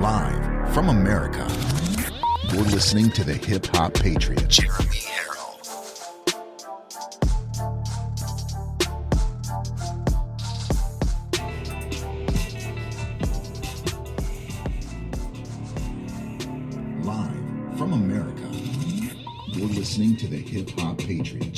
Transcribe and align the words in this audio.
Live 0.00 0.74
from 0.74 0.88
America. 0.88 1.46
You're 2.52 2.64
listening 2.64 3.10
to 3.12 3.22
the 3.24 3.34
Hip 3.34 3.66
Hop 3.76 3.94
Patriot, 3.94 4.48
Jeremy 4.48 4.98
Herrell. 4.98 5.60
Live 17.04 17.78
from 17.78 17.92
America. 17.92 18.48
You're 19.48 19.68
listening 19.68 20.16
to 20.16 20.26
the 20.26 20.38
Hip 20.38 20.70
Hop 20.80 20.98
Patriot, 20.98 21.52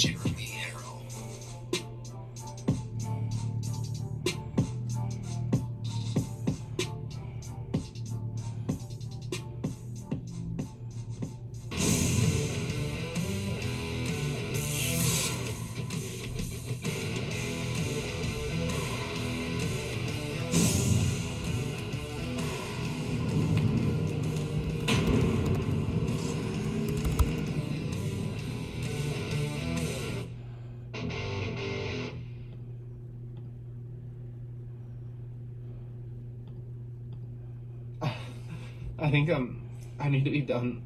done 40.46 40.82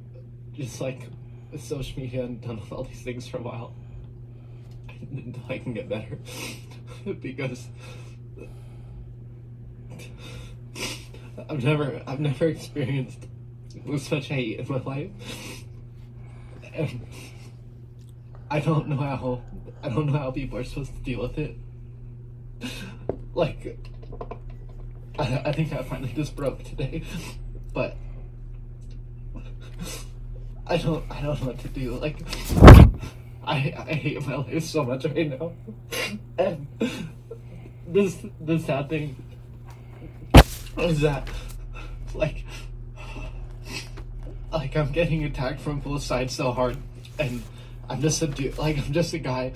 just 0.52 0.80
like 0.80 1.09
social 1.59 2.01
media 2.01 2.24
and 2.24 2.40
done 2.40 2.60
all 2.71 2.85
these 2.85 3.02
things 3.02 3.26
for 3.26 3.38
a 3.38 3.43
while. 3.43 3.74
Until 5.10 5.43
I 5.48 5.59
can 5.59 5.73
get 5.74 5.88
better. 5.88 6.18
Because 7.23 7.66
I've 11.48 11.65
never 11.65 12.02
I've 12.07 12.20
never 12.20 12.46
experienced 12.46 13.26
such 13.98 14.26
hate 14.26 14.60
in 14.60 14.68
my 14.68 14.82
life. 14.82 15.10
And 16.74 17.07
I 18.51 18.60
don't 18.60 18.88
know 18.88 18.96
how 18.96 19.42
I 19.82 19.88
don't 19.88 20.07
know 20.07 20.18
how 20.18 20.30
people 20.30 20.59
are 20.59 20.65
supposed 20.65 20.95
to 20.95 21.02
deal 21.02 21.23
with 21.23 21.38
it. 21.38 21.57
Like 23.32 23.79
I, 25.18 25.42
I 25.46 25.52
think 25.52 25.73
I 25.73 25.82
finally 25.82 26.13
just 26.13 26.37
broke 26.37 26.63
today. 26.65 27.02
But 27.73 27.96
I 30.71 30.76
don't 30.76 31.04
I 31.10 31.21
don't 31.21 31.40
know 31.40 31.49
what 31.49 31.59
to 31.59 31.68
do. 31.68 31.96
Like 31.96 32.16
I 33.45 33.74
I 33.76 33.93
hate 33.93 34.24
my 34.24 34.37
life 34.37 34.63
so 34.63 34.85
much 34.85 35.04
right 35.04 35.29
now. 35.29 35.52
And 36.38 36.68
this 37.88 38.18
the 38.40 38.57
sad 38.60 38.88
thing 38.88 39.16
is 40.79 41.01
that 41.01 41.29
like 42.15 42.45
like 44.52 44.76
I'm 44.76 44.93
getting 44.93 45.24
attacked 45.24 45.60
from 45.60 45.80
both 45.80 46.04
sides 46.04 46.37
so 46.37 46.52
hard 46.52 46.76
and 47.18 47.43
I'm 47.88 48.01
just 48.01 48.23
a 48.23 48.29
dude 48.29 48.57
like 48.57 48.79
I'm 48.79 48.93
just 48.93 49.13
a 49.13 49.18
guy. 49.18 49.52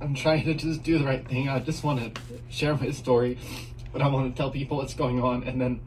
I'm 0.00 0.14
trying 0.14 0.44
to 0.44 0.54
just 0.54 0.84
do 0.84 0.98
the 0.98 1.04
right 1.04 1.26
thing. 1.26 1.48
I 1.48 1.58
just 1.58 1.82
want 1.82 2.14
to 2.14 2.22
share 2.48 2.76
my 2.76 2.92
story, 2.92 3.38
but 3.92 4.02
I 4.02 4.06
want 4.06 4.32
to 4.32 4.40
tell 4.40 4.52
people 4.52 4.76
what's 4.76 4.94
going 4.94 5.20
on 5.20 5.42
and 5.42 5.60
then 5.60 5.80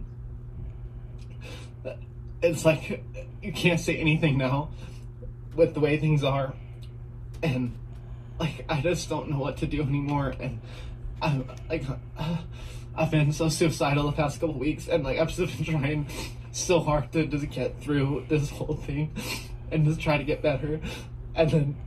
it's 2.42 2.66
like 2.66 3.04
you 3.42 3.52
can't 3.52 3.80
say 3.80 3.98
anything 3.98 4.38
now 4.38 4.70
with 5.56 5.74
the 5.74 5.80
way 5.80 5.98
things 5.98 6.24
are. 6.24 6.54
And 7.44 7.78
like 8.40 8.66
i 8.70 8.82
just 8.82 9.10
don't 9.10 9.30
know 9.30 9.38
what 9.40 9.58
to 9.58 9.68
do 9.68 9.82
anymore. 9.82 10.34
And 10.40 10.62
i'm 11.22 11.48
like 11.70 11.84
uh, 12.18 12.38
i've 12.96 13.12
been 13.12 13.32
so 13.32 13.50
suicidal 13.50 14.06
the 14.06 14.14
past 14.14 14.40
couple 14.40 14.58
weeks. 14.58 14.88
And 14.88 15.04
like 15.04 15.20
i've 15.20 15.30
just 15.30 15.58
been 15.58 15.66
trying 15.66 16.08
so 16.52 16.80
hard 16.80 17.12
to 17.14 17.26
just 17.26 17.50
get 17.50 17.82
through 17.82 18.26
this 18.28 18.50
whole 18.50 18.76
thing 18.76 19.16
and 19.72 19.86
just 19.86 20.02
try 20.02 20.18
to 20.18 20.24
get 20.24 20.42
better. 20.42 20.82
And 21.36 21.50
then 21.50 21.78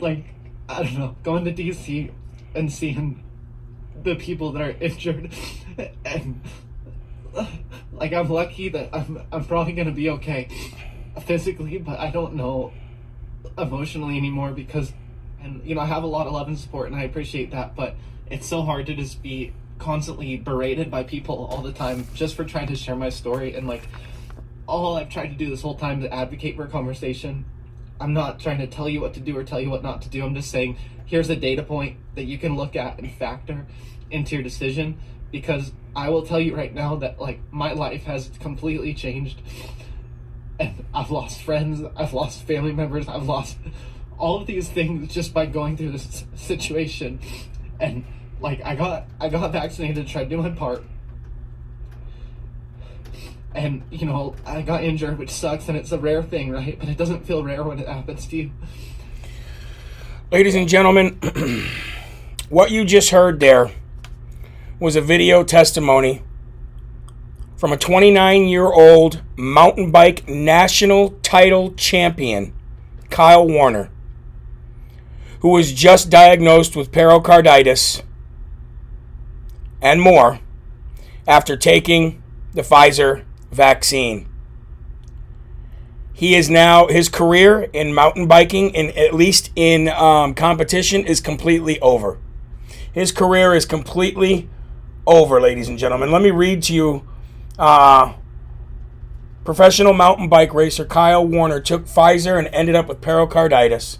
like 0.00 0.24
i 0.68 0.82
don't 0.82 0.98
know 0.98 1.16
going 1.22 1.44
to 1.44 1.52
dc 1.52 2.10
and 2.54 2.72
seeing 2.72 3.22
the 4.02 4.14
people 4.14 4.52
that 4.52 4.62
are 4.62 4.76
injured. 4.80 5.32
And 6.04 6.40
like 7.92 8.12
I'm 8.12 8.28
lucky 8.28 8.68
that 8.70 8.90
I'm 8.92 9.22
I'm 9.32 9.44
probably 9.44 9.72
gonna 9.72 9.92
be 9.92 10.10
okay 10.10 10.48
physically, 11.24 11.78
but 11.78 11.98
I 11.98 12.10
don't 12.10 12.34
know 12.34 12.72
emotionally 13.58 14.16
anymore 14.16 14.52
because 14.52 14.92
and 15.40 15.64
you 15.64 15.74
know 15.74 15.80
I 15.80 15.86
have 15.86 16.02
a 16.02 16.08
lot 16.08 16.26
of 16.26 16.32
love 16.32 16.48
and 16.48 16.58
support 16.58 16.88
and 16.88 16.96
I 16.96 17.04
appreciate 17.04 17.50
that, 17.52 17.74
but 17.74 17.96
it's 18.28 18.46
so 18.46 18.62
hard 18.62 18.86
to 18.86 18.94
just 18.94 19.22
be 19.22 19.52
constantly 19.78 20.36
berated 20.36 20.90
by 20.90 21.02
people 21.02 21.46
all 21.50 21.62
the 21.62 21.72
time 21.72 22.06
just 22.14 22.34
for 22.34 22.44
trying 22.44 22.66
to 22.66 22.74
share 22.74 22.96
my 22.96 23.10
story 23.10 23.54
and 23.54 23.68
like 23.68 23.88
all 24.66 24.96
I've 24.96 25.10
tried 25.10 25.28
to 25.28 25.34
do 25.34 25.48
this 25.48 25.62
whole 25.62 25.76
time 25.76 26.02
is 26.02 26.10
advocate 26.10 26.56
for 26.56 26.64
a 26.64 26.68
conversation. 26.68 27.44
I'm 28.00 28.12
not 28.12 28.40
trying 28.40 28.58
to 28.58 28.66
tell 28.66 28.88
you 28.88 29.00
what 29.00 29.14
to 29.14 29.20
do 29.20 29.36
or 29.36 29.44
tell 29.44 29.60
you 29.60 29.70
what 29.70 29.82
not 29.82 30.02
to 30.02 30.08
do. 30.08 30.24
I'm 30.24 30.34
just 30.34 30.50
saying 30.50 30.76
here's 31.04 31.30
a 31.30 31.36
data 31.36 31.62
point 31.62 31.98
that 32.14 32.24
you 32.24 32.36
can 32.36 32.56
look 32.56 32.74
at 32.74 32.98
and 32.98 33.10
factor 33.12 33.66
into 34.10 34.34
your 34.34 34.42
decision 34.42 34.98
because 35.40 35.70
I 35.94 36.08
will 36.08 36.24
tell 36.24 36.40
you 36.40 36.56
right 36.56 36.74
now 36.74 36.96
that 36.96 37.20
like 37.20 37.40
my 37.52 37.74
life 37.74 38.04
has 38.04 38.30
completely 38.40 38.94
changed. 38.94 39.42
And 40.58 40.86
I've 40.94 41.10
lost 41.10 41.42
friends, 41.42 41.86
I've 41.94 42.14
lost 42.14 42.44
family 42.44 42.72
members, 42.72 43.06
I've 43.06 43.24
lost 43.24 43.58
all 44.16 44.40
of 44.40 44.46
these 44.46 44.66
things 44.66 45.12
just 45.12 45.34
by 45.34 45.44
going 45.44 45.76
through 45.76 45.92
this 45.92 46.24
situation. 46.36 47.20
And 47.78 48.06
like 48.40 48.64
I 48.64 48.76
got 48.76 49.08
I 49.20 49.28
got 49.28 49.52
vaccinated 49.52 50.06
try 50.06 50.24
to 50.24 50.30
do 50.30 50.38
my 50.38 50.48
part. 50.48 50.82
And 53.54 53.82
you 53.90 54.06
know 54.06 54.34
I 54.46 54.62
got 54.62 54.84
injured 54.84 55.18
which 55.18 55.30
sucks 55.30 55.68
and 55.68 55.76
it's 55.76 55.92
a 55.92 55.98
rare 55.98 56.22
thing 56.22 56.50
right? 56.50 56.78
But 56.78 56.88
it 56.88 56.96
doesn't 56.96 57.26
feel 57.26 57.44
rare 57.44 57.62
when 57.62 57.78
it 57.78 57.88
happens 57.88 58.26
to 58.28 58.36
you. 58.36 58.52
Ladies 60.32 60.54
and 60.54 60.66
gentlemen, 60.66 61.20
what 62.48 62.70
you 62.70 62.86
just 62.86 63.10
heard 63.10 63.38
there 63.38 63.70
was 64.78 64.94
a 64.94 65.00
video 65.00 65.42
testimony 65.42 66.22
from 67.56 67.72
a 67.72 67.76
29 67.76 68.44
year 68.44 68.66
old 68.66 69.22
mountain 69.36 69.90
bike 69.90 70.28
national 70.28 71.10
title 71.22 71.72
champion, 71.74 72.52
Kyle 73.08 73.46
Warner, 73.46 73.90
who 75.40 75.48
was 75.48 75.72
just 75.72 76.10
diagnosed 76.10 76.76
with 76.76 76.92
pericarditis 76.92 78.02
and 79.80 80.02
more 80.02 80.40
after 81.26 81.56
taking 81.56 82.22
the 82.52 82.62
Pfizer 82.62 83.24
vaccine. 83.50 84.28
He 86.12 86.34
is 86.34 86.48
now, 86.48 86.86
his 86.86 87.08
career 87.08 87.68
in 87.74 87.94
mountain 87.94 88.26
biking, 88.26 88.74
and 88.74 88.88
at 88.96 89.14
least 89.14 89.50
in 89.54 89.88
um, 89.88 90.34
competition, 90.34 91.04
is 91.04 91.20
completely 91.20 91.78
over. 91.80 92.18
His 92.90 93.12
career 93.12 93.54
is 93.54 93.66
completely 93.66 94.48
over, 95.06 95.40
ladies 95.40 95.68
and 95.68 95.78
gentlemen. 95.78 96.10
Let 96.10 96.22
me 96.22 96.30
read 96.30 96.62
to 96.64 96.74
you. 96.74 97.06
Uh, 97.58 98.14
professional 99.44 99.92
mountain 99.92 100.28
bike 100.28 100.52
racer 100.52 100.84
Kyle 100.84 101.26
Warner 101.26 101.60
took 101.60 101.86
Pfizer 101.86 102.38
and 102.38 102.48
ended 102.48 102.74
up 102.74 102.88
with 102.88 103.00
pericarditis 103.00 103.98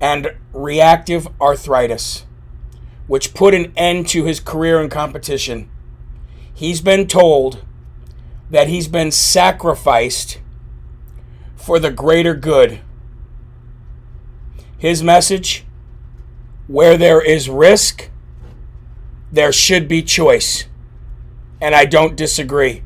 and 0.00 0.34
reactive 0.52 1.28
arthritis, 1.40 2.26
which 3.06 3.32
put 3.32 3.54
an 3.54 3.72
end 3.76 4.08
to 4.08 4.24
his 4.24 4.40
career 4.40 4.80
in 4.82 4.90
competition. 4.90 5.70
He's 6.52 6.80
been 6.80 7.06
told 7.06 7.64
that 8.50 8.68
he's 8.68 8.88
been 8.88 9.12
sacrificed 9.12 10.40
for 11.56 11.78
the 11.78 11.90
greater 11.90 12.34
good. 12.34 12.80
His 14.76 15.02
message 15.02 15.64
where 16.66 16.96
there 16.96 17.20
is 17.20 17.48
risk, 17.48 18.09
there 19.32 19.52
should 19.52 19.88
be 19.88 20.02
choice. 20.02 20.66
And 21.60 21.74
I 21.74 21.84
don't 21.84 22.16
disagree. 22.16 22.82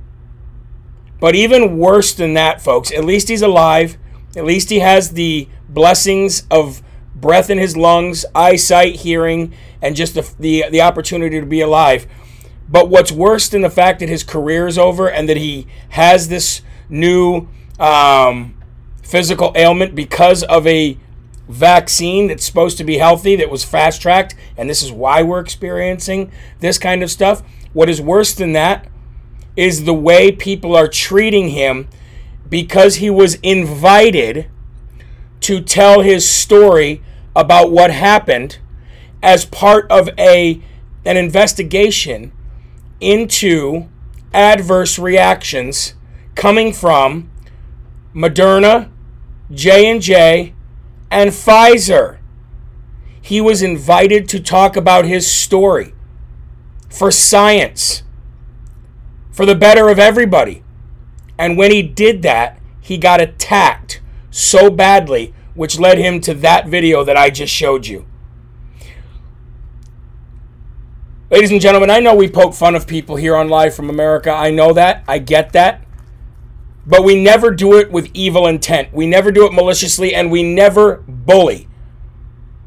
But 1.20 1.34
even 1.34 1.78
worse 1.78 2.12
than 2.12 2.34
that, 2.34 2.60
folks, 2.60 2.92
at 2.92 3.04
least 3.04 3.28
he's 3.28 3.42
alive. 3.42 3.96
At 4.36 4.44
least 4.44 4.70
he 4.70 4.80
has 4.80 5.12
the 5.12 5.48
blessings 5.68 6.46
of 6.50 6.82
breath 7.14 7.48
in 7.50 7.58
his 7.58 7.76
lungs, 7.76 8.26
eyesight, 8.34 8.96
hearing, 8.96 9.54
and 9.80 9.96
just 9.96 10.14
the, 10.14 10.30
the, 10.38 10.64
the 10.70 10.80
opportunity 10.82 11.40
to 11.40 11.46
be 11.46 11.60
alive. 11.60 12.06
But 12.68 12.88
what's 12.88 13.12
worse 13.12 13.48
than 13.48 13.62
the 13.62 13.70
fact 13.70 14.00
that 14.00 14.08
his 14.08 14.24
career 14.24 14.66
is 14.66 14.78
over 14.78 15.08
and 15.08 15.28
that 15.28 15.36
he 15.36 15.66
has 15.90 16.28
this 16.28 16.62
new 16.88 17.48
um, 17.78 18.60
physical 19.02 19.52
ailment 19.54 19.94
because 19.94 20.42
of 20.42 20.66
a 20.66 20.98
vaccine 21.48 22.28
that's 22.28 22.44
supposed 22.44 22.78
to 22.78 22.84
be 22.84 22.98
healthy 22.98 23.36
that 23.36 23.50
was 23.50 23.64
fast 23.64 24.02
tracked, 24.02 24.34
and 24.56 24.68
this 24.68 24.82
is 24.82 24.92
why 24.92 25.22
we're 25.22 25.40
experiencing 25.40 26.30
this 26.60 26.78
kind 26.78 27.02
of 27.02 27.10
stuff. 27.10 27.42
What 27.72 27.90
is 27.90 28.00
worse 28.00 28.34
than 28.34 28.52
that 28.52 28.88
is 29.56 29.84
the 29.84 29.94
way 29.94 30.32
people 30.32 30.74
are 30.74 30.88
treating 30.88 31.50
him 31.50 31.88
because 32.48 32.96
he 32.96 33.10
was 33.10 33.36
invited 33.36 34.48
to 35.40 35.60
tell 35.60 36.00
his 36.00 36.28
story 36.28 37.02
about 37.36 37.70
what 37.70 37.90
happened 37.90 38.58
as 39.22 39.44
part 39.44 39.90
of 39.90 40.08
a 40.18 40.62
an 41.04 41.16
investigation 41.16 42.32
into 43.00 43.88
adverse 44.32 44.98
reactions 44.98 45.94
coming 46.34 46.72
from 46.72 47.30
Moderna, 48.14 48.90
J&J, 49.52 50.53
and 51.14 51.30
Pfizer. 51.30 52.18
He 53.22 53.40
was 53.40 53.62
invited 53.62 54.28
to 54.30 54.40
talk 54.40 54.76
about 54.76 55.04
his 55.04 55.30
story 55.30 55.94
for 56.90 57.10
science, 57.10 58.02
for 59.30 59.46
the 59.46 59.54
better 59.54 59.88
of 59.88 59.98
everybody. 59.98 60.62
And 61.38 61.56
when 61.56 61.70
he 61.70 61.82
did 61.82 62.22
that, 62.22 62.58
he 62.80 62.98
got 62.98 63.20
attacked 63.20 64.02
so 64.30 64.68
badly, 64.70 65.32
which 65.54 65.78
led 65.78 65.98
him 65.98 66.20
to 66.22 66.34
that 66.34 66.66
video 66.66 67.04
that 67.04 67.16
I 67.16 67.30
just 67.30 67.52
showed 67.52 67.86
you. 67.86 68.06
Ladies 71.30 71.52
and 71.52 71.60
gentlemen, 71.60 71.90
I 71.90 72.00
know 72.00 72.14
we 72.14 72.28
poke 72.28 72.54
fun 72.54 72.74
of 72.74 72.86
people 72.88 73.16
here 73.16 73.36
on 73.36 73.48
Live 73.48 73.74
from 73.74 73.88
America. 73.88 74.30
I 74.30 74.50
know 74.50 74.72
that. 74.72 75.04
I 75.08 75.18
get 75.20 75.52
that. 75.52 75.84
But 76.86 77.04
we 77.04 77.22
never 77.22 77.50
do 77.50 77.78
it 77.78 77.90
with 77.90 78.10
evil 78.12 78.46
intent. 78.46 78.92
We 78.92 79.06
never 79.06 79.32
do 79.32 79.46
it 79.46 79.52
maliciously, 79.52 80.14
and 80.14 80.30
we 80.30 80.42
never 80.42 80.96
bully. 81.08 81.68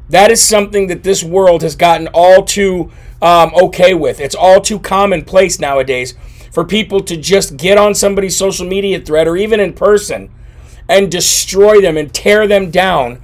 That 0.08 0.30
is 0.30 0.42
something 0.42 0.88
that 0.88 1.02
this 1.02 1.22
world 1.22 1.62
has 1.62 1.76
gotten 1.76 2.08
all 2.12 2.44
too 2.44 2.90
um, 3.22 3.52
okay 3.54 3.94
with. 3.94 4.20
It's 4.20 4.34
all 4.34 4.60
too 4.60 4.78
commonplace 4.78 5.60
nowadays 5.60 6.14
for 6.50 6.64
people 6.64 7.00
to 7.02 7.16
just 7.16 7.56
get 7.56 7.78
on 7.78 7.94
somebody's 7.94 8.36
social 8.36 8.66
media 8.66 9.00
thread 9.00 9.28
or 9.28 9.36
even 9.36 9.60
in 9.60 9.74
person 9.74 10.30
and 10.88 11.12
destroy 11.12 11.80
them 11.80 11.96
and 11.96 12.12
tear 12.12 12.46
them 12.46 12.70
down, 12.70 13.22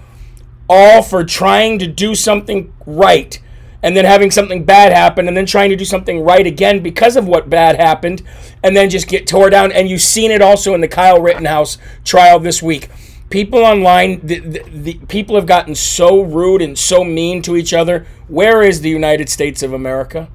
all 0.69 1.03
for 1.03 1.25
trying 1.25 1.79
to 1.79 1.87
do 1.87 2.15
something 2.15 2.73
right 2.87 3.41
and 3.85 3.95
then 3.95 4.07
having 4.07 4.31
something 4.31 4.65
bad 4.65 4.93
happen 4.93 5.29
and 5.29 5.37
then 5.37 5.45
trying 5.45 5.69
to 5.69 5.77
do 5.77 5.85
something 5.85 6.23
right 6.23 6.47
again 6.47 6.83
because 6.83 7.17
of 7.17 7.29
what 7.29 7.51
bad 7.51 7.77
happened 7.77 8.23
and 8.63 8.75
then 8.75 8.89
just 8.89 9.07
get 9.07 9.27
tore 9.27 9.51
down. 9.51 9.71
And 9.71 9.91
you've 9.91 10.01
seen 10.01 10.31
it 10.31 10.41
also 10.41 10.73
in 10.73 10.81
the 10.81 10.89
Kyle 10.89 11.21
Rittenhouse 11.21 11.77
trial 12.03 12.41
this 12.41 12.63
week. 12.63 12.89
People 13.29 13.59
online, 13.59 14.27
the, 14.27 14.39
the, 14.39 14.63
the 14.71 14.95
people 15.09 15.37
have 15.37 15.45
gotten 15.45 15.75
so 15.75 16.23
rude 16.23 16.63
and 16.63 16.79
so 16.79 17.05
mean 17.05 17.43
to 17.43 17.57
each 17.57 17.75
other. 17.75 18.07
Where 18.27 18.63
is 18.63 18.81
the 18.81 18.89
United 18.89 19.29
States 19.29 19.63
of 19.63 19.75
America? 19.75 20.31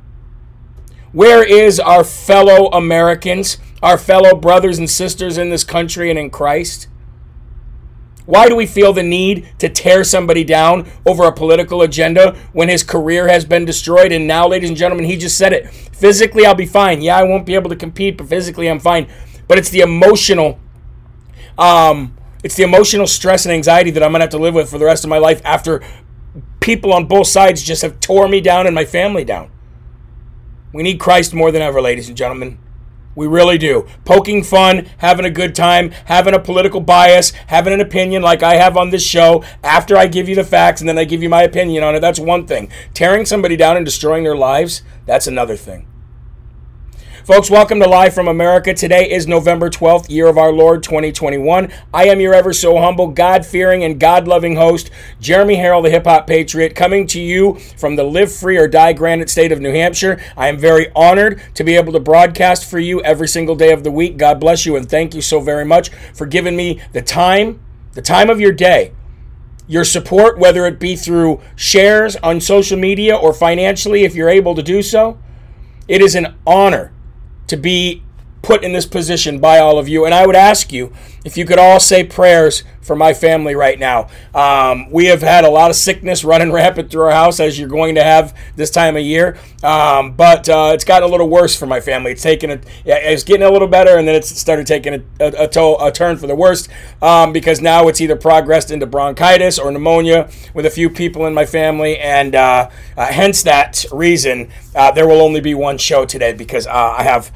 Where 1.11 1.43
is 1.43 1.79
our 1.79 2.03
fellow 2.03 2.67
Americans, 2.67 3.57
our 3.81 3.97
fellow 3.97 4.35
brothers 4.35 4.77
and 4.77 4.87
sisters 4.87 5.39
in 5.39 5.49
this 5.49 5.63
country 5.63 6.11
and 6.11 6.19
in 6.19 6.29
Christ? 6.29 6.87
Why 8.29 8.47
do 8.47 8.55
we 8.55 8.67
feel 8.67 8.93
the 8.93 9.01
need 9.01 9.55
to 9.57 9.69
tear 9.69 10.03
somebody 10.03 10.43
down 10.43 10.87
over 11.03 11.23
a 11.23 11.31
political 11.31 11.81
agenda 11.81 12.37
when 12.53 12.69
his 12.69 12.83
career 12.83 13.27
has 13.27 13.43
been 13.43 13.65
destroyed? 13.65 14.11
And 14.11 14.27
now, 14.27 14.47
ladies 14.47 14.69
and 14.69 14.77
gentlemen, 14.77 15.05
he 15.05 15.17
just 15.17 15.35
said 15.35 15.51
it. 15.51 15.67
Physically, 15.67 16.45
I'll 16.45 16.53
be 16.53 16.67
fine. 16.67 17.01
Yeah, 17.01 17.17
I 17.17 17.23
won't 17.23 17.47
be 17.47 17.55
able 17.55 17.71
to 17.71 17.75
compete, 17.75 18.19
but 18.19 18.27
physically, 18.27 18.69
I'm 18.69 18.79
fine. 18.79 19.07
But 19.47 19.57
it's 19.57 19.71
the 19.71 19.79
emotional, 19.79 20.59
um, 21.57 22.15
it's 22.43 22.53
the 22.53 22.61
emotional 22.61 23.07
stress 23.07 23.47
and 23.47 23.51
anxiety 23.51 23.89
that 23.89 24.03
I'm 24.03 24.11
gonna 24.11 24.25
have 24.25 24.29
to 24.29 24.37
live 24.37 24.53
with 24.53 24.69
for 24.69 24.77
the 24.77 24.85
rest 24.85 25.03
of 25.03 25.09
my 25.09 25.17
life 25.17 25.41
after 25.43 25.81
people 26.59 26.93
on 26.93 27.07
both 27.07 27.25
sides 27.25 27.63
just 27.63 27.81
have 27.81 27.99
tore 27.99 28.27
me 28.27 28.41
down 28.41 28.67
and 28.67 28.75
my 28.75 28.85
family 28.85 29.25
down. 29.25 29.49
We 30.71 30.83
need 30.83 30.99
Christ 30.99 31.33
more 31.33 31.51
than 31.51 31.63
ever, 31.63 31.81
ladies 31.81 32.09
and 32.09 32.15
gentlemen. 32.15 32.59
We 33.19 33.27
really 33.27 33.57
do. 33.57 33.86
Poking 34.06 34.45
fun, 34.45 34.88
having 35.00 35.25
a 35.25 35.30
good 35.30 35.54
time, 35.54 35.92
having 36.06 36.33
a 36.33 36.39
political 36.39 36.80
bias, 36.80 37.31
having 37.48 37.74
an 37.74 37.81
opinion 37.81 38.21
like 38.21 38.44
I 38.44 38.56
have 38.56 38.77
on 38.77 38.92
this 38.92 39.06
show 39.06 39.44
after 39.62 39.98
I 39.98 40.07
give 40.07 40.30
you 40.30 40.36
the 40.36 40.45
facts 40.45 40.80
and 40.80 40.88
then 40.88 40.98
I 40.98 41.04
give 41.04 41.21
you 41.21 41.27
my 41.27 41.44
opinion 41.44 41.83
on 41.83 41.95
it. 41.95 42.00
That's 42.00 42.18
one 42.18 42.48
thing. 42.48 42.71
Tearing 42.94 43.25
somebody 43.25 43.57
down 43.57 43.75
and 43.75 43.86
destroying 43.86 44.24
their 44.24 44.38
lives, 44.38 44.83
that's 45.06 45.27
another 45.27 45.57
thing. 45.57 45.86
Folks, 47.29 47.51
welcome 47.51 47.79
to 47.79 47.87
Live 47.87 48.15
from 48.15 48.27
America. 48.27 48.73
Today 48.73 49.11
is 49.11 49.27
November 49.27 49.69
12th, 49.69 50.09
year 50.09 50.25
of 50.25 50.39
our 50.39 50.51
Lord 50.51 50.81
2021. 50.81 51.71
I 51.93 52.05
am 52.05 52.19
your 52.19 52.33
ever 52.33 52.51
so 52.51 52.79
humble, 52.79 53.05
God 53.09 53.45
fearing, 53.45 53.83
and 53.83 53.99
God 53.99 54.27
loving 54.27 54.55
host, 54.55 54.89
Jeremy 55.21 55.55
Herrell, 55.57 55.83
the 55.83 55.91
hip 55.91 56.05
hop 56.05 56.25
patriot, 56.25 56.73
coming 56.73 57.05
to 57.05 57.21
you 57.21 57.53
from 57.77 57.95
the 57.95 58.03
Live 58.03 58.33
Free 58.33 58.57
or 58.57 58.67
Die 58.67 58.93
Granite 58.93 59.29
state 59.29 59.51
of 59.51 59.61
New 59.61 59.71
Hampshire. 59.71 60.19
I 60.35 60.47
am 60.47 60.57
very 60.57 60.87
honored 60.95 61.39
to 61.53 61.63
be 61.63 61.75
able 61.75 61.93
to 61.93 61.99
broadcast 61.99 62.67
for 62.67 62.79
you 62.79 62.99
every 63.03 63.27
single 63.27 63.55
day 63.55 63.73
of 63.73 63.83
the 63.83 63.91
week. 63.91 64.17
God 64.17 64.39
bless 64.39 64.65
you, 64.65 64.75
and 64.75 64.89
thank 64.89 65.13
you 65.13 65.21
so 65.21 65.39
very 65.39 65.65
much 65.65 65.89
for 66.15 66.25
giving 66.25 66.55
me 66.55 66.81
the 66.93 67.03
time, 67.03 67.59
the 67.93 68.01
time 68.01 68.31
of 68.31 68.41
your 68.41 68.53
day 68.53 68.91
your 69.67 69.85
support, 69.85 70.39
whether 70.39 70.65
it 70.65 70.79
be 70.79 70.95
through 70.95 71.39
shares 71.55 72.15
on 72.23 72.41
social 72.41 72.79
media 72.79 73.15
or 73.15 73.35
financially, 73.35 74.03
if 74.03 74.15
you're 74.15 74.29
able 74.29 74.55
to 74.55 74.63
do 74.63 74.81
so. 74.81 75.19
It 75.87 76.01
is 76.01 76.15
an 76.15 76.33
honor 76.47 76.91
to 77.49 77.57
be 77.57 78.01
put 78.41 78.63
in 78.63 78.74
this 78.74 78.86
position 78.86 79.39
by 79.39 79.59
all 79.59 79.77
of 79.77 79.88
you. 79.88 80.06
And 80.06 80.13
I 80.13 80.25
would 80.25 80.36
ask 80.36 80.71
you 80.71 80.94
if 81.25 81.38
you 81.38 81.45
could 81.45 81.59
all 81.59 81.80
say 81.80 82.03
prayers 82.03 82.63
for 82.81 82.95
my 82.95 83.13
family 83.13 83.53
right 83.53 83.77
now. 83.77 84.07
Um, 84.33 84.89
we 84.89 85.06
have 85.06 85.21
had 85.21 85.44
a 85.44 85.50
lot 85.50 85.69
of 85.69 85.75
sickness 85.75 86.24
running 86.25 86.51
rampant 86.51 86.89
through 86.89 87.03
our 87.03 87.12
house, 87.12 87.39
as 87.39 87.59
you're 87.59 87.69
going 87.69 87.95
to 87.95 88.03
have 88.03 88.36
this 88.56 88.71
time 88.71 88.95
of 88.97 89.03
year. 89.03 89.38
Um, 89.62 90.13
but 90.13 90.50
uh, 90.50 90.71
it's 90.74 90.86
gotten 90.86 91.07
a 91.07 91.12
little 91.12 91.30
worse 91.30 91.56
for 91.56 91.65
my 91.65 91.81
family. 91.81 92.12
It's 92.12 92.24
taken 92.24 92.50
a, 92.50 92.59
it's 92.86 93.24
getting 93.24 93.45
a 93.45 93.51
little 93.51 93.68
better, 93.68 93.97
and 93.97 94.07
then 94.07 94.15
it's 94.15 94.30
started 94.30 94.65
taking 94.65 94.95
a, 94.95 95.03
a, 95.19 95.44
a, 95.44 95.47
to- 95.50 95.77
a 95.80 95.92
turn 95.92 96.18
for 96.18 96.27
the 96.27 96.35
worst 96.35 96.69
um, 97.01 97.31
because 97.33 97.62
now 97.62 97.88
it's 97.89 98.01
either 98.01 98.15
progressed 98.15 98.71
into 98.71 98.88
bronchitis 98.88 99.59
or 99.59 99.71
pneumonia 99.71 100.30
with 100.53 100.65
a 100.65 100.69
few 100.69 100.89
people 100.89 101.27
in 101.27 101.33
my 101.33 101.45
family, 101.45 102.00
and 102.00 102.33
uh, 102.33 102.69
uh, 102.97 103.06
hence 103.06 103.44
that 103.44 103.85
reason 103.92 104.50
uh, 104.75 104.92
there 104.92 105.07
will 105.07 105.21
only 105.21 105.42
be 105.42 105.53
one 105.53 105.77
show 105.77 106.06
today 106.06 106.33
because 106.33 106.65
uh, 106.65 106.95
I 106.97 107.03
have 107.03 107.31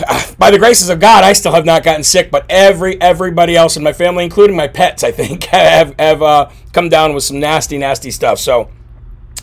by 0.38 0.50
the 0.50 0.58
graces 0.58 0.88
of 0.88 1.00
God, 1.00 1.24
I 1.24 1.32
still 1.32 1.52
have 1.52 1.64
not 1.64 1.82
gotten 1.82 2.04
sick, 2.04 2.30
but 2.30 2.46
every 2.48 3.00
everybody 3.00 3.56
else 3.56 3.76
in 3.76 3.82
my 3.82 3.92
family, 3.92 4.24
including 4.24 4.56
my 4.56 4.68
pets, 4.68 5.02
I 5.04 5.12
think, 5.12 5.44
have 5.52 5.94
have 5.98 6.22
uh, 6.22 6.50
come 6.72 6.88
down 6.88 7.14
with 7.14 7.24
some 7.24 7.40
nasty, 7.40 7.78
nasty 7.78 8.10
stuff. 8.10 8.38
So. 8.38 8.70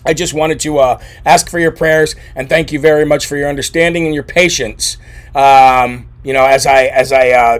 I 0.05 0.13
just 0.13 0.33
wanted 0.33 0.59
to 0.61 0.79
uh, 0.79 1.01
ask 1.25 1.49
for 1.49 1.59
your 1.59 1.71
prayers 1.71 2.17
and 2.35 2.49
thank 2.49 2.73
you 2.73 2.79
very 2.79 3.05
much 3.05 3.25
for 3.25 3.37
your 3.37 3.47
understanding 3.47 4.05
and 4.05 4.13
your 4.13 4.25
patience. 4.25 4.97
Um, 5.33 6.09
you 6.25 6.33
know, 6.33 6.43
as 6.43 6.65
I 6.65 6.87
as 6.87 7.13
I 7.13 7.29
uh, 7.29 7.59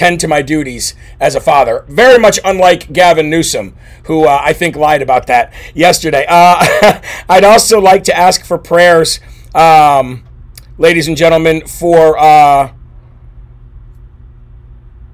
tend 0.00 0.18
to 0.18 0.26
my 0.26 0.40
duties 0.40 0.94
as 1.20 1.34
a 1.34 1.40
father. 1.40 1.84
Very 1.86 2.18
much 2.18 2.40
unlike 2.42 2.90
Gavin 2.90 3.28
Newsom, 3.28 3.76
who 4.04 4.24
uh, 4.24 4.40
I 4.42 4.54
think 4.54 4.74
lied 4.74 5.02
about 5.02 5.26
that 5.26 5.52
yesterday. 5.74 6.24
Uh, 6.26 7.02
I'd 7.28 7.44
also 7.44 7.78
like 7.78 8.04
to 8.04 8.16
ask 8.16 8.42
for 8.42 8.56
prayers. 8.56 9.20
Um, 9.54 10.24
ladies 10.80 11.06
and 11.06 11.16
gentlemen, 11.16 11.64
for 11.66 12.18
uh, 12.18 12.72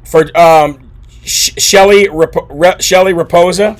for 0.04 0.24
um, 0.38 0.90
Shelly 1.24 2.08
Rep- 2.08 2.46
Re- 2.48 2.80
Shelly 2.80 3.12
Raposa. 3.12 3.78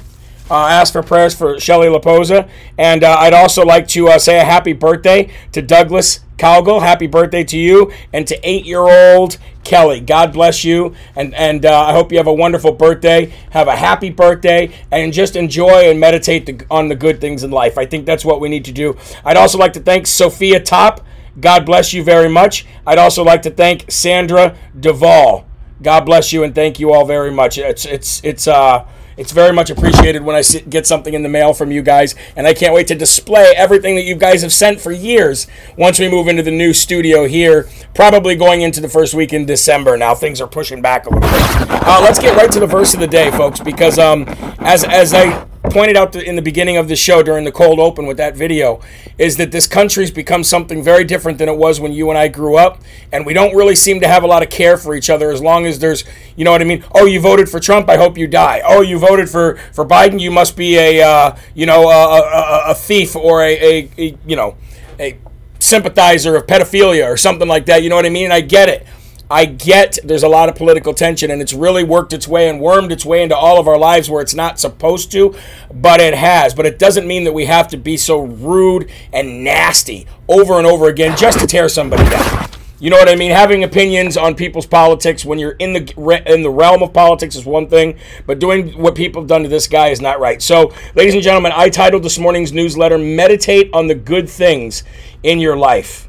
Uh, 0.49 0.55
ask 0.55 0.93
for 0.93 1.03
prayers 1.03 1.35
for 1.35 1.59
Shelly 1.59 1.89
Laposa. 1.89 2.49
And 2.79 3.03
uh, 3.03 3.17
I'd 3.19 3.35
also 3.35 3.65
like 3.65 3.89
to 3.89 4.09
uh, 4.09 4.19
say 4.19 4.39
a 4.39 4.45
happy 4.45 4.73
birthday 4.73 5.33
to 5.51 5.61
Douglas 5.61 6.21
Calgill. 6.37 6.81
Happy 6.83 7.09
birthday 7.09 7.43
to 7.43 7.59
you 7.59 7.93
and 8.13 8.29
to 8.29 8.39
eight 8.49 8.65
year 8.65 8.81
old 8.81 9.39
Kelly. 9.65 9.99
God 9.99 10.33
bless 10.33 10.65
you. 10.65 10.95
And, 11.17 11.35
and 11.35 11.67
uh, 11.67 11.87
I 11.87 11.93
hope 11.93 12.13
you 12.13 12.19
have 12.19 12.29
a 12.29 12.35
wonderful 12.35 12.71
birthday. 12.71 13.33
Have 13.51 13.67
a 13.67 13.75
happy 13.75 14.11
birthday 14.11 14.73
and 14.93 15.13
just 15.13 15.35
enjoy 15.35 15.91
and 15.91 15.99
meditate 15.99 16.47
the, 16.47 16.65
on 16.71 16.87
the 16.89 16.95
good 16.95 17.21
things 17.21 17.43
in 17.43 17.51
life. 17.51 17.77
I 17.77 17.85
think 17.85 18.07
that's 18.07 18.25
what 18.25 18.41
we 18.41 18.49
need 18.49 18.67
to 18.67 18.73
do. 18.73 18.97
I'd 19.25 19.37
also 19.37 19.59
like 19.59 19.73
to 19.73 19.81
thank 19.81 20.07
Sophia 20.07 20.61
Top. 20.61 21.05
God 21.39 21.67
bless 21.67 21.93
you 21.93 22.03
very 22.03 22.29
much. 22.29 22.67
I'd 22.87 22.99
also 22.99 23.23
like 23.23 23.43
to 23.43 23.51
thank 23.51 23.91
Sandra 23.91 24.57
Duvall. 24.79 25.47
God 25.83 26.07
bless 26.07 26.33
you 26.33 26.43
and 26.43 26.55
thank 26.55 26.81
you 26.81 26.93
all 26.93 27.05
very 27.05 27.31
much. 27.31 27.59
It's 27.59 27.85
it's 27.85 28.23
it's 28.25 28.49
uh 28.49 28.87
it's 29.17 29.33
very 29.33 29.53
much 29.53 29.71
appreciated 29.71 30.23
when 30.23 30.37
I 30.37 30.43
get 30.69 30.87
something 30.87 31.15
in 31.15 31.23
the 31.23 31.29
mail 31.29 31.55
from 31.55 31.71
you 31.71 31.81
guys, 31.81 32.15
and 32.37 32.47
I 32.47 32.53
can't 32.53 32.75
wait 32.75 32.87
to 32.89 32.95
display 32.95 33.55
everything 33.57 33.97
that 33.97 34.03
you 34.03 34.15
guys 34.15 34.43
have 34.43 34.53
sent 34.53 34.79
for 34.79 34.93
years 34.93 35.47
once 35.79 35.99
we 35.99 36.11
move 36.11 36.29
into 36.29 36.43
the 36.43 36.51
new 36.51 36.75
studio 36.75 37.27
here, 37.27 37.69
probably 37.95 38.37
going 38.37 38.61
into 38.61 38.81
the 38.81 38.91
first 38.91 39.15
week 39.15 39.33
in 39.33 39.47
December. 39.47 39.97
Now 39.97 40.15
things 40.15 40.41
are 40.41 40.47
pushing 40.47 40.83
back 40.83 41.07
a 41.07 41.11
little 41.11 41.29
bit. 41.29 41.71
Uh, 41.71 42.01
let's 42.03 42.19
get 42.19 42.37
right 42.37 42.53
to 42.53 42.61
the 42.61 42.67
verse 42.67 42.93
of 42.93 43.01
the 43.01 43.07
day, 43.07 43.31
folks, 43.31 43.61
because 43.61 43.99
um, 43.99 44.25
as 44.59 44.85
as 44.85 45.15
I 45.15 45.47
pointed 45.71 45.97
out 45.97 46.15
in 46.17 46.37
the 46.37 46.43
beginning 46.43 46.77
of 46.77 46.89
the 46.89 46.97
show 46.97 47.23
during 47.23 47.45
the 47.45 47.53
cold 47.53 47.79
open 47.79 48.07
with 48.07 48.17
that 48.17 48.37
video 48.37 48.81
is 49.19 49.37
that 49.37 49.53
this 49.53 49.67
country's 49.67 50.11
become 50.11 50.43
something 50.43 50.83
very 50.83 51.05
different 51.05 51.39
than 51.39 51.49
it 51.49 51.57
was 51.57 51.81
when 51.81 51.93
you 51.93 52.11
and 52.11 52.19
I 52.19 52.29
grew 52.29 52.57
up 52.57 52.81
and 53.13 53.27
we 53.27 53.33
don't 53.33 53.55
really 53.55 53.75
seem 53.75 54.01
to 54.01 54.09
have 54.09 54.23
a 54.23 54.27
lot 54.27 54.43
of 54.43 54.51
care 54.51 54.77
for 54.77 54.95
each 54.95 55.11
other 55.11 55.31
as 55.31 55.41
long 55.41 55.67
as 55.67 55.79
there's 55.79 56.05
you 56.37 56.45
know 56.45 56.53
what 56.53 56.61
I 56.61 56.65
mean 56.65 56.85
oh 56.95 57.07
you 57.07 57.21
voted 57.21 57.49
for 57.49 57.61
Trump 57.61 57.89
I 57.89 57.97
hope 57.97 58.17
you 58.17 58.27
die 58.27 58.63
oh 58.65 58.81
you 58.81 58.99
voted 58.99 59.29
for 59.29 59.57
for 59.73 59.85
Biden 59.85 60.21
you 60.21 60.31
must 60.31 60.57
be 60.57 60.77
a 60.77 61.03
uh, 61.03 61.37
you 61.55 61.67
know 61.67 61.89
a, 61.91 62.21
a, 62.21 62.71
a, 62.71 62.75
thief 62.75 63.17
or 63.17 63.43
a, 63.43 63.55
a, 63.55 63.91
a 63.99 64.19
you 64.27 64.37
know 64.37 64.57
a 64.99 65.19
sympathizer 65.59 66.37
of 66.37 66.47
pedophilia 66.47 67.11
or 67.11 67.17
something 67.17 67.49
like 67.49 67.67
that. 67.67 67.83
You 67.83 67.91
know 67.91 67.97
what 67.97 68.07
I 68.07 68.11
mean? 68.11 68.25
And 68.25 68.33
I 68.33 68.41
get 68.41 68.69
it. 68.69 68.87
I 69.31 69.45
get 69.45 69.99
there's 70.05 70.23
a 70.23 70.29
lot 70.29 70.49
of 70.49 70.55
political 70.55 70.95
tension 70.95 71.31
and 71.31 71.43
it's 71.43 71.53
really 71.53 71.83
worked 71.83 72.13
its 72.13 72.29
way 72.29 72.49
and 72.49 72.61
wormed 72.61 72.93
its 72.93 73.05
way 73.05 73.23
into 73.23 73.37
all 73.37 73.59
of 73.59 73.67
our 73.67 73.79
lives 73.79 74.09
where 74.09 74.23
it's 74.23 74.35
not 74.35 74.61
supposed 74.61 75.11
to, 75.13 75.35
but 75.73 76.01
it 76.01 76.15
has. 76.15 76.55
But 76.55 76.67
it 76.67 76.79
doesn't 76.79 77.07
mean 77.07 77.25
that 77.25 77.33
we 77.33 77.47
have 77.47 77.69
to 77.69 77.77
be 77.77 77.97
so 77.97 78.21
rude 78.21 78.89
and 79.13 79.43
nasty 79.43 80.07
over 80.29 80.55
and 80.59 80.67
over 80.67 80.87
again 80.87 81.17
just 81.17 81.41
to 81.41 81.47
tear 81.47 81.69
somebody 81.69 82.09
down. 82.09 82.49
You 82.79 82.91
know 82.91 82.99
what 82.99 83.09
I 83.09 83.17
mean? 83.17 83.31
Having 83.31 83.65
opinions 83.65 84.19
on 84.19 84.35
people's 84.35 84.67
politics 84.67 85.25
when 85.25 85.39
you're 85.39 85.53
in 85.53 85.73
the 85.73 86.23
in 86.27 86.43
the 86.43 86.51
realm 86.51 86.83
of 86.83 86.93
politics 86.93 87.35
is 87.35 87.47
one 87.47 87.69
thing, 87.69 87.99
but 88.27 88.39
doing 88.39 88.79
what 88.79 88.95
people 88.95 89.23
have 89.23 89.29
done 89.29 89.43
to 89.45 89.49
this 89.49 89.67
guy 89.67 89.89
is 89.89 90.03
not 90.03 90.21
right. 90.21 90.43
So, 90.43 90.75
ladies 90.95 91.15
and 91.15 91.23
gentlemen, 91.23 91.53
I 91.55 91.71
titled 91.71 92.03
this 92.03 92.19
morning's 92.19 92.53
newsletter 92.53 92.99
"Meditate 92.99 93.71
on 93.73 93.87
the 93.87 93.95
Good 93.95 94.29
Things 94.29 94.85
in 95.23 95.39
Your 95.39 95.57
Life." 95.57 96.07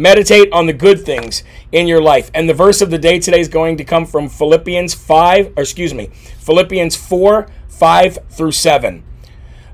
Meditate 0.00 0.50
on 0.50 0.64
the 0.64 0.72
good 0.72 1.04
things 1.04 1.44
in 1.72 1.86
your 1.86 2.00
life. 2.00 2.30
And 2.32 2.48
the 2.48 2.54
verse 2.54 2.80
of 2.80 2.90
the 2.90 2.96
day 2.96 3.18
today 3.18 3.38
is 3.38 3.48
going 3.48 3.76
to 3.76 3.84
come 3.84 4.06
from 4.06 4.30
Philippians 4.30 4.94
5, 4.94 5.52
or 5.58 5.62
excuse 5.62 5.92
me, 5.92 6.06
Philippians 6.38 6.96
4, 6.96 7.46
5 7.68 8.18
through 8.30 8.52
7. 8.52 9.04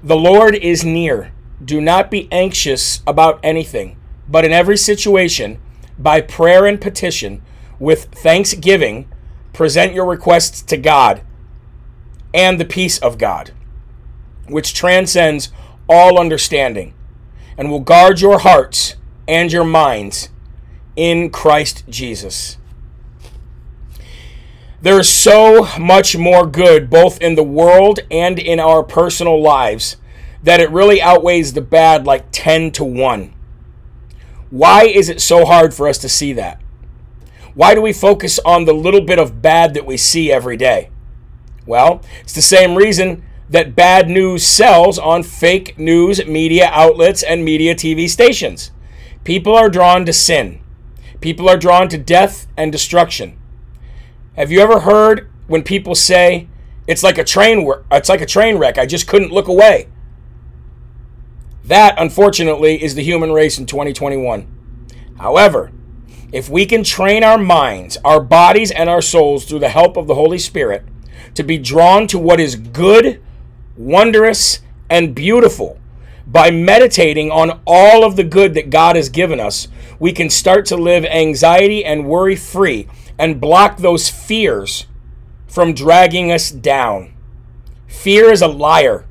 The 0.02 0.16
Lord 0.16 0.56
is 0.56 0.84
near. 0.84 1.32
Do 1.64 1.80
not 1.80 2.10
be 2.10 2.26
anxious 2.32 3.04
about 3.06 3.38
anything, 3.44 4.00
but 4.28 4.44
in 4.44 4.50
every 4.50 4.76
situation, 4.76 5.60
by 5.96 6.22
prayer 6.22 6.66
and 6.66 6.80
petition, 6.80 7.40
with 7.78 8.06
thanksgiving, 8.06 9.08
present 9.52 9.94
your 9.94 10.06
requests 10.06 10.60
to 10.62 10.76
God 10.76 11.22
and 12.34 12.58
the 12.58 12.64
peace 12.64 12.98
of 12.98 13.16
God, 13.16 13.52
which 14.48 14.74
transcends 14.74 15.52
all 15.88 16.18
understanding, 16.18 16.94
and 17.56 17.70
will 17.70 17.78
guard 17.78 18.20
your 18.20 18.40
hearts 18.40 18.96
and 19.28 19.52
your 19.52 19.64
minds 19.64 20.30
in 20.94 21.30
Christ 21.30 21.84
Jesus. 21.88 22.56
There 24.80 25.00
is 25.00 25.08
so 25.08 25.68
much 25.78 26.16
more 26.16 26.46
good 26.46 26.90
both 26.90 27.20
in 27.20 27.34
the 27.34 27.42
world 27.42 28.00
and 28.10 28.38
in 28.38 28.60
our 28.60 28.82
personal 28.82 29.40
lives 29.40 29.96
that 30.42 30.60
it 30.60 30.70
really 30.70 31.02
outweighs 31.02 31.52
the 31.54 31.60
bad 31.60 32.06
like 32.06 32.26
10 32.30 32.70
to 32.72 32.84
1. 32.84 33.34
Why 34.50 34.84
is 34.84 35.08
it 35.08 35.20
so 35.20 35.44
hard 35.44 35.74
for 35.74 35.88
us 35.88 35.98
to 35.98 36.08
see 36.08 36.32
that? 36.34 36.60
Why 37.54 37.74
do 37.74 37.80
we 37.80 37.92
focus 37.92 38.38
on 38.44 38.64
the 38.64 38.74
little 38.74 39.00
bit 39.00 39.18
of 39.18 39.42
bad 39.42 39.74
that 39.74 39.86
we 39.86 39.96
see 39.96 40.30
every 40.30 40.56
day? 40.56 40.90
Well, 41.66 42.00
it's 42.20 42.34
the 42.34 42.42
same 42.42 42.76
reason 42.76 43.24
that 43.48 43.74
bad 43.74 44.08
news 44.08 44.46
sells 44.46 44.98
on 44.98 45.22
fake 45.22 45.78
news 45.78 46.24
media 46.26 46.68
outlets 46.70 47.22
and 47.22 47.44
media 47.44 47.74
TV 47.74 48.08
stations. 48.08 48.70
People 49.26 49.56
are 49.56 49.68
drawn 49.68 50.06
to 50.06 50.12
sin. 50.12 50.60
People 51.20 51.48
are 51.48 51.56
drawn 51.56 51.88
to 51.88 51.98
death 51.98 52.46
and 52.56 52.70
destruction. 52.70 53.36
Have 54.36 54.52
you 54.52 54.60
ever 54.60 54.78
heard 54.78 55.28
when 55.48 55.64
people 55.64 55.96
say 55.96 56.46
it's 56.86 57.02
like 57.02 57.18
a 57.18 57.24
train 57.24 57.68
it's 57.90 58.08
like 58.08 58.20
a 58.20 58.26
train 58.26 58.56
wreck, 58.56 58.78
I 58.78 58.86
just 58.86 59.08
couldn't 59.08 59.32
look 59.32 59.48
away? 59.48 59.88
That 61.64 61.96
unfortunately 61.98 62.80
is 62.80 62.94
the 62.94 63.02
human 63.02 63.32
race 63.32 63.58
in 63.58 63.66
2021. 63.66 64.46
However, 65.18 65.72
if 66.30 66.48
we 66.48 66.64
can 66.64 66.84
train 66.84 67.24
our 67.24 67.36
minds, 67.36 67.98
our 68.04 68.20
bodies 68.20 68.70
and 68.70 68.88
our 68.88 69.02
souls 69.02 69.44
through 69.44 69.58
the 69.58 69.70
help 69.70 69.96
of 69.96 70.06
the 70.06 70.14
Holy 70.14 70.38
Spirit 70.38 70.84
to 71.34 71.42
be 71.42 71.58
drawn 71.58 72.06
to 72.06 72.18
what 72.20 72.38
is 72.38 72.54
good, 72.54 73.20
wondrous, 73.76 74.60
and 74.88 75.16
beautiful, 75.16 75.80
by 76.26 76.50
meditating 76.50 77.30
on 77.30 77.60
all 77.66 78.04
of 78.04 78.16
the 78.16 78.24
good 78.24 78.54
that 78.54 78.70
God 78.70 78.96
has 78.96 79.08
given 79.08 79.38
us, 79.38 79.68
we 79.98 80.12
can 80.12 80.28
start 80.28 80.66
to 80.66 80.76
live 80.76 81.04
anxiety 81.04 81.84
and 81.84 82.06
worry 82.06 82.36
free 82.36 82.88
and 83.18 83.40
block 83.40 83.78
those 83.78 84.08
fears 84.08 84.86
from 85.46 85.72
dragging 85.72 86.32
us 86.32 86.50
down. 86.50 87.14
Fear 87.86 88.30
is 88.30 88.42
a 88.42 88.48
liar, 88.48 89.06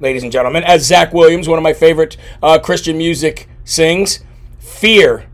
ladies 0.00 0.22
and 0.22 0.32
gentlemen. 0.32 0.64
As 0.64 0.86
Zach 0.86 1.12
Williams, 1.12 1.48
one 1.48 1.58
of 1.58 1.64
my 1.64 1.72
favorite 1.72 2.16
uh, 2.42 2.58
Christian 2.58 2.96
music, 2.96 3.48
sings, 3.64 4.20
fear 4.58 5.28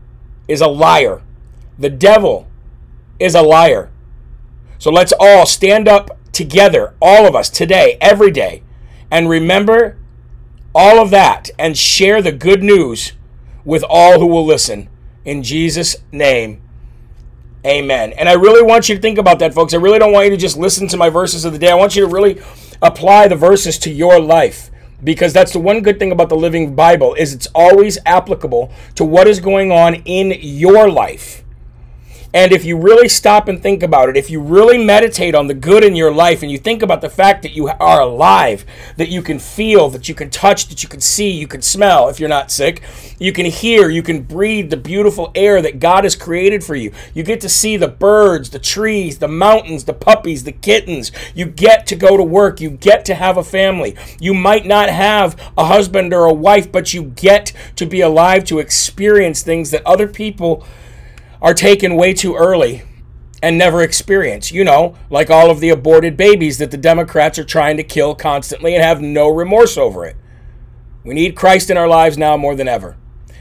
is 0.47 0.61
a 0.61 0.67
liar. 0.67 1.21
The 1.77 1.89
devil 1.89 2.47
is 3.19 3.35
a 3.35 3.41
liar. 3.41 3.91
So 4.79 4.91
let's 4.91 5.13
all 5.17 5.45
stand 5.45 5.87
up 5.87 6.17
together, 6.33 6.95
all 7.01 7.25
of 7.25 7.35
us, 7.35 7.49
today, 7.49 7.97
every 8.01 8.31
day, 8.31 8.63
and 9.09 9.29
remember 9.29 9.97
all 10.75 10.99
of 10.99 11.09
that 11.11 11.49
and 11.57 11.77
share 11.77 12.21
the 12.21 12.31
good 12.31 12.63
news 12.63 13.13
with 13.65 13.83
all 13.87 14.19
who 14.19 14.27
will 14.27 14.45
listen. 14.45 14.89
In 15.25 15.43
Jesus' 15.43 15.95
name, 16.11 16.61
amen. 17.65 18.13
And 18.13 18.27
I 18.27 18.33
really 18.33 18.63
want 18.63 18.89
you 18.89 18.95
to 18.95 19.01
think 19.01 19.17
about 19.17 19.39
that, 19.39 19.53
folks. 19.53 19.73
I 19.73 19.77
really 19.77 19.99
don't 19.99 20.11
want 20.11 20.25
you 20.25 20.31
to 20.31 20.37
just 20.37 20.57
listen 20.57 20.87
to 20.89 20.97
my 20.97 21.09
verses 21.09 21.45
of 21.45 21.53
the 21.53 21.59
day. 21.59 21.71
I 21.71 21.75
want 21.75 21.95
you 21.95 22.05
to 22.05 22.11
really 22.11 22.41
apply 22.81 23.27
the 23.27 23.35
verses 23.35 23.77
to 23.79 23.91
your 23.91 24.19
life 24.19 24.69
because 25.03 25.33
that's 25.33 25.53
the 25.53 25.59
one 25.59 25.81
good 25.81 25.99
thing 25.99 26.11
about 26.11 26.29
the 26.29 26.35
living 26.35 26.75
bible 26.75 27.13
is 27.15 27.33
it's 27.33 27.47
always 27.53 27.97
applicable 28.05 28.71
to 28.95 29.03
what 29.03 29.27
is 29.27 29.39
going 29.39 29.71
on 29.71 29.95
in 29.95 30.37
your 30.41 30.89
life 30.89 31.42
and 32.33 32.51
if 32.51 32.65
you 32.65 32.77
really 32.77 33.07
stop 33.07 33.47
and 33.47 33.61
think 33.61 33.83
about 33.83 34.09
it, 34.09 34.17
if 34.17 34.29
you 34.31 34.41
really 34.41 34.83
meditate 34.83 35.35
on 35.35 35.45
the 35.45 35.53
good 35.53 35.83
in 35.83 35.95
your 35.95 36.11
life 36.11 36.41
and 36.41 36.51
you 36.51 36.57
think 36.57 36.81
about 36.81 37.01
the 37.01 37.09
fact 37.09 37.43
that 37.43 37.55
you 37.55 37.67
are 37.67 38.01
alive, 38.01 38.65
that 38.97 39.09
you 39.09 39.21
can 39.21 39.37
feel, 39.37 39.89
that 39.89 40.09
you 40.09 40.15
can 40.15 40.31
touch, 40.31 40.67
that 40.67 40.81
you 40.81 40.89
can 40.89 40.99
see, 40.99 41.29
you 41.29 41.47
can 41.47 41.61
smell 41.61 42.09
if 42.09 42.19
you're 42.19 42.29
not 42.29 42.49
sick, 42.49 42.81
you 43.19 43.31
can 43.31 43.45
hear, 43.45 43.89
you 43.89 44.01
can 44.01 44.23
breathe 44.23 44.71
the 44.71 44.77
beautiful 44.77 45.31
air 45.35 45.61
that 45.61 45.79
God 45.79 46.05
has 46.05 46.15
created 46.15 46.63
for 46.63 46.75
you. 46.75 46.91
You 47.13 47.21
get 47.21 47.39
to 47.41 47.49
see 47.49 47.77
the 47.77 47.87
birds, 47.87 48.49
the 48.49 48.59
trees, 48.59 49.19
the 49.19 49.27
mountains, 49.27 49.83
the 49.83 49.93
puppies, 49.93 50.43
the 50.43 50.51
kittens. 50.51 51.11
You 51.35 51.45
get 51.45 51.85
to 51.87 51.95
go 51.95 52.17
to 52.17 52.23
work. 52.23 52.59
You 52.59 52.71
get 52.71 53.05
to 53.05 53.15
have 53.15 53.37
a 53.37 53.43
family. 53.43 53.95
You 54.19 54.33
might 54.33 54.65
not 54.65 54.89
have 54.89 55.39
a 55.55 55.65
husband 55.65 56.13
or 56.13 56.25
a 56.25 56.33
wife, 56.33 56.71
but 56.71 56.93
you 56.93 57.03
get 57.03 57.53
to 57.75 57.85
be 57.85 58.01
alive 58.01 58.43
to 58.45 58.57
experience 58.59 59.43
things 59.43 59.69
that 59.71 59.85
other 59.85 60.07
people 60.07 60.65
are 61.43 61.53
taken 61.53 61.95
way 61.95 62.13
too 62.13 62.35
early 62.35 62.81
and 63.43 63.57
never 63.57 63.81
experience. 63.81 64.51
You 64.51 64.63
know, 64.63 64.95
like 65.09 65.29
all 65.29 65.51
of 65.51 65.59
the 65.59 65.69
aborted 65.69 66.15
babies 66.17 66.57
that 66.57 66.71
the 66.71 66.77
Democrats 66.77 67.37
are 67.37 67.43
trying 67.43 67.77
to 67.77 67.83
kill 67.83 68.15
constantly 68.15 68.73
and 68.73 68.83
have 68.83 69.01
no 69.01 69.27
remorse 69.27 69.77
over 69.77 70.05
it. 70.05 70.15
We 71.03 71.13
need 71.13 71.35
Christ 71.35 71.69
in 71.69 71.77
our 71.77 71.87
lives 71.87 72.17
now 72.17 72.37
more 72.37 72.55
than 72.55 72.69
ever. 72.69 72.95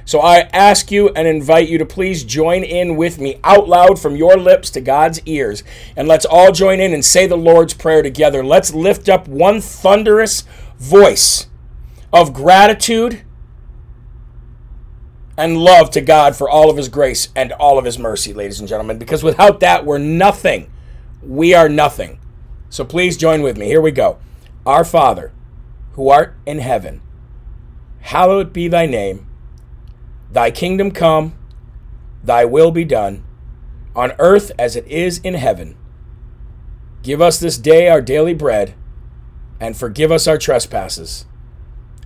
So 0.04 0.18
I 0.18 0.48
ask 0.52 0.90
you 0.90 1.10
and 1.10 1.28
invite 1.28 1.68
you 1.68 1.78
to 1.78 1.86
please 1.86 2.24
join 2.24 2.64
in 2.64 2.96
with 2.96 3.20
me 3.20 3.38
out 3.44 3.68
loud 3.68 4.00
from 4.00 4.16
your 4.16 4.36
lips 4.36 4.68
to 4.70 4.80
God's 4.80 5.20
ears. 5.26 5.62
And 5.96 6.08
let's 6.08 6.26
all 6.26 6.50
join 6.50 6.80
in 6.80 6.92
and 6.92 7.04
say 7.04 7.28
the 7.28 7.36
Lord's 7.36 7.72
Prayer 7.72 8.02
together. 8.02 8.44
Let's 8.44 8.74
lift 8.74 9.08
up 9.08 9.28
one 9.28 9.60
thunderous 9.60 10.42
voice 10.76 11.46
of 12.12 12.34
gratitude 12.34 13.22
and 15.36 15.56
love 15.56 15.90
to 15.90 16.00
God 16.00 16.36
for 16.36 16.48
all 16.48 16.70
of 16.70 16.76
His 16.76 16.88
grace 16.88 17.28
and 17.34 17.52
all 17.52 17.78
of 17.78 17.84
His 17.84 17.98
mercy, 17.98 18.32
ladies 18.32 18.60
and 18.60 18.68
gentlemen, 18.68 18.98
because 18.98 19.22
without 19.22 19.60
that, 19.60 19.84
we're 19.84 19.98
nothing. 19.98 20.70
We 21.22 21.54
are 21.54 21.68
nothing. 21.68 22.18
So 22.68 22.84
please 22.84 23.16
join 23.16 23.42
with 23.42 23.56
me. 23.56 23.66
Here 23.66 23.80
we 23.80 23.90
go. 23.90 24.18
Our 24.66 24.84
Father, 24.84 25.32
who 25.92 26.08
art 26.08 26.36
in 26.46 26.58
heaven, 26.58 27.00
hallowed 28.00 28.52
be 28.52 28.68
thy 28.68 28.86
name. 28.86 29.26
Thy 30.30 30.50
kingdom 30.50 30.90
come, 30.90 31.34
thy 32.22 32.44
will 32.44 32.70
be 32.70 32.84
done, 32.84 33.24
on 33.94 34.12
earth 34.18 34.52
as 34.58 34.76
it 34.76 34.86
is 34.86 35.18
in 35.18 35.34
heaven. 35.34 35.76
Give 37.02 37.20
us 37.20 37.38
this 37.38 37.58
day 37.58 37.88
our 37.88 38.00
daily 38.00 38.32
bread, 38.32 38.74
and 39.60 39.76
forgive 39.76 40.10
us 40.10 40.26
our 40.26 40.38
trespasses, 40.38 41.26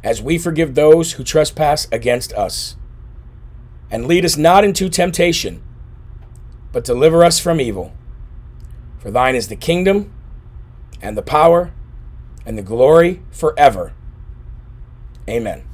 as 0.03 0.23
we 0.23 0.39
forgive 0.39 0.75
those 0.75 1.13
who 1.13 1.25
trespass 1.25 1.87
against 1.93 2.33
us 2.33 2.77
and 3.91 4.07
lead 4.07 4.25
us 4.25 4.37
not 4.37 4.65
into 4.65 4.89
temptation, 4.89 5.63
but 6.73 6.85
deliver 6.85 7.25
us 7.25 7.39
from 7.39 7.61
evil. 7.61 7.93
For 8.99 9.11
thine 9.11 9.35
is 9.35 9.49
the 9.49 9.57
kingdom, 9.57 10.13
and 11.01 11.17
the 11.17 11.23
power, 11.23 11.73
and 12.45 12.57
the 12.57 12.63
glory 12.63 13.23
forever. 13.31 13.93
Amen. 15.29 15.65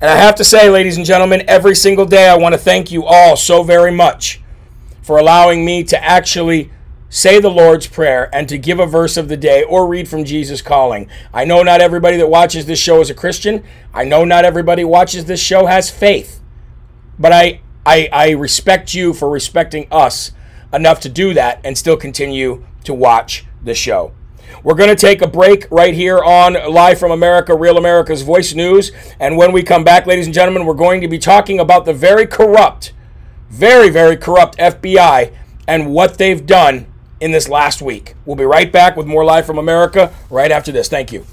And 0.00 0.10
I 0.10 0.16
have 0.16 0.34
to 0.36 0.44
say, 0.44 0.68
ladies 0.68 0.96
and 0.96 1.06
gentlemen, 1.06 1.44
every 1.46 1.76
single 1.76 2.04
day 2.04 2.28
I 2.28 2.36
want 2.36 2.54
to 2.54 2.58
thank 2.58 2.90
you 2.90 3.04
all 3.04 3.36
so 3.36 3.62
very 3.62 3.92
much 3.92 4.40
for 5.00 5.18
allowing 5.18 5.64
me 5.64 5.84
to 5.84 6.02
actually 6.02 6.70
say 7.08 7.38
the 7.40 7.50
Lord's 7.50 7.86
Prayer 7.86 8.28
and 8.34 8.48
to 8.48 8.58
give 8.58 8.80
a 8.80 8.86
verse 8.86 9.16
of 9.16 9.28
the 9.28 9.36
day 9.36 9.62
or 9.62 9.86
read 9.86 10.08
from 10.08 10.24
Jesus 10.24 10.60
Calling. 10.60 11.08
I 11.32 11.44
know 11.44 11.62
not 11.62 11.80
everybody 11.80 12.16
that 12.16 12.26
watches 12.26 12.66
this 12.66 12.80
show 12.80 13.00
is 13.00 13.10
a 13.10 13.14
Christian. 13.14 13.62
I 13.94 14.04
know 14.04 14.24
not 14.24 14.44
everybody 14.44 14.82
watches 14.82 15.26
this 15.26 15.40
show 15.40 15.66
has 15.66 15.88
faith. 15.88 16.41
But 17.18 17.32
I, 17.32 17.60
I, 17.84 18.08
I 18.12 18.30
respect 18.30 18.94
you 18.94 19.12
for 19.12 19.30
respecting 19.30 19.86
us 19.90 20.32
enough 20.72 21.00
to 21.00 21.08
do 21.08 21.34
that 21.34 21.60
and 21.64 21.76
still 21.76 21.96
continue 21.96 22.64
to 22.84 22.94
watch 22.94 23.44
the 23.62 23.74
show. 23.74 24.12
We're 24.62 24.74
going 24.74 24.90
to 24.90 24.96
take 24.96 25.22
a 25.22 25.26
break 25.26 25.66
right 25.70 25.94
here 25.94 26.18
on 26.18 26.54
Live 26.72 26.98
from 26.98 27.10
America, 27.10 27.54
Real 27.54 27.78
America's 27.78 28.22
Voice 28.22 28.54
News. 28.54 28.92
And 29.18 29.36
when 29.36 29.52
we 29.52 29.62
come 29.62 29.82
back, 29.82 30.06
ladies 30.06 30.26
and 30.26 30.34
gentlemen, 30.34 30.66
we're 30.66 30.74
going 30.74 31.00
to 31.00 31.08
be 31.08 31.18
talking 31.18 31.58
about 31.58 31.84
the 31.84 31.92
very 31.92 32.26
corrupt, 32.26 32.92
very, 33.50 33.90
very 33.90 34.16
corrupt 34.16 34.56
FBI 34.58 35.32
and 35.66 35.92
what 35.92 36.18
they've 36.18 36.44
done 36.44 36.86
in 37.20 37.32
this 37.32 37.48
last 37.48 37.82
week. 37.82 38.14
We'll 38.24 38.36
be 38.36 38.44
right 38.44 38.70
back 38.70 38.96
with 38.96 39.06
more 39.06 39.24
Live 39.24 39.46
from 39.46 39.58
America 39.58 40.12
right 40.30 40.50
after 40.50 40.70
this. 40.70 40.88
Thank 40.88 41.12
you. 41.12 41.24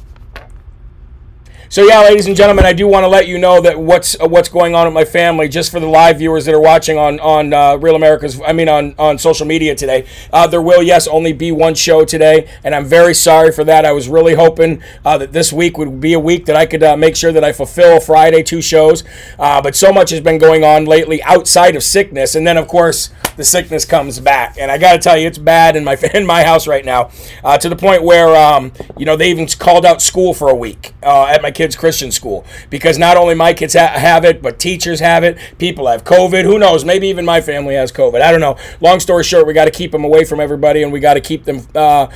So 1.71 1.83
yeah, 1.83 1.99
ladies 2.01 2.25
and 2.25 2.35
gentlemen, 2.35 2.65
I 2.65 2.73
do 2.73 2.87
want 2.87 3.03
to 3.03 3.07
let 3.07 3.27
you 3.27 3.37
know 3.37 3.61
that 3.61 3.79
what's 3.79 4.19
uh, 4.19 4.27
what's 4.27 4.49
going 4.49 4.73
on 4.73 4.87
with 4.87 4.93
my 4.95 5.05
family, 5.05 5.47
just 5.47 5.71
for 5.71 5.79
the 5.79 5.85
live 5.85 6.17
viewers 6.17 6.45
that 6.45 6.55
are 6.55 6.59
watching 6.59 6.97
on 6.97 7.19
on 7.19 7.53
uh, 7.53 7.75
Real 7.75 7.95
America's, 7.95 8.41
I 8.41 8.53
mean 8.53 8.67
on 8.67 8.95
on 8.97 9.19
social 9.19 9.45
media 9.45 9.75
today. 9.75 10.07
Uh, 10.33 10.47
there 10.47 10.63
will 10.63 10.81
yes 10.81 11.07
only 11.07 11.31
be 11.31 11.51
one 11.51 11.75
show 11.75 12.05
today, 12.05 12.49
and 12.63 12.73
I'm 12.73 12.85
very 12.85 13.13
sorry 13.13 13.51
for 13.51 13.63
that. 13.65 13.85
I 13.85 13.91
was 13.91 14.09
really 14.09 14.33
hoping 14.33 14.81
uh, 15.05 15.19
that 15.19 15.31
this 15.31 15.53
week 15.53 15.77
would 15.77 16.01
be 16.01 16.13
a 16.13 16.19
week 16.19 16.47
that 16.47 16.55
I 16.55 16.65
could 16.65 16.81
uh, 16.81 16.97
make 16.97 17.15
sure 17.15 17.31
that 17.31 17.43
I 17.43 17.51
fulfill 17.51 17.99
Friday 17.99 18.41
two 18.41 18.63
shows, 18.63 19.03
uh, 19.37 19.61
but 19.61 19.75
so 19.75 19.93
much 19.93 20.09
has 20.09 20.21
been 20.21 20.39
going 20.39 20.63
on 20.63 20.85
lately 20.85 21.21
outside 21.21 21.75
of 21.75 21.83
sickness, 21.83 22.33
and 22.33 22.47
then 22.47 22.57
of 22.57 22.67
course 22.67 23.11
the 23.39 23.45
sickness 23.45 23.85
comes 23.85 24.19
back, 24.19 24.57
and 24.59 24.69
I 24.69 24.77
got 24.77 24.91
to 24.91 24.99
tell 24.99 25.17
you, 25.17 25.25
it's 25.25 25.37
bad 25.37 25.77
in 25.77 25.85
my 25.85 25.97
in 26.13 26.25
my 26.25 26.43
house 26.43 26.67
right 26.67 26.83
now, 26.83 27.09
to 27.57 27.69
the 27.69 27.75
point 27.75 28.03
where 28.03 28.35
um, 28.35 28.73
you 28.97 29.05
know 29.05 29.15
they 29.15 29.29
even 29.31 29.47
called 29.47 29.85
out 29.85 30.01
school 30.01 30.33
for 30.33 30.49
a 30.49 30.55
week 30.55 30.93
at 31.01 31.41
my 31.41 31.49
kids' 31.49 31.75
Christian 31.75 32.11
school 32.11 32.45
because 32.69 32.97
not 32.97 33.15
only 33.15 33.35
my 33.35 33.53
kids 33.53 33.73
ha- 33.73 33.87
have 33.87 34.25
it, 34.25 34.41
but 34.41 34.59
teachers 34.59 34.99
have 34.99 35.23
it. 35.23 35.37
People 35.57 35.87
have 35.87 36.03
COVID. 36.03 36.43
Who 36.43 36.59
knows? 36.59 36.83
Maybe 36.83 37.07
even 37.07 37.23
my 37.23 37.39
family 37.39 37.75
has 37.75 37.93
COVID. 37.93 38.21
I 38.21 38.31
don't 38.31 38.41
know. 38.41 38.57
Long 38.81 38.99
story 38.99 39.23
short, 39.23 39.47
we 39.47 39.53
got 39.53 39.65
to 39.65 39.71
keep 39.71 39.91
them 39.93 40.03
away 40.03 40.25
from 40.25 40.41
everybody, 40.41 40.83
and 40.83 40.91
we 40.91 40.99
got 40.99 41.13
to 41.13 41.21
keep 41.21 41.45
them. 41.45 41.65
Uh, 41.73 42.07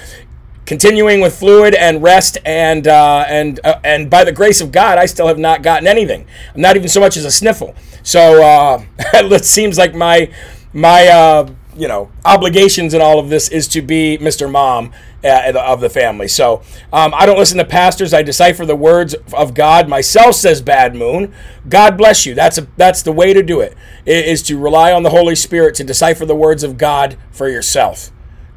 continuing 0.66 1.20
with 1.20 1.38
fluid 1.38 1.76
and 1.76 2.02
rest 2.02 2.38
and 2.46 2.88
uh, 2.88 3.26
and 3.28 3.60
uh, 3.64 3.80
and 3.84 4.10
by 4.10 4.24
the 4.24 4.32
grace 4.32 4.62
of 4.62 4.72
God, 4.72 4.98
I 4.98 5.06
still 5.06 5.28
have 5.28 5.40
not 5.40 5.62
gotten 5.62 5.88
anything. 5.88 6.26
I'm 6.54 6.62
not 6.62 6.76
even 6.76 6.90
so 6.90 7.00
much 7.00 7.16
as 7.16 7.26
a 7.26 7.32
sniffle. 7.32 7.76
So 8.04 8.44
uh, 8.44 8.84
it 9.14 9.46
seems 9.46 9.78
like 9.78 9.94
my 9.96 10.30
my 10.74 11.08
uh, 11.08 11.50
you 11.76 11.88
know 11.88 12.12
obligations 12.26 12.94
in 12.94 13.02
all 13.02 13.20
of 13.20 13.30
this 13.30 13.50
is 13.50 13.68
to 13.70 13.82
be 13.82 14.18
Mr. 14.20 14.52
Mom 14.52 14.92
uh, 15.24 15.54
of 15.56 15.80
the 15.82 15.90
family. 15.90 16.28
So 16.28 16.62
um, 16.92 17.14
I 17.16 17.26
don't 17.26 17.38
listen 17.38 17.58
to 17.58 17.66
pastors. 17.66 18.14
I 18.14 18.24
decipher 18.24 18.66
the 18.66 18.76
words 18.76 19.16
of 19.34 19.54
God 19.54 19.88
myself. 19.88 20.36
Says 20.36 20.62
Bad 20.62 20.96
Moon. 20.96 21.34
God 21.70 21.98
bless 21.98 22.26
you. 22.26 22.34
That's 22.36 22.58
a, 22.58 22.68
that's 22.78 23.02
the 23.02 23.12
way 23.12 23.34
to 23.34 23.44
do 23.44 23.60
it. 23.62 23.76
Is 24.06 24.44
to 24.44 24.58
rely 24.58 24.92
on 24.92 25.04
the 25.04 25.10
Holy 25.10 25.36
Spirit 25.36 25.76
to 25.76 25.84
decipher 25.84 26.26
the 26.26 26.36
words 26.36 26.64
of 26.64 26.78
God 26.78 27.18
for 27.32 27.48
yourself. 27.48 28.12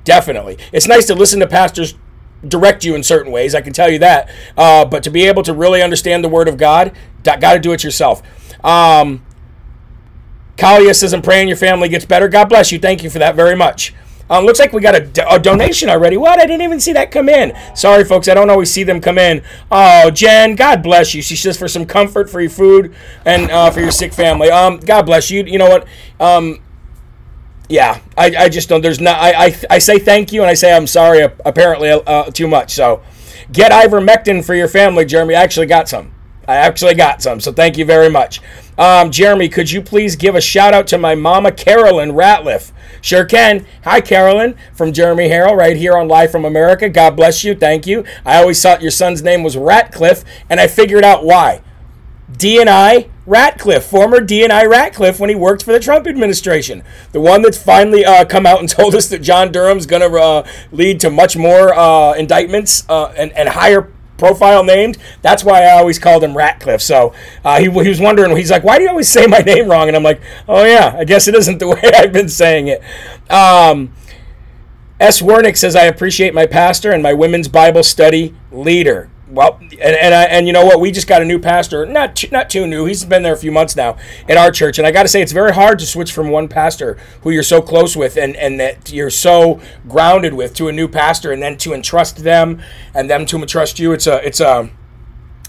Definitely, 0.04 0.58
it's 0.72 0.86
nice 0.86 1.06
to 1.06 1.14
listen 1.14 1.40
to 1.40 1.46
pastors 1.46 1.94
direct 2.46 2.84
you 2.84 2.94
in 2.94 3.02
certain 3.02 3.32
ways. 3.32 3.54
I 3.54 3.60
can 3.60 3.72
tell 3.72 3.90
you 3.90 3.98
that. 4.00 4.30
Uh, 4.56 4.84
but 4.84 5.02
to 5.04 5.10
be 5.10 5.24
able 5.24 5.42
to 5.42 5.52
really 5.54 5.82
understand 5.82 6.22
the 6.22 6.28
Word 6.28 6.48
of 6.48 6.56
God, 6.56 6.92
got 7.24 7.54
to 7.54 7.58
do 7.58 7.72
it 7.72 7.82
yourself. 7.82 8.22
Um, 8.64 9.25
Kalia 10.56 10.94
says, 10.94 11.12
I'm 11.12 11.22
praying 11.22 11.48
your 11.48 11.56
family 11.56 11.88
gets 11.88 12.04
better. 12.04 12.28
God 12.28 12.48
bless 12.48 12.72
you. 12.72 12.78
Thank 12.78 13.02
you 13.02 13.10
for 13.10 13.18
that 13.18 13.34
very 13.34 13.54
much. 13.54 13.94
Um, 14.28 14.44
looks 14.44 14.58
like 14.58 14.72
we 14.72 14.80
got 14.80 14.94
a, 14.94 15.34
a, 15.34 15.38
donation 15.38 15.88
already. 15.88 16.16
What? 16.16 16.40
I 16.40 16.46
didn't 16.46 16.62
even 16.62 16.80
see 16.80 16.92
that 16.94 17.12
come 17.12 17.28
in. 17.28 17.56
Sorry, 17.76 18.04
folks. 18.04 18.26
I 18.26 18.34
don't 18.34 18.50
always 18.50 18.72
see 18.72 18.82
them 18.82 19.00
come 19.00 19.18
in. 19.18 19.42
Oh, 19.70 20.10
Jen, 20.10 20.56
God 20.56 20.82
bless 20.82 21.14
you. 21.14 21.22
She 21.22 21.36
says 21.36 21.56
for 21.56 21.68
some 21.68 21.86
comfort 21.86 22.28
for 22.28 22.40
your 22.40 22.50
food 22.50 22.94
and 23.24 23.48
uh, 23.50 23.70
for 23.70 23.80
your 23.80 23.92
sick 23.92 24.12
family. 24.12 24.50
Um, 24.50 24.80
God 24.80 25.02
bless 25.02 25.30
you. 25.30 25.44
You 25.44 25.58
know 25.58 25.68
what? 25.68 25.86
Um, 26.18 26.60
yeah, 27.68 28.00
I, 28.16 28.34
I 28.36 28.48
just 28.48 28.68
don't. 28.68 28.80
There's 28.80 29.00
not. 29.00 29.20
I, 29.20 29.46
I 29.46 29.56
I 29.70 29.78
say 29.78 29.98
thank 29.98 30.32
you 30.32 30.40
and 30.40 30.50
I 30.50 30.54
say 30.54 30.72
I'm 30.72 30.86
sorry. 30.88 31.20
Apparently, 31.44 31.90
uh, 31.90 32.30
too 32.30 32.48
much. 32.48 32.74
So, 32.74 33.02
get 33.52 33.70
ivermectin 33.70 34.44
for 34.44 34.54
your 34.54 34.68
family, 34.68 35.04
Jeremy. 35.04 35.36
I 35.36 35.42
actually 35.42 35.66
got 35.66 35.88
some. 35.88 36.12
I 36.48 36.56
actually 36.56 36.94
got 36.94 37.22
some. 37.22 37.40
So 37.40 37.52
thank 37.52 37.76
you 37.76 37.84
very 37.84 38.08
much. 38.08 38.40
Um, 38.78 39.10
Jeremy, 39.10 39.48
could 39.48 39.70
you 39.70 39.80
please 39.82 40.16
give 40.16 40.34
a 40.34 40.40
shout 40.40 40.74
out 40.74 40.86
to 40.88 40.98
my 40.98 41.14
mama, 41.14 41.50
Carolyn 41.50 42.12
Ratliff? 42.12 42.72
Sure 43.00 43.24
can. 43.24 43.66
Hi, 43.84 44.00
Carolyn, 44.00 44.56
from 44.74 44.92
Jeremy 44.92 45.28
Herrell, 45.28 45.56
right 45.56 45.76
here 45.76 45.96
on 45.96 46.08
Live 46.08 46.30
from 46.30 46.44
America. 46.44 46.88
God 46.88 47.16
bless 47.16 47.42
you. 47.42 47.54
Thank 47.54 47.86
you. 47.86 48.04
I 48.24 48.36
always 48.36 48.60
thought 48.60 48.82
your 48.82 48.90
son's 48.90 49.22
name 49.22 49.42
was 49.42 49.56
Ratcliffe, 49.56 50.24
and 50.50 50.60
I 50.60 50.66
figured 50.66 51.04
out 51.04 51.24
why. 51.24 51.62
DNI 52.32 53.08
Ratcliffe, 53.24 53.84
former 53.84 54.18
DNI 54.18 54.68
Ratcliffe, 54.68 55.18
when 55.18 55.30
he 55.30 55.36
worked 55.36 55.62
for 55.64 55.72
the 55.72 55.80
Trump 55.80 56.06
administration. 56.06 56.82
The 57.12 57.20
one 57.20 57.42
that's 57.42 57.60
finally 57.60 58.04
uh, 58.04 58.24
come 58.24 58.46
out 58.46 58.60
and 58.60 58.68
told 58.68 58.94
us 58.94 59.08
that 59.08 59.20
John 59.22 59.52
Durham's 59.52 59.86
going 59.86 60.02
to 60.02 60.18
uh, 60.18 60.48
lead 60.70 61.00
to 61.00 61.10
much 61.10 61.36
more 61.36 61.74
uh, 61.74 62.12
indictments 62.14 62.84
uh, 62.88 63.12
and, 63.16 63.32
and 63.32 63.48
higher 63.48 63.92
profile 64.18 64.64
named. 64.64 64.98
That's 65.22 65.44
why 65.44 65.62
I 65.62 65.72
always 65.72 65.98
called 65.98 66.24
him 66.24 66.36
Ratcliffe. 66.36 66.82
So 66.82 67.12
uh, 67.44 67.58
he, 67.58 67.70
he 67.70 67.88
was 67.88 68.00
wondering, 68.00 68.36
he's 68.36 68.50
like, 68.50 68.64
why 68.64 68.78
do 68.78 68.84
you 68.84 68.90
always 68.90 69.08
say 69.08 69.26
my 69.26 69.38
name 69.46 69.68
wrong? 69.68 69.88
And 69.88 69.96
I'm 69.96 70.02
like, 70.02 70.20
oh, 70.48 70.64
yeah, 70.64 70.94
I 70.96 71.04
guess 71.04 71.28
it 71.28 71.34
isn't 71.34 71.58
the 71.58 71.68
way 71.68 71.80
I've 71.94 72.12
been 72.12 72.28
saying 72.28 72.68
it. 72.68 72.82
Um, 73.30 73.92
S. 74.98 75.20
Wernick 75.20 75.56
says, 75.56 75.76
I 75.76 75.84
appreciate 75.84 76.32
my 76.34 76.46
pastor 76.46 76.90
and 76.90 77.02
my 77.02 77.12
women's 77.12 77.48
Bible 77.48 77.82
study 77.82 78.34
leader 78.50 79.10
well, 79.28 79.58
and 79.60 79.72
and, 79.82 80.14
I, 80.14 80.24
and 80.24 80.46
you 80.46 80.52
know 80.52 80.64
what? 80.64 80.80
We 80.80 80.92
just 80.92 81.08
got 81.08 81.22
a 81.22 81.24
new 81.24 81.38
pastor, 81.38 81.84
not 81.84 82.16
too, 82.16 82.28
not 82.30 82.48
too 82.48 82.66
new. 82.66 82.84
He's 82.84 83.04
been 83.04 83.22
there 83.22 83.34
a 83.34 83.38
few 83.38 83.50
months 83.50 83.74
now 83.74 83.96
in 84.28 84.38
our 84.38 84.50
church, 84.50 84.78
and 84.78 84.86
I 84.86 84.92
got 84.92 85.02
to 85.02 85.08
say, 85.08 85.20
it's 85.22 85.32
very 85.32 85.52
hard 85.52 85.78
to 85.80 85.86
switch 85.86 86.12
from 86.12 86.30
one 86.30 86.48
pastor 86.48 86.96
who 87.22 87.30
you're 87.30 87.42
so 87.42 87.60
close 87.60 87.96
with 87.96 88.16
and 88.16 88.36
and 88.36 88.60
that 88.60 88.92
you're 88.92 89.10
so 89.10 89.60
grounded 89.88 90.34
with 90.34 90.54
to 90.54 90.68
a 90.68 90.72
new 90.72 90.88
pastor, 90.88 91.32
and 91.32 91.42
then 91.42 91.56
to 91.58 91.72
entrust 91.72 92.18
them 92.18 92.62
and 92.94 93.10
them 93.10 93.26
to 93.26 93.38
entrust 93.38 93.78
you. 93.78 93.92
It's 93.92 94.06
a 94.06 94.24
it's 94.24 94.40
a 94.40 94.70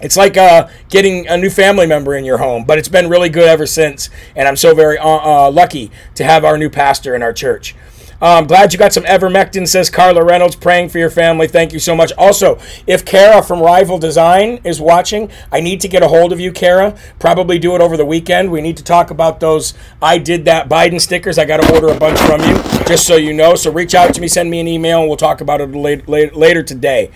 it's 0.01 0.17
like 0.17 0.37
uh, 0.37 0.69
getting 0.89 1.27
a 1.27 1.37
new 1.37 1.49
family 1.49 1.87
member 1.87 2.15
in 2.15 2.23
your 2.23 2.37
home, 2.37 2.65
but 2.65 2.77
it's 2.77 2.89
been 2.89 3.09
really 3.09 3.29
good 3.29 3.47
ever 3.47 3.65
since, 3.65 4.09
and 4.35 4.47
I'm 4.47 4.55
so 4.55 4.75
very 4.75 4.97
uh, 4.97 5.07
uh, 5.07 5.51
lucky 5.51 5.91
to 6.15 6.23
have 6.23 6.45
our 6.45 6.57
new 6.57 6.69
pastor 6.69 7.15
in 7.15 7.23
our 7.23 7.33
church. 7.33 7.75
Um, 8.21 8.47
glad 8.47 8.73
you 8.73 8.79
got 8.79 8.93
some 8.93 9.03
ivermectin, 9.03 9.67
says 9.67 9.89
Carla 9.89 10.23
Reynolds. 10.23 10.55
Praying 10.55 10.89
for 10.89 10.97
your 10.97 11.09
family. 11.09 11.47
Thank 11.47 11.71
you 11.71 11.79
so 11.79 11.95
much. 11.95 12.11
Also, 12.17 12.59
if 12.87 13.05
Kara 13.05 13.43
from 13.43 13.61
Rival 13.61 13.99
Design 13.99 14.59
is 14.63 14.81
watching, 14.81 15.31
I 15.51 15.59
need 15.59 15.81
to 15.81 15.87
get 15.87 16.01
a 16.01 16.07
hold 16.07 16.33
of 16.33 16.39
you, 16.39 16.51
Kara. 16.51 16.97
Probably 17.19 17.59
do 17.59 17.75
it 17.75 17.81
over 17.81 17.95
the 17.95 18.05
weekend. 18.05 18.51
We 18.51 18.61
need 18.61 18.77
to 18.77 18.83
talk 18.83 19.11
about 19.11 19.39
those 19.39 19.73
I 20.01 20.17
did 20.17 20.45
that 20.45 20.67
Biden 20.67 20.99
stickers. 20.99 21.37
I 21.37 21.45
got 21.45 21.61
to 21.61 21.73
order 21.73 21.89
a 21.89 21.99
bunch 21.99 22.19
from 22.19 22.41
you, 22.41 22.55
just 22.85 23.05
so 23.05 23.15
you 23.15 23.33
know. 23.33 23.55
So 23.55 23.71
reach 23.71 23.93
out 23.93 24.13
to 24.15 24.21
me, 24.21 24.27
send 24.27 24.49
me 24.49 24.59
an 24.59 24.67
email, 24.67 24.99
and 25.01 25.07
we'll 25.07 25.17
talk 25.17 25.41
about 25.41 25.61
it 25.61 25.67
later, 25.75 26.33
later 26.35 26.63
today. 26.63 27.11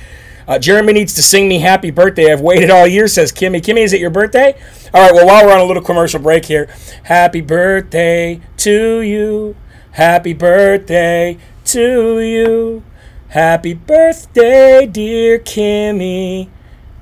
Uh, 0.47 0.59
Jeremy 0.59 0.93
needs 0.93 1.13
to 1.15 1.23
sing 1.23 1.47
me 1.47 1.59
happy 1.59 1.91
birthday. 1.91 2.31
I've 2.31 2.41
waited 2.41 2.69
all 2.69 2.85
year, 2.85 3.07
says 3.07 3.31
Kimmy. 3.31 3.61
Kimmy, 3.61 3.83
is 3.83 3.93
it 3.93 3.99
your 3.99 4.09
birthday? 4.09 4.59
All 4.93 5.01
right, 5.01 5.13
well, 5.13 5.25
while 5.25 5.45
we're 5.45 5.53
on 5.53 5.59
a 5.59 5.63
little 5.63 5.83
commercial 5.83 6.19
break 6.19 6.45
here, 6.45 6.67
happy 7.03 7.41
birthday 7.41 8.41
to 8.57 9.01
you. 9.01 9.55
Happy 9.91 10.32
birthday 10.34 11.38
to 11.65 12.21
you. 12.21 12.82
Happy 13.27 13.73
birthday, 13.73 14.86
dear 14.86 15.38
Kimmy. 15.38 16.49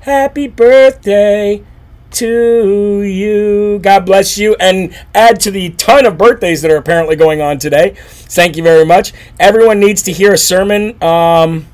Happy 0.00 0.48
birthday 0.48 1.64
to 2.10 3.02
you. 3.02 3.78
God 3.80 4.06
bless 4.06 4.38
you. 4.38 4.56
And 4.58 4.92
add 5.14 5.38
to 5.40 5.52
the 5.52 5.70
ton 5.70 6.04
of 6.04 6.18
birthdays 6.18 6.62
that 6.62 6.70
are 6.72 6.76
apparently 6.76 7.14
going 7.14 7.40
on 7.40 7.58
today. 7.58 7.94
Thank 7.96 8.56
you 8.56 8.64
very 8.64 8.84
much. 8.84 9.12
Everyone 9.38 9.78
needs 9.78 10.02
to 10.02 10.12
hear 10.12 10.32
a 10.32 10.38
sermon. 10.38 11.00
Um, 11.00 11.66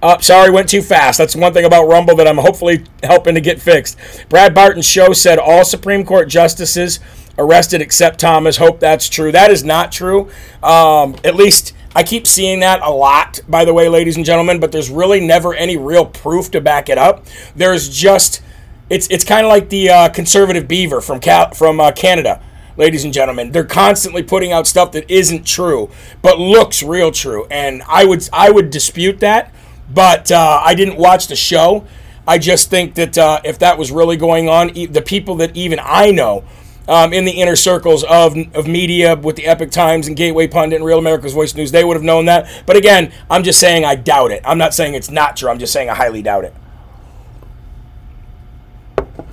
oh, 0.00 0.18
sorry, 0.20 0.50
went 0.50 0.68
too 0.68 0.82
fast. 0.82 1.18
That's 1.18 1.34
one 1.34 1.52
thing 1.52 1.64
about 1.64 1.88
Rumble 1.88 2.14
that 2.16 2.28
I'm 2.28 2.38
hopefully 2.38 2.84
helping 3.02 3.34
to 3.34 3.40
get 3.40 3.60
fixed. 3.60 3.98
Brad 4.28 4.54
Barton's 4.54 4.86
show 4.86 5.12
said 5.12 5.40
all 5.40 5.64
Supreme 5.64 6.04
Court 6.04 6.28
justices 6.28 7.00
arrested 7.38 7.80
except 7.80 8.20
Thomas. 8.20 8.56
Hope 8.56 8.80
that's 8.80 9.08
true. 9.08 9.32
That 9.32 9.50
is 9.50 9.64
not 9.64 9.92
true. 9.92 10.30
Um, 10.62 11.16
at 11.24 11.34
least 11.34 11.74
I 11.94 12.02
keep 12.02 12.26
seeing 12.26 12.60
that 12.60 12.82
a 12.82 12.90
lot, 12.90 13.40
by 13.48 13.64
the 13.64 13.72
way, 13.72 13.88
ladies 13.88 14.16
and 14.16 14.24
gentlemen, 14.24 14.60
but 14.60 14.72
there's 14.72 14.90
really 14.90 15.20
never 15.20 15.54
any 15.54 15.76
real 15.76 16.06
proof 16.06 16.50
to 16.52 16.60
back 16.60 16.88
it 16.88 16.98
up. 16.98 17.26
There's 17.54 17.88
just, 17.88 18.42
it's, 18.90 19.08
it's 19.10 19.24
kind 19.24 19.46
of 19.46 19.50
like 19.50 19.68
the 19.68 19.90
uh, 19.90 20.08
conservative 20.08 20.66
beaver 20.66 21.00
from, 21.00 21.20
Cal- 21.20 21.52
from 21.52 21.80
uh, 21.80 21.92
Canada 21.92 22.42
ladies 22.76 23.04
and 23.04 23.12
gentlemen. 23.12 23.52
They're 23.52 23.64
constantly 23.64 24.22
putting 24.22 24.52
out 24.52 24.66
stuff 24.66 24.92
that 24.92 25.08
isn't 25.10 25.46
true, 25.46 25.90
but 26.22 26.38
looks 26.38 26.82
real 26.82 27.12
true. 27.12 27.46
And 27.50 27.82
I 27.86 28.04
would 28.04 28.28
I 28.32 28.50
would 28.50 28.70
dispute 28.70 29.20
that, 29.20 29.54
but 29.92 30.30
uh, 30.32 30.60
I 30.64 30.74
didn't 30.74 30.96
watch 30.96 31.28
the 31.28 31.36
show. 31.36 31.86
I 32.26 32.38
just 32.38 32.70
think 32.70 32.94
that 32.94 33.18
uh, 33.18 33.40
if 33.44 33.58
that 33.58 33.78
was 33.78 33.92
really 33.92 34.16
going 34.16 34.48
on, 34.48 34.72
the 34.72 35.02
people 35.04 35.36
that 35.36 35.56
even 35.56 35.78
I 35.82 36.10
know 36.10 36.44
um, 36.88 37.12
in 37.12 37.24
the 37.24 37.32
inner 37.32 37.56
circles 37.56 38.04
of, 38.04 38.36
of 38.54 38.66
media 38.66 39.16
with 39.16 39.36
the 39.36 39.46
Epoch 39.46 39.70
Times 39.70 40.06
and 40.06 40.16
Gateway 40.16 40.46
Pundit 40.46 40.76
and 40.76 40.84
Real 40.84 40.98
America's 40.98 41.32
Voice 41.32 41.54
News, 41.54 41.70
they 41.70 41.84
would 41.84 41.96
have 41.96 42.04
known 42.04 42.26
that. 42.26 42.64
But 42.66 42.76
again, 42.76 43.12
I'm 43.30 43.42
just 43.42 43.60
saying 43.60 43.84
I 43.84 43.94
doubt 43.94 44.30
it. 44.30 44.42
I'm 44.44 44.58
not 44.58 44.74
saying 44.74 44.94
it's 44.94 45.10
not 45.10 45.36
true. 45.36 45.48
I'm 45.48 45.58
just 45.58 45.72
saying 45.72 45.88
I 45.88 45.94
highly 45.94 46.22
doubt 46.22 46.44
it. 46.44 46.54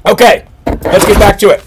Okay, 0.06 0.46
let's 0.66 1.06
get 1.06 1.20
back 1.20 1.38
to 1.40 1.50
it. 1.50 1.62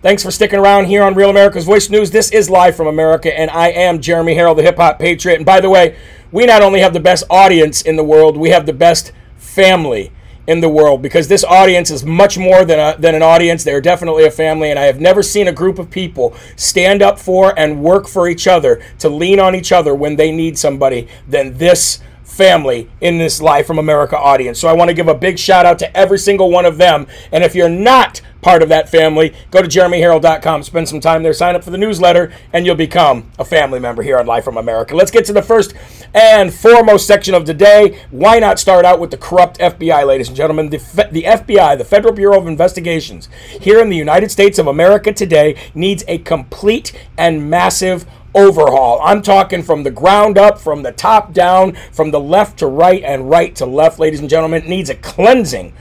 Thanks 0.00 0.24
for 0.24 0.32
sticking 0.32 0.58
around 0.58 0.86
here 0.86 1.04
on 1.04 1.14
Real 1.14 1.30
America's 1.30 1.64
Voice 1.64 1.88
News. 1.88 2.10
This 2.10 2.32
is 2.32 2.50
live 2.50 2.74
from 2.74 2.88
America, 2.88 3.38
and 3.38 3.50
I 3.50 3.68
am 3.68 4.00
Jeremy 4.00 4.34
Herrell, 4.34 4.56
the 4.56 4.62
hip 4.62 4.76
hop 4.76 4.98
patriot. 4.98 5.36
And 5.36 5.46
by 5.46 5.60
the 5.60 5.70
way, 5.70 5.96
we 6.32 6.44
not 6.46 6.62
only 6.62 6.80
have 6.80 6.92
the 6.92 7.00
best 7.00 7.24
audience 7.30 7.82
in 7.82 7.94
the 7.94 8.02
world, 8.02 8.36
we 8.36 8.50
have 8.50 8.66
the 8.66 8.72
best 8.72 9.12
family 9.36 10.10
in 10.46 10.60
the 10.60 10.68
world 10.68 11.02
because 11.02 11.28
this 11.28 11.44
audience 11.44 11.90
is 11.90 12.04
much 12.04 12.36
more 12.36 12.64
than, 12.64 12.78
a, 12.78 12.98
than 12.98 13.14
an 13.14 13.22
audience. 13.22 13.64
They're 13.64 13.80
definitely 13.80 14.24
a 14.24 14.30
family, 14.30 14.70
and 14.70 14.78
I 14.78 14.84
have 14.84 15.00
never 15.00 15.22
seen 15.22 15.48
a 15.48 15.52
group 15.52 15.78
of 15.78 15.90
people 15.90 16.34
stand 16.56 17.02
up 17.02 17.18
for 17.18 17.58
and 17.58 17.82
work 17.82 18.08
for 18.08 18.28
each 18.28 18.46
other 18.46 18.82
to 18.98 19.08
lean 19.08 19.38
on 19.38 19.54
each 19.54 19.72
other 19.72 19.94
when 19.94 20.16
they 20.16 20.32
need 20.32 20.58
somebody 20.58 21.08
than 21.28 21.56
this 21.58 22.00
family 22.24 22.90
in 23.00 23.18
this 23.18 23.40
Live 23.42 23.66
from 23.66 23.78
America 23.78 24.18
audience. 24.18 24.58
So 24.58 24.68
I 24.68 24.72
want 24.72 24.88
to 24.88 24.94
give 24.94 25.08
a 25.08 25.14
big 25.14 25.38
shout 25.38 25.66
out 25.66 25.78
to 25.80 25.96
every 25.96 26.18
single 26.18 26.50
one 26.50 26.64
of 26.64 26.78
them. 26.78 27.06
And 27.30 27.44
if 27.44 27.54
you're 27.54 27.68
not 27.68 28.20
part 28.42 28.62
of 28.62 28.68
that 28.68 28.88
family, 28.88 29.34
go 29.50 29.62
to 29.62 29.68
jeremyherrell.com, 29.68 30.64
spend 30.64 30.88
some 30.88 31.00
time 31.00 31.22
there, 31.22 31.32
sign 31.32 31.54
up 31.54 31.62
for 31.62 31.70
the 31.70 31.78
newsletter, 31.78 32.32
and 32.52 32.66
you'll 32.66 32.74
become 32.74 33.30
a 33.38 33.44
family 33.44 33.78
member 33.78 34.02
here 34.02 34.18
on 34.18 34.26
Live 34.26 34.44
from 34.44 34.56
America. 34.56 34.96
Let's 34.96 35.12
get 35.12 35.24
to 35.26 35.32
the 35.32 35.42
first 35.42 35.74
and 36.12 36.52
foremost 36.52 37.06
section 37.06 37.34
of 37.34 37.44
today. 37.44 38.00
Why 38.10 38.40
not 38.40 38.58
start 38.58 38.84
out 38.84 38.98
with 38.98 39.12
the 39.12 39.16
corrupt 39.16 39.58
FBI, 39.58 40.06
ladies 40.06 40.28
and 40.28 40.36
gentlemen? 40.36 40.70
The, 40.70 40.78
the 41.10 41.22
FBI, 41.22 41.78
the 41.78 41.84
Federal 41.84 42.12
Bureau 42.12 42.40
of 42.40 42.48
Investigations, 42.48 43.28
here 43.60 43.80
in 43.80 43.88
the 43.88 43.96
United 43.96 44.30
States 44.30 44.58
of 44.58 44.66
America 44.66 45.12
today, 45.12 45.56
needs 45.74 46.04
a 46.08 46.18
complete 46.18 46.92
and 47.16 47.48
massive 47.48 48.06
overhaul. 48.34 49.00
I'm 49.02 49.22
talking 49.22 49.62
from 49.62 49.82
the 49.82 49.90
ground 49.90 50.38
up, 50.38 50.58
from 50.58 50.82
the 50.82 50.92
top 50.92 51.32
down, 51.32 51.76
from 51.92 52.10
the 52.10 52.20
left 52.20 52.58
to 52.58 52.66
right, 52.66 53.02
and 53.02 53.28
right 53.30 53.54
to 53.56 53.66
left, 53.66 53.98
ladies 53.98 54.20
and 54.20 54.30
gentlemen. 54.30 54.62
It 54.62 54.68
needs 54.68 54.90
a 54.90 54.94
cleansing. 54.94 55.72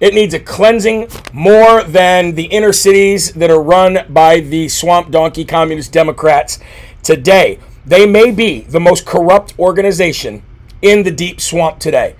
It 0.00 0.14
needs 0.14 0.32
a 0.32 0.40
cleansing 0.40 1.08
more 1.32 1.82
than 1.84 2.34
the 2.34 2.46
inner 2.46 2.72
cities 2.72 3.32
that 3.34 3.50
are 3.50 3.62
run 3.62 4.06
by 4.08 4.40
the 4.40 4.68
swamp 4.68 5.10
donkey 5.10 5.44
communist 5.44 5.92
Democrats 5.92 6.58
today. 7.02 7.58
They 7.84 8.06
may 8.06 8.30
be 8.30 8.60
the 8.60 8.80
most 8.80 9.04
corrupt 9.04 9.58
organization 9.58 10.42
in 10.80 11.02
the 11.02 11.10
deep 11.10 11.40
swamp 11.40 11.78
today. 11.78 12.16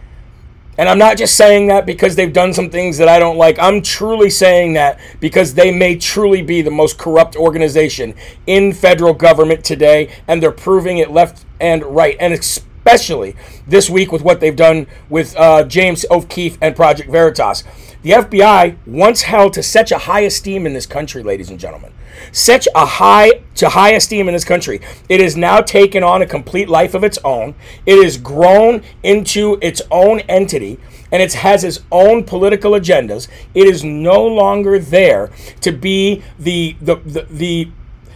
And 0.80 0.88
I'm 0.88 0.96
not 0.96 1.18
just 1.18 1.36
saying 1.36 1.66
that 1.66 1.84
because 1.84 2.16
they've 2.16 2.32
done 2.32 2.54
some 2.54 2.70
things 2.70 2.96
that 2.96 3.06
I 3.06 3.18
don't 3.18 3.36
like. 3.36 3.58
I'm 3.58 3.82
truly 3.82 4.30
saying 4.30 4.72
that 4.72 4.98
because 5.20 5.52
they 5.52 5.70
may 5.70 5.94
truly 5.94 6.40
be 6.40 6.62
the 6.62 6.70
most 6.70 6.96
corrupt 6.96 7.36
organization 7.36 8.14
in 8.46 8.72
federal 8.72 9.12
government 9.12 9.62
today, 9.62 10.10
and 10.26 10.42
they're 10.42 10.50
proving 10.50 10.96
it 10.96 11.10
left 11.10 11.44
and 11.60 11.84
right. 11.84 12.16
And 12.18 12.32
especially 12.32 12.69
this 12.84 13.90
week 13.90 14.12
with 14.12 14.22
what 14.22 14.40
they've 14.40 14.56
done 14.56 14.86
with 15.08 15.36
uh, 15.36 15.64
James 15.64 16.04
O'Keefe 16.10 16.58
and 16.60 16.74
Project 16.74 17.10
Veritas. 17.10 17.64
The 18.02 18.12
FBI, 18.12 18.78
once 18.86 19.22
held 19.22 19.52
to 19.54 19.62
such 19.62 19.92
a 19.92 19.98
high 19.98 20.20
esteem 20.20 20.66
in 20.66 20.72
this 20.72 20.86
country, 20.86 21.22
ladies 21.22 21.50
and 21.50 21.60
gentlemen, 21.60 21.92
such 22.32 22.66
a 22.74 22.86
high 22.86 23.42
to 23.56 23.68
high 23.68 23.92
esteem 23.92 24.26
in 24.26 24.32
this 24.32 24.44
country. 24.44 24.80
It 25.10 25.20
has 25.20 25.36
now 25.36 25.60
taken 25.60 26.02
on 26.02 26.22
a 26.22 26.26
complete 26.26 26.68
life 26.70 26.94
of 26.94 27.04
its 27.04 27.18
own. 27.24 27.54
It 27.84 28.02
has 28.02 28.16
grown 28.16 28.82
into 29.02 29.58
its 29.60 29.82
own 29.90 30.20
entity 30.20 30.78
and 31.12 31.22
it 31.22 31.34
has 31.34 31.62
its 31.62 31.80
own 31.92 32.24
political 32.24 32.72
agendas. 32.72 33.28
It 33.54 33.66
is 33.66 33.84
no 33.84 34.24
longer 34.26 34.78
there 34.78 35.30
to 35.60 35.70
be 35.70 36.22
the 36.38 36.76
the 36.80 36.96
the 36.96 37.26
the, 37.30 37.68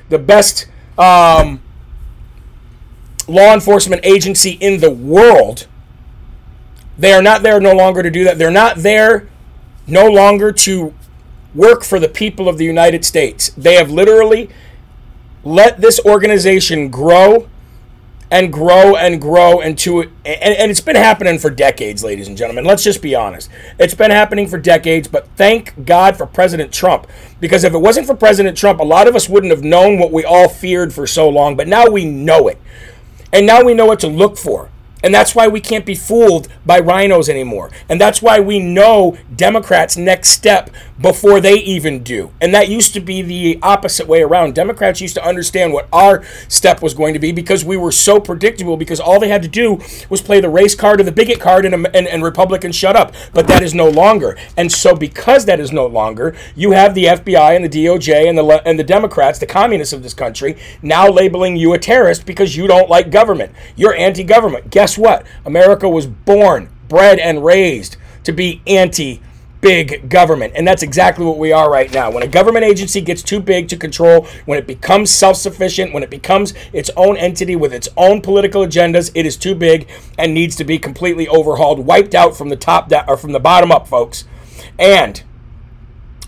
the 0.09 0.18
best 0.18 0.66
um, 0.96 1.61
law 3.29 3.55
enforcement 3.55 4.05
agency 4.05 4.53
in 4.53 4.81
the 4.81 4.91
world. 4.91 5.67
They 6.97 7.13
are 7.13 7.23
not 7.23 7.43
there 7.43 7.61
no 7.61 7.73
longer 7.73 8.03
to 8.03 8.11
do 8.11 8.25
that. 8.25 8.39
They're 8.39 8.51
not 8.51 8.79
there 8.79 9.29
no 9.87 10.09
longer 10.09 10.53
to 10.53 10.95
work 11.55 11.85
for 11.85 11.99
the 11.99 12.09
people 12.09 12.49
of 12.49 12.59
the 12.59 12.65
United 12.65 13.05
States. 13.05 13.51
They 13.51 13.75
have 13.75 13.91
literally 13.91 14.51
let 15.45 15.81
this 15.81 16.01
organization 16.05 16.89
grow 16.89 17.49
and 18.31 18.53
grow 18.53 18.97
and 18.97 19.21
grow 19.21 19.61
into 19.61 20.01
it. 20.01 20.11
And, 20.25 20.57
and, 20.57 20.71
it's 20.71 20.81
been 20.81 20.97
happening 20.97 21.39
for 21.39 21.51
decades, 21.51 22.03
ladies 22.03 22.27
and 22.27 22.37
gentlemen. 22.37 22.65
Let's 22.65 22.83
just 22.83 23.03
be 23.03 23.15
honest. 23.15 23.51
It's 23.79 23.95
been 23.95 24.11
happening 24.11 24.49
for 24.49 24.59
decades, 24.59 25.07
but 25.07 25.29
thank 25.37 25.85
God 25.85 26.17
for 26.17 26.27
President 26.27 26.73
Trump. 26.73 27.07
Because 27.39 27.63
if 27.63 27.75
it 27.75 27.79
wasn't 27.79 28.07
for 28.07 28.15
President 28.17 28.57
Trump, 28.57 28.81
a 28.81 28.85
lot 28.85 29.07
of 29.07 29.15
us 29.15 29.29
wouldn't 29.29 29.53
have 29.53 29.63
known 29.63 29.99
what 29.99 30.11
we 30.11 30.25
all 30.25 30.49
feared 30.49 30.93
for 30.93 31.07
so 31.07 31.29
long, 31.29 31.57
but 31.57 31.69
now 31.69 31.89
we 31.89 32.05
know 32.05 32.49
it. 32.49 32.59
And 33.35 33.47
now 33.47 33.64
we 33.64 33.75
know 33.75 33.85
what 33.85 33.99
to 34.01 34.07
look 34.07 34.38
for. 34.38 34.70
And 35.05 35.14
that's 35.14 35.35
why 35.35 35.47
we 35.47 35.61
can't 35.61 35.85
be 35.85 35.95
fooled 35.95 36.49
by 36.64 36.81
RINOs 36.81 37.29
anymore. 37.29 37.71
And 37.90 38.01
that's 38.01 38.23
why 38.23 38.40
we 38.40 38.59
know 38.59 39.19
Democrats' 39.37 39.99
next 39.99 40.29
step 40.29 40.71
before 41.01 41.40
they 41.40 41.55
even 41.55 42.03
do. 42.03 42.33
And 42.40 42.55
that 42.55 42.69
used 42.71 42.95
to 42.95 43.01
be 43.01 43.21
the 43.21 43.59
opposite 43.62 44.07
way 44.07 44.23
around. 44.23 44.55
Democrats 44.55 45.03
used 45.03 45.14
to 45.17 45.25
understand 45.25 45.75
what 45.75 45.88
our 45.93 46.25
step 46.49 46.81
was 46.81 46.95
going 46.95 47.12
to 47.12 47.21
be 47.21 47.33
because 47.33 47.64
we 47.64 47.77
were 47.77 47.93
so 47.93 48.19
predictable 48.19 48.79
because 48.79 48.99
all 48.99 49.21
they 49.21 49.29
had 49.29 49.43
to 49.43 49.49
do 49.49 49.81
was 50.09 50.23
play 50.23 50.40
the 50.40 50.49
race 50.49 50.75
card 50.75 51.01
or 51.01 51.03
the 51.03 51.12
bigot 51.12 51.38
card 51.38 51.67
and, 51.67 51.75
and, 51.75 52.09
and 52.09 52.23
Republicans 52.23 52.75
shut 52.75 52.97
up. 52.97 53.14
But 53.35 53.47
that 53.49 53.62
is 53.62 53.75
no 53.75 53.88
longer. 53.88 54.38
And 54.57 54.73
so 54.73 54.95
because 54.95 55.45
that 55.45 55.61
is 55.61 55.71
no 55.71 55.87
longer, 55.87 56.35
you 56.57 56.71
have 56.71 56.95
the 56.95 57.05
FBI 57.05 57.55
and 57.55 57.64
the 57.64 57.85
DOJ 57.85 58.27
and 58.27 58.38
the, 58.38 58.62
and 58.67 58.79
the 58.79 58.85
Democrats, 58.85 59.38
the 59.38 59.47
communists 59.47 59.93
of 59.93 60.03
this 60.03 60.14
country, 60.14 60.57
now 60.81 61.09
labeling 61.09 61.57
you 61.57 61.75
a 61.75 61.79
terrorist 61.79 62.25
because 62.25 62.57
you 62.57 62.67
don't 62.67 62.88
like 62.88 63.11
government. 63.11 63.53
You're 63.77 63.95
anti-government. 63.95 64.71
Guess 64.71 64.93
guess 64.94 64.98
what? 64.98 65.26
America 65.44 65.88
was 65.88 66.07
born, 66.07 66.68
bred, 66.88 67.18
and 67.18 67.44
raised 67.44 67.96
to 68.24 68.33
be 68.33 68.62
anti 68.66 69.20
big 69.61 70.11
government. 70.11 70.52
And 70.54 70.68
that's 70.68 70.83
exactly 70.83 71.24
what 71.24 71.38
we 71.38 71.50
are 71.50 71.70
right 71.70 71.90
now. 71.92 72.11
When 72.11 72.22
a 72.22 72.28
government 72.28 72.66
agency 72.66 73.00
gets 73.00 73.22
too 73.22 73.40
big 73.40 73.66
to 73.68 73.78
control, 73.78 74.26
when 74.44 74.59
it 74.59 74.66
becomes 74.66 75.11
self 75.11 75.37
sufficient, 75.37 75.94
when 75.94 76.02
it 76.02 76.11
becomes 76.11 76.52
its 76.72 76.90
own 76.96 77.16
entity 77.16 77.57
with 77.57 77.72
its 77.72 77.88
own 77.96 78.20
political 78.20 78.64
agendas, 78.64 79.11
it 79.14 79.26
is 79.26 79.37
too 79.37 79.54
big 79.54 79.88
and 80.18 80.35
needs 80.35 80.54
to 80.57 80.64
be 80.64 80.78
completely 80.78 81.26
overhauled, 81.28 81.80
wiped 81.80 82.14
out 82.14 82.37
from 82.37 82.50
the 82.50 82.57
top 82.57 82.88
down 82.88 83.04
or 83.09 83.16
from 83.16 83.33
the 83.33 83.40
bottom 83.40 83.72
up, 83.72 83.88
folks. 83.88 84.24
And 84.78 85.22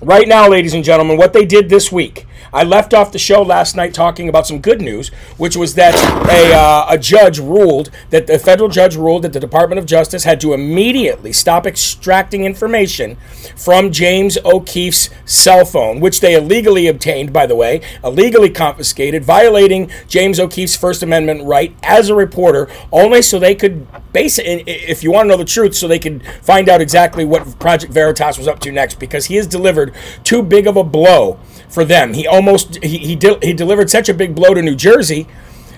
right 0.00 0.26
now, 0.26 0.48
ladies 0.48 0.72
and 0.72 0.82
gentlemen, 0.84 1.18
what 1.18 1.32
they 1.34 1.44
did 1.44 1.68
this 1.68 1.92
week 1.92 2.26
I 2.56 2.62
left 2.62 2.94
off 2.94 3.12
the 3.12 3.18
show 3.18 3.42
last 3.42 3.76
night 3.76 3.92
talking 3.92 4.30
about 4.30 4.46
some 4.46 4.60
good 4.60 4.80
news, 4.80 5.08
which 5.36 5.58
was 5.58 5.74
that 5.74 5.94
a, 5.94 6.54
uh, 6.54 6.86
a 6.88 6.96
judge 6.96 7.38
ruled 7.38 7.90
that 8.08 8.26
the 8.26 8.38
federal 8.38 8.70
judge 8.70 8.96
ruled 8.96 9.24
that 9.24 9.34
the 9.34 9.40
Department 9.40 9.78
of 9.78 9.84
Justice 9.84 10.24
had 10.24 10.40
to 10.40 10.54
immediately 10.54 11.34
stop 11.34 11.66
extracting 11.66 12.44
information 12.44 13.18
from 13.58 13.92
James 13.92 14.38
O'Keefe's 14.42 15.10
cell 15.26 15.66
phone, 15.66 16.00
which 16.00 16.20
they 16.20 16.34
illegally 16.34 16.86
obtained, 16.86 17.30
by 17.30 17.44
the 17.44 17.54
way, 17.54 17.82
illegally 18.02 18.48
confiscated, 18.48 19.22
violating 19.22 19.90
James 20.08 20.40
O'Keefe's 20.40 20.76
First 20.76 21.02
Amendment 21.02 21.44
right 21.44 21.76
as 21.82 22.08
a 22.08 22.14
reporter, 22.14 22.70
only 22.90 23.20
so 23.20 23.38
they 23.38 23.54
could 23.54 23.86
base 24.14 24.38
if 24.42 25.04
you 25.04 25.12
want 25.12 25.26
to 25.26 25.28
know 25.28 25.36
the 25.36 25.44
truth, 25.44 25.74
so 25.74 25.86
they 25.86 25.98
could 25.98 26.24
find 26.40 26.70
out 26.70 26.80
exactly 26.80 27.26
what 27.26 27.58
Project 27.58 27.92
Veritas 27.92 28.38
was 28.38 28.48
up 28.48 28.60
to 28.60 28.72
next, 28.72 28.98
because 28.98 29.26
he 29.26 29.36
has 29.36 29.46
delivered 29.46 29.94
too 30.24 30.42
big 30.42 30.66
of 30.66 30.78
a 30.78 30.84
blow 30.84 31.38
for 31.68 31.84
them. 31.84 32.14
He 32.14 32.26
almost 32.26 32.82
he 32.82 32.98
he, 32.98 33.16
de- 33.16 33.38
he 33.42 33.52
delivered 33.52 33.90
such 33.90 34.08
a 34.08 34.14
big 34.14 34.34
blow 34.34 34.54
to 34.54 34.62
New 34.62 34.74
Jersey 34.76 35.26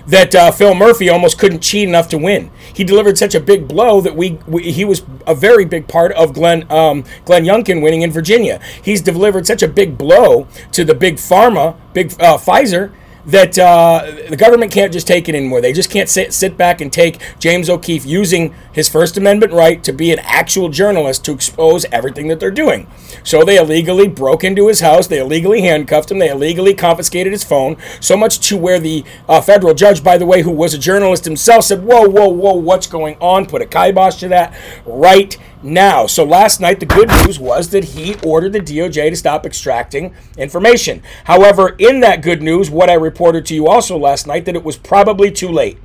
that 0.07 0.33
uh, 0.33 0.51
Phil 0.51 0.73
Murphy 0.73 1.07
almost 1.09 1.37
couldn't 1.37 1.59
cheat 1.61 1.87
enough 1.87 2.09
to 2.09 2.17
win. 2.17 2.49
He 2.73 2.83
delivered 2.83 3.17
such 3.17 3.35
a 3.35 3.39
big 3.39 3.67
blow 3.67 4.01
that 4.01 4.15
we, 4.15 4.39
we 4.47 4.71
he 4.71 4.83
was 4.83 5.03
a 5.27 5.35
very 5.35 5.65
big 5.65 5.87
part 5.87 6.11
of 6.13 6.33
Glenn 6.33 6.69
um, 6.71 7.03
Glenn 7.25 7.43
Youngkin 7.45 7.81
winning 7.81 8.01
in 8.01 8.11
Virginia. 8.11 8.59
He's 8.83 9.01
delivered 9.01 9.45
such 9.45 9.61
a 9.61 9.67
big 9.67 9.97
blow 9.97 10.47
to 10.71 10.83
the 10.83 10.95
big 10.95 11.15
pharma, 11.17 11.75
big 11.93 12.11
uh, 12.13 12.37
Pfizer 12.37 12.91
that 13.29 13.59
uh, 13.59 14.03
the 14.29 14.37
government 14.37 14.71
can't 14.71 14.91
just 14.91 15.07
take 15.07 15.29
it 15.29 15.35
anymore. 15.35 15.61
They 15.61 15.73
just 15.73 15.91
can't 15.91 16.09
sit, 16.09 16.33
sit 16.33 16.57
back 16.57 16.81
and 16.81 16.91
take 16.91 17.19
James 17.37 17.69
O'Keefe 17.69 18.05
using 18.05 18.53
his 18.71 18.89
First 18.89 19.17
Amendment 19.17 19.53
right 19.53 19.83
to 19.83 19.93
be 19.93 20.11
an 20.11 20.19
actual 20.19 20.69
journalist 20.69 21.23
to 21.25 21.31
expose 21.31 21.85
everything 21.85 22.27
that 22.29 22.39
they're 22.39 22.49
doing. 22.49 22.87
So 23.23 23.43
they 23.43 23.57
illegally 23.57 24.07
broke 24.07 24.43
into 24.43 24.67
his 24.67 24.79
house, 24.79 25.07
they 25.07 25.19
illegally 25.19 25.61
handcuffed 25.61 26.11
him, 26.11 26.19
they 26.19 26.29
illegally 26.29 26.73
confiscated 26.73 27.31
his 27.31 27.43
phone, 27.43 27.77
so 27.99 28.17
much 28.17 28.39
to 28.49 28.57
where 28.57 28.79
the 28.79 29.03
uh, 29.27 29.41
federal 29.41 29.73
judge, 29.73 30.03
by 30.03 30.17
the 30.17 30.25
way, 30.25 30.41
who 30.41 30.51
was 30.51 30.73
a 30.73 30.79
journalist 30.79 31.25
himself, 31.25 31.65
said, 31.65 31.83
Whoa, 31.83 32.07
whoa, 32.07 32.29
whoa, 32.29 32.53
what's 32.53 32.87
going 32.87 33.15
on? 33.19 33.45
Put 33.45 33.61
a 33.61 33.65
kibosh 33.65 34.15
to 34.17 34.27
that 34.29 34.55
right 34.85 35.37
now. 35.61 36.05
So 36.07 36.23
last 36.23 36.59
night, 36.59 36.79
the 36.79 36.85
good 36.85 37.09
news 37.09 37.39
was 37.39 37.69
that 37.69 37.83
he 37.83 38.15
ordered 38.23 38.53
the 38.53 38.59
DOJ 38.59 39.09
to 39.09 39.15
stop 39.15 39.45
extracting 39.45 40.13
information. 40.37 41.01
However, 41.25 41.75
in 41.77 41.99
that 42.01 42.21
good 42.21 42.41
news, 42.41 42.69
what 42.69 42.89
I 42.89 42.93
reported 42.93 43.45
to 43.47 43.55
you 43.55 43.67
also 43.67 43.97
last 43.97 44.27
night, 44.27 44.45
that 44.45 44.55
it 44.55 44.63
was 44.63 44.77
probably 44.77 45.31
too 45.31 45.49
late. 45.49 45.77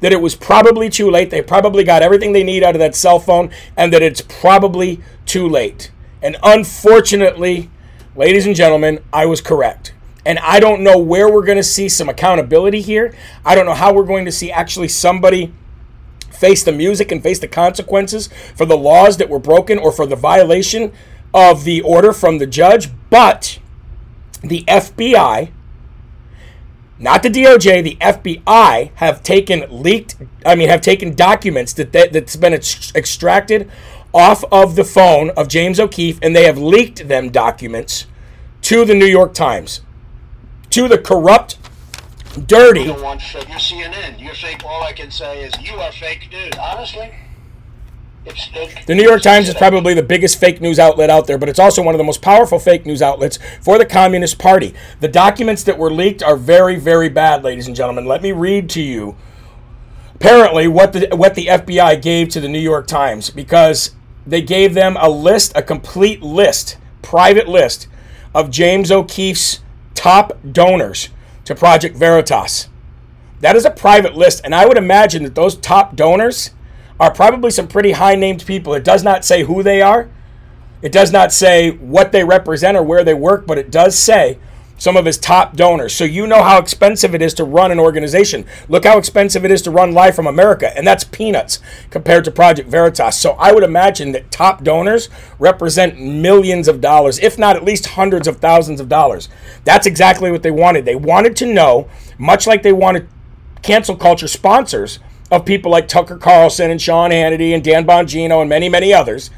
That 0.00 0.12
it 0.12 0.22
was 0.22 0.34
probably 0.34 0.88
too 0.88 1.10
late. 1.10 1.30
They 1.30 1.42
probably 1.42 1.84
got 1.84 2.02
everything 2.02 2.32
they 2.32 2.44
need 2.44 2.62
out 2.62 2.74
of 2.74 2.78
that 2.78 2.94
cell 2.94 3.18
phone, 3.18 3.50
and 3.76 3.92
that 3.92 4.02
it's 4.02 4.22
probably 4.22 5.00
too 5.26 5.48
late. 5.48 5.90
And 6.22 6.36
unfortunately, 6.42 7.70
ladies 8.16 8.46
and 8.46 8.56
gentlemen, 8.56 9.00
I 9.12 9.26
was 9.26 9.40
correct. 9.40 9.94
And 10.24 10.38
I 10.40 10.60
don't 10.60 10.82
know 10.82 10.98
where 10.98 11.32
we're 11.32 11.44
going 11.44 11.56
to 11.56 11.64
see 11.64 11.88
some 11.88 12.08
accountability 12.08 12.82
here. 12.82 13.14
I 13.44 13.54
don't 13.54 13.64
know 13.64 13.74
how 13.74 13.92
we're 13.92 14.04
going 14.04 14.26
to 14.26 14.32
see 14.32 14.52
actually 14.52 14.88
somebody 14.88 15.52
face 16.40 16.62
the 16.64 16.72
music 16.72 17.12
and 17.12 17.22
face 17.22 17.38
the 17.38 17.46
consequences 17.46 18.30
for 18.56 18.64
the 18.64 18.76
laws 18.76 19.18
that 19.18 19.28
were 19.28 19.38
broken 19.38 19.78
or 19.78 19.92
for 19.92 20.06
the 20.06 20.16
violation 20.16 20.92
of 21.34 21.64
the 21.64 21.82
order 21.82 22.12
from 22.12 22.38
the 22.38 22.46
judge. 22.46 22.88
But 23.10 23.58
the 24.42 24.64
FBI, 24.64 25.52
not 26.98 27.22
the 27.22 27.28
DOJ, 27.28 27.84
the 27.84 27.96
FBI 28.00 28.90
have 28.94 29.22
taken 29.22 29.66
leaked, 29.70 30.16
I 30.44 30.54
mean, 30.54 30.68
have 30.70 30.80
taken 30.80 31.14
documents 31.14 31.74
that, 31.74 31.92
that 31.92 32.12
that's 32.12 32.36
been 32.36 32.54
ex- 32.54 32.92
extracted 32.94 33.70
off 34.12 34.42
of 34.50 34.76
the 34.76 34.84
phone 34.84 35.30
of 35.30 35.46
James 35.46 35.78
O'Keefe, 35.78 36.18
and 36.22 36.34
they 36.34 36.44
have 36.44 36.58
leaked 36.58 37.06
them 37.06 37.30
documents 37.30 38.06
to 38.62 38.84
the 38.84 38.94
New 38.94 39.06
York 39.06 39.34
Times, 39.34 39.82
to 40.70 40.88
the 40.88 40.98
corrupt, 40.98 41.58
dirty. 42.46 42.80
You 42.80 42.86
don't 42.88 43.02
want, 43.02 43.32
you're 43.32 43.42
CNN. 43.42 44.20
You're 44.20 44.34
fake. 44.34 44.62
All 44.64 44.82
I 44.82 44.92
can 44.92 45.10
say 45.10 45.44
is 45.44 45.52
you 45.60 45.74
are 45.76 45.92
fake 45.92 46.28
news. 46.30 46.52
Honestly. 46.60 47.12
The 48.86 48.94
New 48.94 49.02
York 49.02 49.22
Times 49.22 49.48
is 49.48 49.54
probably 49.54 49.94
the 49.94 50.02
biggest 50.02 50.38
fake 50.38 50.60
news 50.60 50.78
outlet 50.78 51.08
out 51.08 51.26
there, 51.26 51.38
but 51.38 51.48
it's 51.48 51.58
also 51.58 51.82
one 51.82 51.94
of 51.94 51.98
the 51.98 52.04
most 52.04 52.20
powerful 52.20 52.58
fake 52.58 52.84
news 52.84 53.00
outlets 53.00 53.38
for 53.62 53.78
the 53.78 53.86
Communist 53.86 54.38
Party. 54.38 54.74
The 55.00 55.08
documents 55.08 55.64
that 55.64 55.78
were 55.78 55.90
leaked 55.90 56.22
are 56.22 56.36
very, 56.36 56.76
very 56.76 57.08
bad, 57.08 57.42
ladies 57.42 57.66
and 57.66 57.74
gentlemen. 57.74 58.04
Let 58.04 58.20
me 58.20 58.32
read 58.32 58.68
to 58.70 58.82
you 58.82 59.16
apparently 60.14 60.68
what 60.68 60.92
the 60.92 61.08
what 61.16 61.34
the 61.34 61.46
FBI 61.46 62.02
gave 62.02 62.28
to 62.28 62.40
the 62.40 62.48
New 62.48 62.60
York 62.60 62.86
Times 62.86 63.30
because 63.30 63.94
they 64.26 64.42
gave 64.42 64.74
them 64.74 64.98
a 65.00 65.08
list, 65.08 65.52
a 65.56 65.62
complete 65.62 66.22
list, 66.22 66.76
private 67.00 67.48
list 67.48 67.88
of 68.34 68.50
James 68.50 68.92
O'Keefe's 68.92 69.60
top 69.94 70.38
donors 70.52 71.08
to 71.50 71.54
Project 71.56 71.96
Veritas. 71.96 72.68
That 73.40 73.56
is 73.56 73.64
a 73.64 73.72
private 73.72 74.14
list, 74.14 74.40
and 74.44 74.54
I 74.54 74.66
would 74.66 74.76
imagine 74.76 75.24
that 75.24 75.34
those 75.34 75.56
top 75.56 75.96
donors 75.96 76.52
are 77.00 77.12
probably 77.12 77.50
some 77.50 77.66
pretty 77.66 77.90
high 77.90 78.14
named 78.14 78.46
people. 78.46 78.72
It 78.72 78.84
does 78.84 79.02
not 79.02 79.24
say 79.24 79.42
who 79.42 79.64
they 79.64 79.82
are, 79.82 80.08
it 80.80 80.92
does 80.92 81.10
not 81.10 81.32
say 81.32 81.72
what 81.72 82.12
they 82.12 82.22
represent 82.22 82.76
or 82.76 82.84
where 82.84 83.02
they 83.02 83.14
work, 83.14 83.48
but 83.48 83.58
it 83.58 83.70
does 83.70 83.98
say 83.98 84.38
some 84.80 84.96
of 84.96 85.04
his 85.04 85.18
top 85.18 85.54
donors. 85.54 85.94
So 85.94 86.04
you 86.04 86.26
know 86.26 86.42
how 86.42 86.58
expensive 86.58 87.14
it 87.14 87.22
is 87.22 87.34
to 87.34 87.44
run 87.44 87.70
an 87.70 87.78
organization. 87.78 88.46
Look 88.68 88.84
how 88.84 88.98
expensive 88.98 89.44
it 89.44 89.50
is 89.50 89.62
to 89.62 89.70
run 89.70 89.92
Live 89.92 90.16
from 90.16 90.26
America, 90.26 90.76
and 90.76 90.86
that's 90.86 91.04
peanuts 91.04 91.60
compared 91.90 92.24
to 92.24 92.30
Project 92.30 92.68
Veritas. 92.68 93.16
So 93.16 93.32
I 93.32 93.52
would 93.52 93.62
imagine 93.62 94.12
that 94.12 94.30
top 94.30 94.64
donors 94.64 95.10
represent 95.38 96.00
millions 96.00 96.66
of 96.66 96.80
dollars, 96.80 97.18
if 97.18 97.38
not 97.38 97.56
at 97.56 97.64
least 97.64 97.88
hundreds 97.88 98.26
of 98.26 98.38
thousands 98.38 98.80
of 98.80 98.88
dollars. 98.88 99.28
That's 99.64 99.86
exactly 99.86 100.32
what 100.32 100.42
they 100.42 100.50
wanted. 100.50 100.86
They 100.86 100.96
wanted 100.96 101.36
to 101.36 101.46
know, 101.46 101.88
much 102.18 102.46
like 102.46 102.62
they 102.62 102.72
wanted 102.72 103.06
cancel 103.62 103.96
culture 103.96 104.28
sponsors 104.28 104.98
of 105.30 105.44
people 105.44 105.70
like 105.70 105.88
Tucker 105.88 106.16
Carlson 106.16 106.70
and 106.70 106.80
Sean 106.80 107.10
Hannity 107.10 107.54
and 107.54 107.62
Dan 107.62 107.86
Bongino 107.86 108.40
and 108.40 108.48
many, 108.48 108.70
many 108.70 108.94
others 108.94 109.30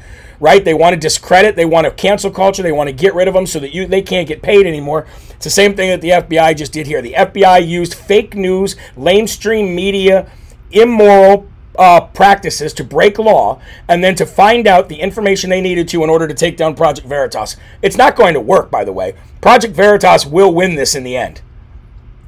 right? 0.43 0.65
They 0.65 0.73
want 0.73 0.93
to 0.93 0.99
discredit, 0.99 1.55
they 1.55 1.63
want 1.63 1.85
to 1.85 1.91
cancel 1.91 2.29
culture, 2.29 2.61
they 2.61 2.73
want 2.73 2.89
to 2.89 2.93
get 2.93 3.15
rid 3.15 3.29
of 3.29 3.33
them 3.33 3.47
so 3.47 3.59
that 3.59 3.73
you 3.73 3.87
they 3.87 4.01
can't 4.01 4.27
get 4.27 4.41
paid 4.41 4.65
anymore. 4.65 5.07
It's 5.29 5.45
the 5.45 5.49
same 5.49 5.73
thing 5.73 5.89
that 5.89 6.01
the 6.01 6.09
FBI 6.09 6.57
just 6.57 6.73
did 6.73 6.85
here. 6.85 7.01
The 7.01 7.13
FBI 7.13 7.65
used 7.65 7.93
fake 7.93 8.35
news, 8.35 8.75
lamestream 8.97 9.73
media, 9.73 10.29
immoral 10.69 11.47
uh, 11.79 12.01
practices 12.07 12.73
to 12.73 12.83
break 12.83 13.17
law 13.17 13.61
and 13.87 14.03
then 14.03 14.15
to 14.15 14.25
find 14.25 14.67
out 14.67 14.89
the 14.89 14.99
information 14.99 15.49
they 15.49 15.61
needed 15.61 15.87
to 15.87 16.03
in 16.03 16.09
order 16.09 16.27
to 16.27 16.33
take 16.33 16.57
down 16.57 16.75
Project 16.75 17.07
Veritas. 17.07 17.55
It's 17.81 17.95
not 17.95 18.17
going 18.17 18.33
to 18.33 18.41
work, 18.41 18.69
by 18.69 18.83
the 18.83 18.91
way. 18.91 19.15
Project 19.39 19.73
Veritas 19.73 20.25
will 20.25 20.53
win 20.53 20.75
this 20.75 20.93
in 20.93 21.05
the 21.05 21.15
end. 21.15 21.41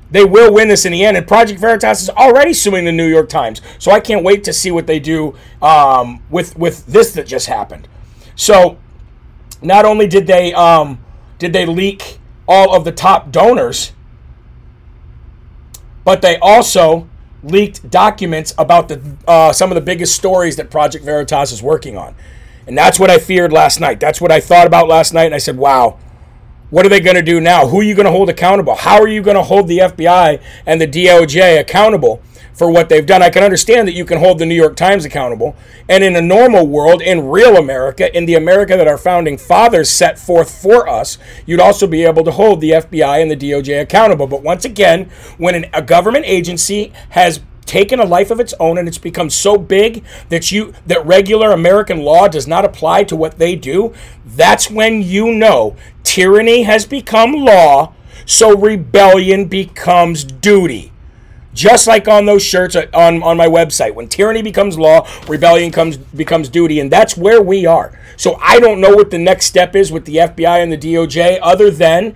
They 0.09 0.23
will 0.23 0.53
win 0.53 0.69
this 0.69 0.85
in 0.85 0.93
the 0.93 1.03
end, 1.03 1.17
and 1.17 1.27
Project 1.27 1.59
Veritas 1.59 2.03
is 2.03 2.09
already 2.11 2.53
suing 2.53 2.85
the 2.85 2.93
New 2.93 3.07
York 3.07 3.27
Times. 3.27 3.61
So 3.77 3.91
I 3.91 3.99
can't 3.99 4.23
wait 4.23 4.45
to 4.45 4.53
see 4.53 4.71
what 4.71 4.87
they 4.87 4.99
do 5.01 5.35
um, 5.61 6.23
with 6.29 6.57
with 6.57 6.85
this 6.85 7.11
that 7.13 7.27
just 7.27 7.47
happened. 7.47 7.89
So, 8.35 8.77
not 9.61 9.85
only 9.85 10.07
did 10.07 10.27
they 10.27 10.53
um, 10.53 11.03
did 11.39 11.53
they 11.53 11.65
leak 11.65 12.19
all 12.47 12.75
of 12.75 12.85
the 12.85 12.91
top 12.91 13.31
donors, 13.31 13.93
but 16.03 16.21
they 16.21 16.37
also 16.37 17.07
leaked 17.43 17.89
documents 17.89 18.53
about 18.57 18.89
the 18.89 19.01
uh, 19.27 19.53
some 19.53 19.71
of 19.71 19.75
the 19.75 19.81
biggest 19.81 20.15
stories 20.15 20.55
that 20.57 20.69
Project 20.69 21.05
Veritas 21.05 21.51
is 21.51 21.63
working 21.63 21.97
on, 21.97 22.15
and 22.67 22.77
that's 22.77 22.99
what 22.99 23.09
I 23.09 23.17
feared 23.17 23.51
last 23.53 23.79
night. 23.79 23.99
That's 23.99 24.21
what 24.21 24.31
I 24.31 24.39
thought 24.39 24.67
about 24.67 24.87
last 24.87 25.13
night, 25.13 25.25
and 25.25 25.35
I 25.35 25.39
said, 25.39 25.57
"Wow." 25.57 25.99
What 26.71 26.83
are 26.83 26.89
they 26.89 26.99
going 26.99 27.15
to 27.15 27.21
do 27.21 27.39
now? 27.39 27.67
Who 27.67 27.79
are 27.79 27.83
you 27.83 27.93
going 27.93 28.07
to 28.07 28.11
hold 28.11 28.27
accountable? 28.27 28.73
How 28.73 28.99
are 28.99 29.07
you 29.07 29.21
going 29.21 29.37
to 29.37 29.43
hold 29.43 29.67
the 29.67 29.77
FBI 29.77 30.41
and 30.65 30.81
the 30.81 30.87
DOJ 30.87 31.59
accountable 31.59 32.23
for 32.55 32.71
what 32.71 32.89
they've 32.89 33.05
done. 33.05 33.21
I 33.21 33.29
can 33.29 33.43
understand 33.43 33.87
that 33.87 33.93
you 33.93 34.05
can 34.05 34.17
hold 34.17 34.39
the 34.39 34.45
New 34.45 34.55
York 34.55 34.75
Times 34.75 35.05
accountable. 35.05 35.55
And 35.87 36.03
in 36.03 36.15
a 36.15 36.21
normal 36.21 36.65
world, 36.65 37.01
in 37.01 37.27
real 37.27 37.57
America, 37.57 38.15
in 38.15 38.25
the 38.25 38.35
America 38.35 38.77
that 38.77 38.87
our 38.87 38.97
founding 38.97 39.37
fathers 39.37 39.89
set 39.89 40.17
forth 40.17 40.49
for 40.61 40.87
us, 40.87 41.17
you'd 41.45 41.59
also 41.59 41.85
be 41.85 42.03
able 42.03 42.23
to 42.23 42.31
hold 42.31 42.61
the 42.61 42.71
FBI 42.71 43.21
and 43.21 43.29
the 43.29 43.35
DOJ 43.35 43.81
accountable. 43.81 44.25
But 44.25 44.41
once 44.41 44.65
again, 44.65 45.11
when 45.37 45.53
an, 45.53 45.65
a 45.73 45.81
government 45.81 46.25
agency 46.25 46.93
has 47.09 47.41
taken 47.65 47.99
a 47.99 48.05
life 48.05 48.31
of 48.31 48.39
its 48.39 48.53
own 48.59 48.77
and 48.77 48.87
it's 48.87 48.97
become 48.97 49.29
so 49.29 49.57
big 49.57 50.03
that 50.29 50.51
you 50.51 50.73
that 50.85 51.05
regular 51.05 51.51
American 51.51 51.99
law 52.01 52.27
does 52.27 52.47
not 52.47 52.63
apply 52.63 53.03
to 53.03 53.15
what 53.15 53.37
they 53.37 53.55
do, 53.55 53.93
that's 54.25 54.69
when 54.69 55.01
you 55.01 55.33
know 55.33 55.75
tyranny 56.03 56.63
has 56.63 56.85
become 56.85 57.33
law, 57.33 57.93
so 58.25 58.55
rebellion 58.55 59.45
becomes 59.45 60.23
duty. 60.23 60.93
Just 61.55 61.87
like 61.87 62.07
on 62.07 62.25
those 62.25 62.43
shirts 62.43 62.75
on, 62.75 63.23
on 63.23 63.37
my 63.37 63.47
website, 63.47 63.95
when 63.95 64.09
tyranny 64.09 64.41
becomes 64.41 64.77
law, 64.77 65.07
rebellion 65.27 65.71
comes 65.71 65.95
becomes 65.97 66.49
duty, 66.49 66.81
and 66.81 66.91
that's 66.91 67.15
where 67.17 67.41
we 67.41 67.65
are. 67.65 67.97
So 68.17 68.37
I 68.41 68.59
don't 68.59 68.81
know 68.81 68.93
what 68.93 69.09
the 69.09 69.17
next 69.17 69.45
step 69.45 69.75
is 69.75 69.91
with 69.91 70.05
the 70.05 70.17
FBI 70.17 70.61
and 70.61 70.71
the 70.71 70.77
DOJ, 70.77 71.39
other 71.41 71.71
than 71.71 72.13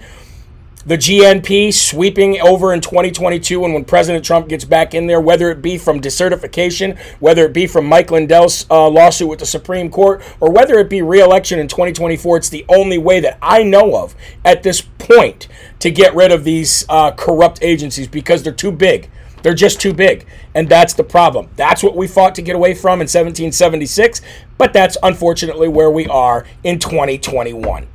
the 0.86 0.98
GNP 0.98 1.74
sweeping 1.74 2.40
over 2.42 2.74
in 2.74 2.82
2022 2.82 3.66
and 3.66 3.74
when 3.74 3.86
President 3.86 4.24
Trump 4.24 4.48
gets 4.48 4.64
back 4.66 4.94
in 4.94 5.08
there, 5.08 5.20
whether 5.20 5.52
it 5.52 5.62
be 5.62 5.78
from 5.78 6.00
decertification, 6.00 6.98
whether 7.20 7.46
it 7.46 7.54
be 7.54 7.68
from 7.68 7.86
Mike 7.86 8.12
Lindell's 8.12 8.66
uh, 8.72 8.90
lawsuit 8.90 9.30
with 9.30 9.40
the 9.40 9.46
Supreme 9.46 9.90
Court, 9.92 10.22
or 10.40 10.52
whether 10.52 10.80
it 10.80 10.90
be 10.90 11.02
reelection 11.02 11.60
in 11.60 11.68
2024, 11.68 12.38
it's 12.38 12.50
the 12.50 12.66
only 12.70 12.98
way 12.98 13.20
that 13.20 13.38
I 13.42 13.64
know 13.64 14.02
of 14.02 14.16
at 14.44 14.64
this 14.64 14.82
point 14.82 15.48
to 15.80 15.92
get 15.92 16.16
rid 16.16 16.32
of 16.32 16.44
these 16.44 16.86
uh, 16.90 17.12
corrupt 17.12 17.60
agencies 17.62 18.08
because 18.08 18.42
they're 18.42 18.54
too 18.54 18.72
big. 18.72 19.10
They're 19.42 19.54
just 19.54 19.80
too 19.80 19.94
big. 19.94 20.26
And 20.54 20.68
that's 20.68 20.94
the 20.94 21.04
problem. 21.04 21.50
That's 21.56 21.84
what 21.84 21.96
we 21.96 22.08
fought 22.08 22.36
to 22.36 22.42
get 22.42 22.56
away 22.56 22.74
from 22.74 23.00
in 23.02 23.08
1776, 23.08 24.22
but 24.58 24.74
that's 24.74 24.98
unfortunately 25.04 25.68
where 25.68 25.90
we 25.90 26.08
are 26.08 26.46
in 26.64 26.80
2021. 26.80 27.88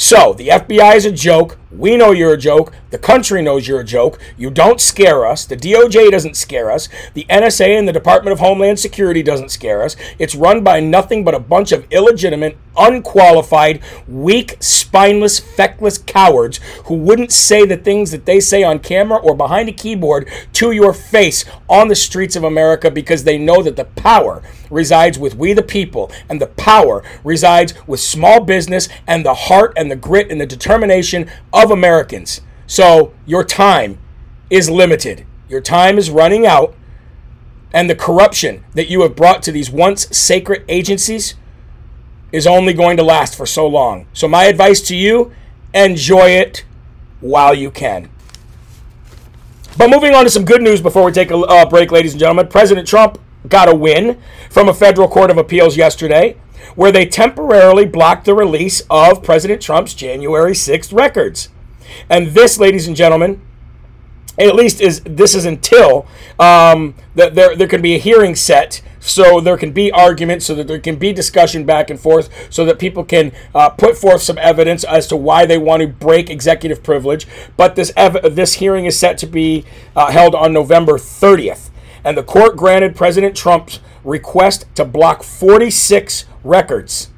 So, 0.00 0.32
the 0.32 0.46
FBI 0.46 0.94
is 0.94 1.06
a 1.06 1.10
joke. 1.10 1.58
We 1.72 1.96
know 1.96 2.12
you're 2.12 2.34
a 2.34 2.38
joke. 2.38 2.72
The 2.90 2.98
country 2.98 3.42
knows 3.42 3.66
you're 3.66 3.80
a 3.80 3.84
joke. 3.84 4.20
You 4.36 4.48
don't 4.48 4.80
scare 4.80 5.26
us. 5.26 5.44
The 5.44 5.56
DOJ 5.56 6.12
doesn't 6.12 6.36
scare 6.36 6.70
us. 6.70 6.88
The 7.14 7.24
NSA 7.28 7.76
and 7.76 7.88
the 7.88 7.92
Department 7.92 8.32
of 8.32 8.38
Homeland 8.38 8.78
Security 8.78 9.24
doesn't 9.24 9.50
scare 9.50 9.82
us. 9.82 9.96
It's 10.20 10.36
run 10.36 10.62
by 10.62 10.78
nothing 10.78 11.24
but 11.24 11.34
a 11.34 11.40
bunch 11.40 11.72
of 11.72 11.84
illegitimate, 11.90 12.56
unqualified, 12.76 13.82
weak, 14.06 14.56
spineless, 14.60 15.40
feckless 15.40 15.98
cowards 15.98 16.60
who 16.84 16.94
wouldn't 16.94 17.32
say 17.32 17.66
the 17.66 17.76
things 17.76 18.12
that 18.12 18.24
they 18.24 18.38
say 18.38 18.62
on 18.62 18.78
camera 18.78 19.18
or 19.18 19.34
behind 19.34 19.68
a 19.68 19.72
keyboard 19.72 20.30
to 20.52 20.70
your 20.70 20.92
face 20.92 21.44
on 21.68 21.88
the 21.88 21.96
streets 21.96 22.36
of 22.36 22.44
America 22.44 22.88
because 22.88 23.24
they 23.24 23.36
know 23.36 23.64
that 23.64 23.74
the 23.74 23.84
power 23.84 24.44
resides 24.70 25.18
with 25.18 25.34
we 25.36 25.52
the 25.52 25.62
people 25.62 26.10
and 26.28 26.40
the 26.40 26.46
power 26.46 27.02
resides 27.24 27.74
with 27.86 28.00
small 28.00 28.40
business 28.40 28.88
and 29.06 29.24
the 29.24 29.34
heart 29.34 29.72
and 29.76 29.90
the 29.90 29.96
grit 29.96 30.30
and 30.30 30.40
the 30.40 30.46
determination 30.46 31.30
of 31.52 31.70
Americans. 31.70 32.40
So 32.66 33.12
your 33.26 33.44
time 33.44 33.98
is 34.50 34.68
limited. 34.68 35.26
Your 35.48 35.60
time 35.60 35.98
is 35.98 36.10
running 36.10 36.46
out 36.46 36.74
and 37.72 37.88
the 37.88 37.94
corruption 37.94 38.64
that 38.74 38.88
you 38.88 39.02
have 39.02 39.14
brought 39.14 39.42
to 39.42 39.52
these 39.52 39.70
once 39.70 40.08
sacred 40.16 40.64
agencies 40.68 41.34
is 42.32 42.46
only 42.46 42.72
going 42.72 42.96
to 42.96 43.02
last 43.02 43.36
for 43.36 43.46
so 43.46 43.66
long. 43.66 44.06
So, 44.12 44.28
my 44.28 44.44
advice 44.44 44.80
to 44.82 44.96
you 44.96 45.32
enjoy 45.74 46.30
it 46.30 46.64
while 47.20 47.54
you 47.54 47.70
can. 47.70 48.10
But 49.76 49.90
moving 49.90 50.14
on 50.14 50.24
to 50.24 50.30
some 50.30 50.44
good 50.44 50.62
news 50.62 50.80
before 50.80 51.04
we 51.04 51.12
take 51.12 51.30
a 51.30 51.36
uh, 51.36 51.68
break, 51.68 51.92
ladies 51.92 52.12
and 52.12 52.20
gentlemen. 52.20 52.48
President 52.48 52.88
Trump 52.88 53.18
got 53.48 53.68
a 53.68 53.74
win 53.74 54.20
from 54.50 54.68
a 54.68 54.74
federal 54.74 55.08
court 55.08 55.30
of 55.30 55.38
appeals 55.38 55.76
yesterday 55.76 56.36
where 56.74 56.92
they 56.92 57.06
temporarily 57.06 57.86
blocked 57.86 58.24
the 58.24 58.34
release 58.34 58.82
of 58.90 59.22
President 59.22 59.60
Trump's 59.60 59.94
January 59.94 60.52
6th 60.52 60.92
records. 60.92 61.48
And 62.08 62.28
this, 62.28 62.58
ladies 62.58 62.86
and 62.86 62.96
gentlemen, 62.96 63.40
at 64.38 64.54
least 64.54 64.80
is 64.80 65.00
this 65.00 65.34
is 65.34 65.44
until 65.44 66.06
um, 66.38 66.94
that 67.14 67.34
there 67.34 67.56
there 67.56 67.66
can 67.66 67.82
be 67.82 67.94
a 67.94 67.98
hearing 67.98 68.34
set 68.34 68.82
so 69.00 69.40
there 69.40 69.56
can 69.56 69.72
be 69.72 69.90
arguments 69.90 70.46
so 70.46 70.54
that 70.54 70.66
there 70.66 70.78
can 70.78 70.96
be 70.96 71.12
discussion 71.12 71.64
back 71.64 71.90
and 71.90 71.98
forth 71.98 72.28
so 72.50 72.64
that 72.64 72.78
people 72.78 73.04
can 73.04 73.32
uh, 73.54 73.68
put 73.70 73.96
forth 73.96 74.22
some 74.22 74.38
evidence 74.38 74.84
as 74.84 75.06
to 75.06 75.16
why 75.16 75.46
they 75.46 75.58
want 75.58 75.80
to 75.80 75.88
break 75.88 76.30
executive 76.30 76.82
privilege 76.82 77.26
but 77.56 77.74
this 77.74 77.92
ev- 77.96 78.34
this 78.34 78.54
hearing 78.54 78.86
is 78.86 78.98
set 78.98 79.18
to 79.18 79.26
be 79.26 79.64
uh, 79.96 80.10
held 80.10 80.34
on 80.34 80.52
November 80.52 80.94
30th 80.94 81.67
and 82.04 82.16
the 82.16 82.22
court 82.22 82.56
granted 82.56 82.96
President 82.96 83.36
Trump's 83.36 83.80
request 84.04 84.66
to 84.74 84.84
block 84.84 85.22
46 85.22 86.24
records 86.44 87.10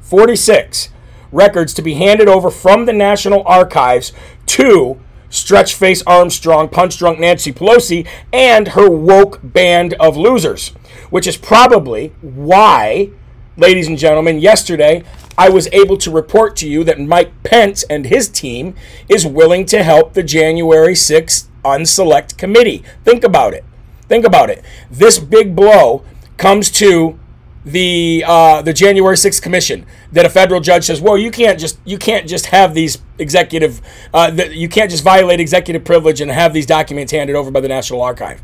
46 0.00 0.90
records 1.32 1.74
to 1.74 1.82
be 1.82 1.94
handed 1.94 2.28
over 2.28 2.50
from 2.50 2.86
the 2.86 2.92
National 2.92 3.42
Archives 3.46 4.12
to 4.46 5.00
stretch 5.28 5.74
face 5.74 6.02
Armstrong, 6.06 6.68
punch 6.68 6.98
drunk 6.98 7.18
Nancy 7.18 7.52
Pelosi, 7.52 8.06
and 8.32 8.68
her 8.68 8.88
woke 8.88 9.40
band 9.42 9.94
of 9.94 10.16
losers, 10.16 10.68
which 11.10 11.26
is 11.26 11.36
probably 11.36 12.08
why, 12.20 13.10
ladies 13.56 13.88
and 13.88 13.98
gentlemen, 13.98 14.38
yesterday 14.38 15.02
I 15.36 15.48
was 15.50 15.68
able 15.72 15.98
to 15.98 16.10
report 16.10 16.56
to 16.56 16.68
you 16.68 16.84
that 16.84 17.00
Mike 17.00 17.42
Pence 17.42 17.82
and 17.84 18.06
his 18.06 18.28
team 18.28 18.74
is 19.08 19.26
willing 19.26 19.66
to 19.66 19.82
help 19.82 20.14
the 20.14 20.22
January 20.22 20.94
6th 20.94 21.48
unselect 21.64 22.38
committee. 22.38 22.82
Think 23.04 23.24
about 23.24 23.52
it. 23.52 23.64
Think 24.08 24.24
about 24.24 24.50
it. 24.50 24.64
This 24.90 25.18
big 25.18 25.56
blow 25.56 26.04
comes 26.36 26.70
to 26.72 27.18
the 27.64 28.22
uh, 28.24 28.62
the 28.62 28.72
January 28.72 29.16
6th 29.16 29.42
commission 29.42 29.84
that 30.12 30.24
a 30.24 30.30
federal 30.30 30.60
judge 30.60 30.84
says, 30.84 31.00
well, 31.00 31.18
you 31.18 31.32
can't 31.32 31.58
just 31.58 31.78
you 31.84 31.98
can't 31.98 32.28
just 32.28 32.46
have 32.46 32.74
these 32.74 33.02
executive 33.18 33.80
uh, 34.14 34.30
you 34.50 34.68
can't 34.68 34.90
just 34.90 35.02
violate 35.02 35.40
executive 35.40 35.84
privilege 35.84 36.20
and 36.20 36.30
have 36.30 36.52
these 36.52 36.66
documents 36.66 37.10
handed 37.10 37.34
over 37.34 37.50
by 37.50 37.60
the 37.60 37.68
National 37.68 38.02
Archive. 38.02 38.40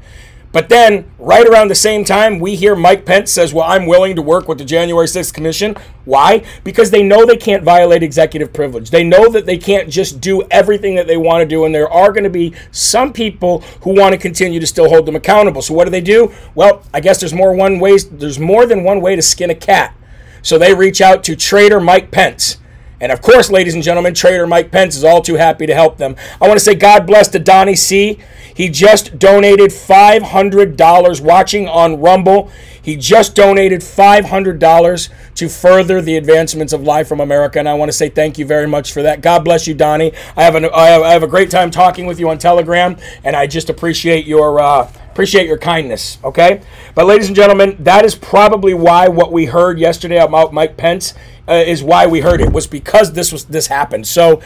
But 0.52 0.68
then, 0.68 1.10
right 1.18 1.46
around 1.46 1.68
the 1.68 1.74
same 1.74 2.04
time, 2.04 2.38
we 2.38 2.56
hear 2.56 2.76
Mike 2.76 3.06
Pence 3.06 3.32
says, 3.32 3.54
Well, 3.54 3.64
I'm 3.64 3.86
willing 3.86 4.14
to 4.16 4.22
work 4.22 4.48
with 4.48 4.58
the 4.58 4.66
January 4.66 5.06
6th 5.06 5.32
Commission. 5.32 5.74
Why? 6.04 6.44
Because 6.62 6.90
they 6.90 7.02
know 7.02 7.24
they 7.24 7.38
can't 7.38 7.64
violate 7.64 8.02
executive 8.02 8.52
privilege. 8.52 8.90
They 8.90 9.02
know 9.02 9.30
that 9.30 9.46
they 9.46 9.56
can't 9.56 9.88
just 9.88 10.20
do 10.20 10.42
everything 10.50 10.94
that 10.96 11.06
they 11.06 11.16
want 11.16 11.40
to 11.40 11.46
do, 11.46 11.64
and 11.64 11.74
there 11.74 11.90
are 11.90 12.12
going 12.12 12.24
to 12.24 12.30
be 12.30 12.54
some 12.70 13.12
people 13.12 13.60
who 13.80 13.94
want 13.94 14.12
to 14.12 14.18
continue 14.18 14.60
to 14.60 14.66
still 14.66 14.90
hold 14.90 15.06
them 15.06 15.16
accountable. 15.16 15.62
So 15.62 15.72
what 15.72 15.84
do 15.84 15.90
they 15.90 16.02
do? 16.02 16.32
Well, 16.54 16.82
I 16.92 17.00
guess 17.00 17.20
there's 17.20 17.34
more 17.34 17.54
one 17.54 17.80
ways 17.80 18.08
there's 18.08 18.38
more 18.38 18.66
than 18.66 18.84
one 18.84 19.00
way 19.00 19.16
to 19.16 19.22
skin 19.22 19.48
a 19.48 19.54
cat. 19.54 19.94
So 20.42 20.58
they 20.58 20.74
reach 20.74 21.00
out 21.00 21.24
to 21.24 21.36
Trader 21.36 21.80
Mike 21.80 22.10
Pence. 22.10 22.58
And 23.02 23.10
of 23.10 23.20
course, 23.20 23.50
ladies 23.50 23.74
and 23.74 23.82
gentlemen, 23.82 24.14
Trader 24.14 24.46
Mike 24.46 24.70
Pence 24.70 24.96
is 24.96 25.02
all 25.02 25.20
too 25.20 25.34
happy 25.34 25.66
to 25.66 25.74
help 25.74 25.98
them. 25.98 26.14
I 26.40 26.46
want 26.46 26.58
to 26.58 26.64
say 26.64 26.76
God 26.76 27.04
bless 27.04 27.26
to 27.30 27.40
Donnie 27.40 27.74
C. 27.74 28.20
He 28.54 28.68
just 28.68 29.18
donated 29.18 29.70
$500 29.70 31.20
watching 31.20 31.68
on 31.68 32.00
Rumble. 32.00 32.52
He 32.80 32.94
just 32.96 33.34
donated 33.34 33.80
$500 33.80 35.08
to 35.34 35.48
further 35.48 36.00
the 36.00 36.16
advancements 36.16 36.72
of 36.72 36.82
Live 36.82 37.08
from 37.08 37.20
America, 37.20 37.58
and 37.58 37.68
I 37.68 37.74
want 37.74 37.88
to 37.90 37.96
say 37.96 38.08
thank 38.08 38.38
you 38.38 38.46
very 38.46 38.68
much 38.68 38.92
for 38.92 39.02
that. 39.02 39.20
God 39.20 39.44
bless 39.44 39.66
you, 39.66 39.74
Donnie. 39.74 40.12
I 40.36 40.44
have, 40.44 40.54
an, 40.54 40.66
I 40.66 41.10
have 41.10 41.24
a 41.24 41.28
great 41.28 41.50
time 41.50 41.72
talking 41.72 42.06
with 42.06 42.20
you 42.20 42.28
on 42.28 42.38
Telegram, 42.38 42.96
and 43.24 43.34
I 43.34 43.48
just 43.48 43.68
appreciate 43.68 44.26
your 44.26 44.60
uh, 44.60 44.90
appreciate 45.10 45.46
your 45.46 45.58
kindness. 45.58 46.18
Okay, 46.22 46.62
but 46.94 47.06
ladies 47.06 47.26
and 47.26 47.36
gentlemen, 47.36 47.76
that 47.80 48.04
is 48.04 48.14
probably 48.14 48.74
why 48.74 49.08
what 49.08 49.32
we 49.32 49.46
heard 49.46 49.78
yesterday 49.78 50.18
about 50.18 50.52
Mike 50.52 50.76
Pence 50.76 51.14
uh, 51.52 51.56
is 51.56 51.82
why 51.82 52.06
we 52.06 52.20
heard 52.20 52.40
it 52.40 52.52
was 52.52 52.66
because 52.66 53.12
this 53.12 53.30
was 53.30 53.44
this 53.44 53.66
happened. 53.66 54.06
So 54.06 54.40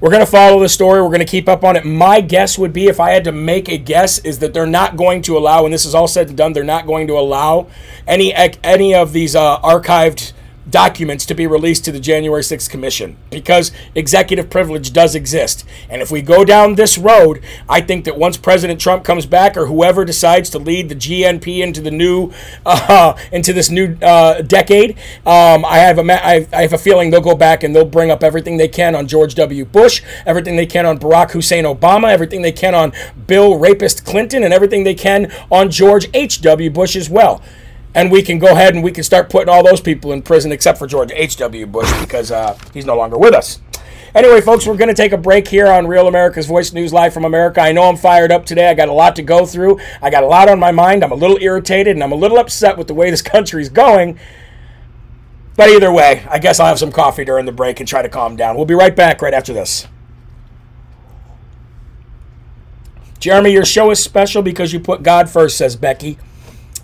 we're 0.00 0.10
going 0.10 0.24
to 0.24 0.30
follow 0.30 0.60
the 0.60 0.68
story. 0.68 1.02
We're 1.02 1.08
going 1.08 1.20
to 1.20 1.24
keep 1.26 1.48
up 1.48 1.62
on 1.62 1.76
it. 1.76 1.84
My 1.84 2.20
guess 2.20 2.58
would 2.58 2.72
be, 2.72 2.86
if 2.86 2.98
I 2.98 3.10
had 3.10 3.24
to 3.24 3.32
make 3.32 3.68
a 3.68 3.76
guess, 3.76 4.18
is 4.20 4.38
that 4.38 4.54
they're 4.54 4.66
not 4.66 4.96
going 4.96 5.20
to 5.22 5.36
allow, 5.36 5.62
when 5.62 5.72
this 5.72 5.84
is 5.84 5.94
all 5.94 6.08
said 6.08 6.28
and 6.28 6.36
done, 6.36 6.54
they're 6.54 6.64
not 6.64 6.86
going 6.86 7.06
to 7.08 7.18
allow 7.18 7.66
any 8.06 8.34
any 8.34 8.94
of 8.94 9.12
these 9.12 9.36
uh, 9.36 9.60
archived 9.60 10.32
documents 10.70 11.26
to 11.26 11.34
be 11.34 11.46
released 11.46 11.84
to 11.84 11.92
the 11.92 12.00
January 12.00 12.42
6th 12.42 12.70
Commission 12.70 13.16
because 13.30 13.72
executive 13.94 14.50
privilege 14.50 14.92
does 14.92 15.14
exist. 15.14 15.64
And 15.88 16.02
if 16.02 16.10
we 16.10 16.22
go 16.22 16.44
down 16.44 16.74
this 16.74 16.98
road, 16.98 17.42
I 17.68 17.80
think 17.80 18.04
that 18.04 18.16
once 18.16 18.36
President 18.36 18.80
Trump 18.80 19.04
comes 19.04 19.26
back 19.26 19.56
or 19.56 19.66
whoever 19.66 20.04
decides 20.04 20.50
to 20.50 20.58
lead 20.58 20.88
the 20.88 20.94
GOP 20.94 21.60
into 21.62 21.80
the 21.80 21.90
new 21.90 22.32
uh, 22.66 23.16
into 23.32 23.52
this 23.52 23.70
new 23.70 23.96
uh, 24.02 24.42
decade, 24.42 24.92
um, 25.26 25.64
I 25.64 25.78
have 25.78 25.98
a 25.98 26.26
I 26.26 26.62
have 26.62 26.72
a 26.72 26.78
feeling 26.78 27.10
they'll 27.10 27.20
go 27.20 27.36
back 27.36 27.62
and 27.62 27.74
they'll 27.74 27.84
bring 27.84 28.10
up 28.10 28.22
everything 28.22 28.56
they 28.56 28.68
can 28.68 28.94
on 28.94 29.06
George 29.06 29.34
W. 29.34 29.64
Bush, 29.64 30.02
everything 30.26 30.56
they 30.56 30.66
can 30.66 30.86
on 30.86 30.98
Barack 30.98 31.32
Hussein 31.32 31.64
Obama, 31.64 32.10
everything 32.10 32.42
they 32.42 32.52
can 32.52 32.74
on 32.74 32.92
Bill 33.26 33.58
Rapist 33.58 34.04
Clinton, 34.04 34.42
and 34.44 34.52
everything 34.52 34.84
they 34.84 34.94
can 34.94 35.32
on 35.50 35.70
George 35.70 36.08
H. 36.14 36.40
W. 36.42 36.70
Bush 36.70 36.96
as 36.96 37.10
well 37.10 37.42
and 37.94 38.10
we 38.10 38.22
can 38.22 38.38
go 38.38 38.48
ahead 38.48 38.74
and 38.74 38.84
we 38.84 38.92
can 38.92 39.04
start 39.04 39.28
putting 39.30 39.48
all 39.48 39.64
those 39.64 39.80
people 39.80 40.12
in 40.12 40.22
prison 40.22 40.52
except 40.52 40.78
for 40.78 40.86
George 40.86 41.10
H.W. 41.12 41.66
Bush 41.66 41.92
because 42.00 42.30
uh, 42.30 42.56
he's 42.72 42.86
no 42.86 42.96
longer 42.96 43.18
with 43.18 43.34
us. 43.34 43.60
Anyway, 44.14 44.40
folks, 44.40 44.66
we're 44.66 44.76
going 44.76 44.88
to 44.88 44.94
take 44.94 45.12
a 45.12 45.16
break 45.16 45.46
here 45.46 45.68
on 45.68 45.86
Real 45.86 46.08
America's 46.08 46.46
Voice 46.46 46.72
News 46.72 46.92
Live 46.92 47.14
from 47.14 47.24
America. 47.24 47.60
I 47.60 47.70
know 47.70 47.84
I'm 47.84 47.96
fired 47.96 48.32
up 48.32 48.44
today. 48.44 48.68
I 48.68 48.74
got 48.74 48.88
a 48.88 48.92
lot 48.92 49.14
to 49.16 49.22
go 49.22 49.46
through. 49.46 49.78
I 50.02 50.10
got 50.10 50.24
a 50.24 50.26
lot 50.26 50.48
on 50.48 50.58
my 50.58 50.72
mind. 50.72 51.04
I'm 51.04 51.12
a 51.12 51.16
little 51.16 51.38
irritated 51.40 51.94
and 51.94 52.02
I'm 52.02 52.10
a 52.10 52.16
little 52.16 52.38
upset 52.38 52.76
with 52.76 52.88
the 52.88 52.94
way 52.94 53.10
this 53.10 53.22
country's 53.22 53.68
going. 53.68 54.18
But 55.56 55.68
either 55.68 55.92
way, 55.92 56.26
I 56.28 56.38
guess 56.38 56.58
I'll 56.58 56.66
have 56.66 56.78
some 56.78 56.90
coffee 56.90 57.24
during 57.24 57.46
the 57.46 57.52
break 57.52 57.78
and 57.78 57.88
try 57.88 58.02
to 58.02 58.08
calm 58.08 58.34
down. 58.34 58.56
We'll 58.56 58.66
be 58.66 58.74
right 58.74 58.96
back 58.96 59.22
right 59.22 59.34
after 59.34 59.52
this. 59.52 59.86
Jeremy, 63.20 63.52
your 63.52 63.66
show 63.66 63.90
is 63.90 64.02
special 64.02 64.42
because 64.42 64.72
you 64.72 64.80
put 64.80 65.02
God 65.02 65.28
first, 65.28 65.58
says 65.58 65.76
Becky. 65.76 66.18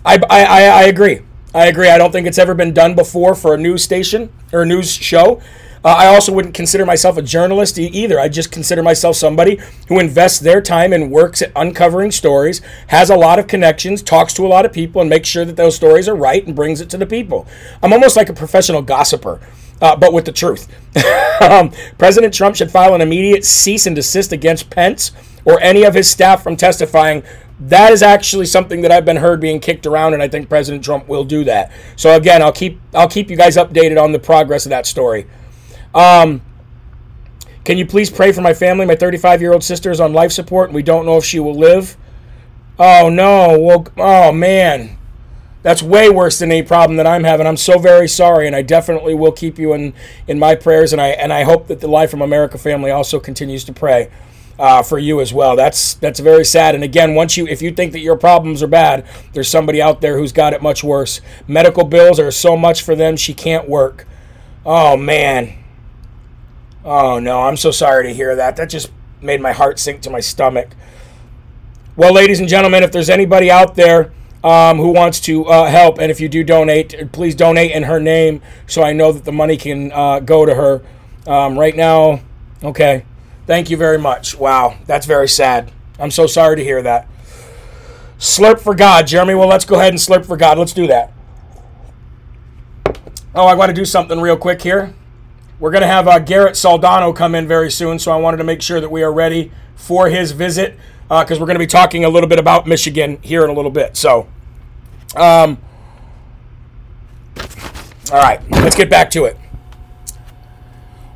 I, 0.07 0.19
I, 0.29 0.63
I 0.63 0.83
agree. 0.83 1.19
I 1.53 1.65
agree. 1.65 1.89
I 1.89 1.97
don't 1.97 2.13
think 2.13 2.27
it's 2.27 2.37
ever 2.37 2.53
been 2.53 2.73
done 2.73 2.95
before 2.95 3.35
for 3.35 3.53
a 3.53 3.57
news 3.57 3.83
station 3.83 4.31
or 4.53 4.61
a 4.61 4.65
news 4.65 4.89
show. 4.89 5.41
Uh, 5.83 5.95
I 5.97 6.07
also 6.07 6.31
wouldn't 6.33 6.53
consider 6.53 6.85
myself 6.85 7.17
a 7.17 7.21
journalist 7.21 7.77
either. 7.77 8.17
I 8.17 8.29
just 8.29 8.49
consider 8.49 8.81
myself 8.81 9.17
somebody 9.17 9.59
who 9.89 9.99
invests 9.99 10.39
their 10.39 10.61
time 10.61 10.93
and 10.93 11.11
works 11.11 11.41
at 11.41 11.51
uncovering 11.57 12.11
stories, 12.11 12.61
has 12.87 13.09
a 13.09 13.17
lot 13.17 13.37
of 13.37 13.47
connections, 13.47 14.01
talks 14.01 14.33
to 14.35 14.45
a 14.45 14.47
lot 14.47 14.65
of 14.65 14.71
people, 14.71 15.01
and 15.01 15.09
makes 15.09 15.27
sure 15.27 15.43
that 15.43 15.57
those 15.57 15.75
stories 15.75 16.07
are 16.07 16.15
right 16.15 16.45
and 16.45 16.55
brings 16.55 16.79
it 16.79 16.89
to 16.91 16.97
the 16.97 17.05
people. 17.05 17.45
I'm 17.83 17.91
almost 17.91 18.15
like 18.15 18.29
a 18.29 18.33
professional 18.33 18.81
gossiper. 18.81 19.41
Uh, 19.79 19.95
but 19.95 20.11
with 20.11 20.25
the 20.25 20.31
truth. 20.31 20.67
um, 21.41 21.71
President 21.99 22.33
Trump 22.33 22.55
should 22.55 22.71
file 22.71 22.95
an 22.95 23.01
immediate 23.01 23.45
cease 23.45 23.85
and 23.85 23.95
desist 23.95 24.31
against 24.31 24.71
Pence 24.71 25.11
or 25.45 25.61
any 25.61 25.83
of 25.83 25.93
his 25.93 26.09
staff 26.09 26.41
from 26.41 26.55
testifying 26.55 27.21
that 27.59 27.91
is 27.91 28.03
actually 28.03 28.45
something 28.45 28.81
that 28.81 28.91
I've 28.91 29.05
been 29.05 29.17
heard 29.17 29.39
being 29.39 29.59
kicked 29.59 29.85
around, 29.85 30.13
and 30.13 30.21
I 30.21 30.27
think 30.27 30.47
President 30.47 30.83
Trump 30.83 31.07
will 31.07 31.23
do 31.23 31.43
that. 31.45 31.71
So 31.95 32.15
again, 32.15 32.41
I'll 32.41 32.51
keep 32.51 32.79
I'll 32.93 33.07
keep 33.07 33.29
you 33.29 33.37
guys 33.37 33.57
updated 33.57 34.01
on 34.01 34.11
the 34.11 34.19
progress 34.19 34.65
of 34.65 34.69
that 34.69 34.85
story. 34.85 35.25
Um, 35.95 36.41
can 37.63 37.77
you 37.77 37.85
please 37.85 38.09
pray 38.09 38.31
for 38.31 38.41
my 38.41 38.53
family? 38.53 38.85
My 38.85 38.95
35 38.95 39.41
year 39.41 39.53
old 39.53 39.63
sister 39.63 39.89
is 39.89 39.99
on 39.99 40.13
life 40.13 40.31
support, 40.31 40.69
and 40.69 40.75
we 40.75 40.83
don't 40.83 41.05
know 41.05 41.17
if 41.17 41.25
she 41.25 41.39
will 41.39 41.57
live. 41.57 41.97
Oh 42.77 43.09
no! 43.09 43.57
Well, 43.59 43.87
oh 43.97 44.31
man, 44.31 44.95
that's 45.63 45.81
way 45.81 46.11
worse 46.11 46.37
than 46.37 46.51
any 46.51 46.61
problem 46.61 46.97
that 46.97 47.07
I'm 47.07 47.23
having. 47.23 47.47
I'm 47.47 47.57
so 47.57 47.79
very 47.79 48.07
sorry, 48.07 48.45
and 48.45 48.55
I 48.55 48.61
definitely 48.61 49.15
will 49.15 49.31
keep 49.31 49.57
you 49.57 49.73
in 49.73 49.95
in 50.27 50.37
my 50.37 50.53
prayers, 50.53 50.93
and 50.93 51.01
I 51.01 51.07
and 51.07 51.33
I 51.33 51.43
hope 51.43 51.67
that 51.67 51.79
the 51.79 51.87
Live 51.87 52.11
from 52.11 52.21
America 52.21 52.59
family 52.59 52.91
also 52.91 53.19
continues 53.19 53.63
to 53.63 53.73
pray 53.73 54.11
uh, 54.59 54.81
for 54.81 54.97
you 54.97 55.21
as 55.21 55.33
well. 55.33 55.55
That's 55.55 55.93
that's 55.95 56.19
very 56.19 56.45
sad. 56.45 56.75
And 56.75 56.83
again, 56.83 57.15
once 57.15 57.37
you 57.37 57.47
if 57.47 57.61
you 57.61 57.71
think 57.71 57.91
that 57.93 57.99
your 57.99 58.17
problems 58.17 58.63
are 58.63 58.67
bad, 58.67 59.05
there's 59.33 59.47
somebody 59.47 59.81
out 59.81 60.01
there 60.01 60.17
who's 60.17 60.31
got 60.31 60.53
it 60.53 60.61
much 60.61 60.83
worse. 60.83 61.21
Medical 61.47 61.83
bills 61.83 62.19
are 62.19 62.31
so 62.31 62.57
much 62.57 62.81
for 62.81 62.95
them 62.95 63.15
she 63.15 63.33
can't 63.33 63.69
work. 63.69 64.07
Oh 64.65 64.97
man. 64.97 65.53
Oh 66.83 67.19
no, 67.19 67.41
I'm 67.41 67.57
so 67.57 67.71
sorry 67.71 68.07
to 68.07 68.13
hear 68.13 68.35
that. 68.35 68.55
That 68.55 68.69
just 68.69 68.91
made 69.21 69.41
my 69.41 69.51
heart 69.51 69.79
sink 69.79 70.01
to 70.01 70.09
my 70.09 70.19
stomach. 70.19 70.69
Well, 71.95 72.13
ladies 72.13 72.39
and 72.39 72.47
gentlemen, 72.47 72.83
if 72.83 72.91
there's 72.91 73.09
anybody 73.09 73.49
out 73.49 73.75
there 73.75 74.11
um, 74.43 74.77
who 74.77 74.89
wants 74.89 75.19
to 75.21 75.45
uh, 75.45 75.65
help, 75.65 75.97
and 75.97 76.11
if 76.11 76.21
you 76.21 76.29
do 76.29 76.43
donate, 76.43 77.11
please 77.11 77.33
donate 77.35 77.71
in 77.71 77.83
her 77.83 77.99
name 77.99 78.41
so 78.67 78.83
I 78.83 78.93
know 78.93 79.11
that 79.11 79.25
the 79.25 79.31
money 79.31 79.57
can 79.57 79.91
uh, 79.91 80.19
go 80.19 80.45
to 80.45 80.53
her. 80.53 80.83
Um, 81.25 81.59
right 81.59 81.75
now, 81.75 82.21
okay. 82.63 83.03
Thank 83.47 83.69
you 83.69 83.77
very 83.77 83.97
much. 83.97 84.37
Wow, 84.37 84.77
that's 84.85 85.05
very 85.05 85.29
sad. 85.29 85.71
I'm 85.97 86.11
so 86.11 86.27
sorry 86.27 86.57
to 86.57 86.63
hear 86.63 86.81
that. 86.81 87.07
Slurp 88.19 88.59
for 88.59 88.75
God, 88.75 89.07
Jeremy. 89.07 89.35
Well, 89.35 89.47
let's 89.47 89.63
go 89.63 89.75
ahead 89.75 89.93
and 89.93 89.99
slurp 89.99 90.25
for 90.25 90.35
God. 90.35 90.57
Let's 90.57 90.73
do 90.73 90.85
that. 90.87 91.13
Oh, 93.33 93.45
I 93.45 93.53
want 93.53 93.69
to 93.69 93.73
do 93.73 93.85
something 93.85 94.19
real 94.19 94.35
quick 94.35 94.61
here. 94.61 94.93
We're 95.59 95.71
going 95.71 95.81
to 95.81 95.87
have 95.87 96.07
uh, 96.07 96.19
Garrett 96.19 96.55
Soldano 96.55 97.15
come 97.15 97.35
in 97.35 97.47
very 97.47 97.71
soon, 97.71 97.99
so 97.99 98.11
I 98.11 98.17
wanted 98.17 98.37
to 98.37 98.43
make 98.43 98.61
sure 98.61 98.81
that 98.81 98.89
we 98.89 99.01
are 99.01 99.13
ready 99.13 99.51
for 99.75 100.09
his 100.09 100.33
visit 100.33 100.77
because 101.07 101.37
uh, 101.37 101.39
we're 101.39 101.47
going 101.47 101.55
to 101.55 101.59
be 101.59 101.67
talking 101.67 102.03
a 102.03 102.09
little 102.09 102.27
bit 102.27 102.39
about 102.39 102.67
Michigan 102.67 103.17
here 103.21 103.45
in 103.45 103.49
a 103.49 103.53
little 103.53 103.71
bit. 103.71 103.95
So, 103.95 104.27
um, 105.15 105.57
all 108.11 108.19
right, 108.19 108.41
let's 108.51 108.75
get 108.75 108.89
back 108.89 109.09
to 109.11 109.25
it. 109.25 109.37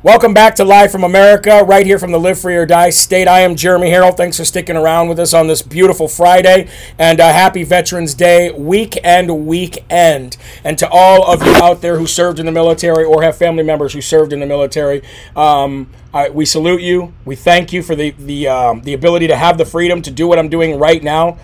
Welcome 0.04 0.34
back 0.34 0.56
to 0.56 0.64
Live 0.64 0.90
from 0.90 1.04
America, 1.04 1.62
right 1.64 1.86
here 1.86 1.96
from 1.96 2.10
the 2.10 2.18
Live 2.18 2.40
Free 2.40 2.56
or 2.56 2.66
Die 2.66 2.90
state. 2.90 3.28
I 3.28 3.42
am 3.42 3.54
Jeremy 3.54 3.88
Herrell. 3.88 4.16
Thanks 4.16 4.36
for 4.36 4.44
sticking 4.44 4.76
around 4.76 5.06
with 5.06 5.20
us 5.20 5.32
on 5.32 5.46
this 5.46 5.62
beautiful 5.62 6.08
Friday, 6.08 6.68
and 6.98 7.20
uh, 7.20 7.32
happy 7.32 7.62
Veterans 7.62 8.12
Day 8.12 8.50
weekend, 8.50 9.46
weekend. 9.46 10.36
And 10.64 10.76
to 10.78 10.88
all 10.90 11.32
of 11.32 11.46
you 11.46 11.54
out 11.54 11.82
there 11.82 11.98
who 11.98 12.08
served 12.08 12.40
in 12.40 12.46
the 12.46 12.52
military 12.52 13.04
or 13.04 13.22
have 13.22 13.36
family 13.36 13.62
members 13.62 13.92
who 13.92 14.00
served 14.00 14.32
in 14.32 14.40
the 14.40 14.46
military, 14.46 15.04
um, 15.36 15.88
I, 16.12 16.30
we 16.30 16.46
salute 16.46 16.80
you. 16.80 17.14
We 17.24 17.36
thank 17.36 17.72
you 17.72 17.80
for 17.80 17.94
the 17.94 18.10
the 18.10 18.48
um, 18.48 18.82
the 18.82 18.94
ability 18.94 19.28
to 19.28 19.36
have 19.36 19.56
the 19.56 19.64
freedom 19.64 20.02
to 20.02 20.10
do 20.10 20.26
what 20.26 20.36
I'm 20.36 20.48
doing 20.48 20.80
right 20.80 21.00
now, 21.00 21.38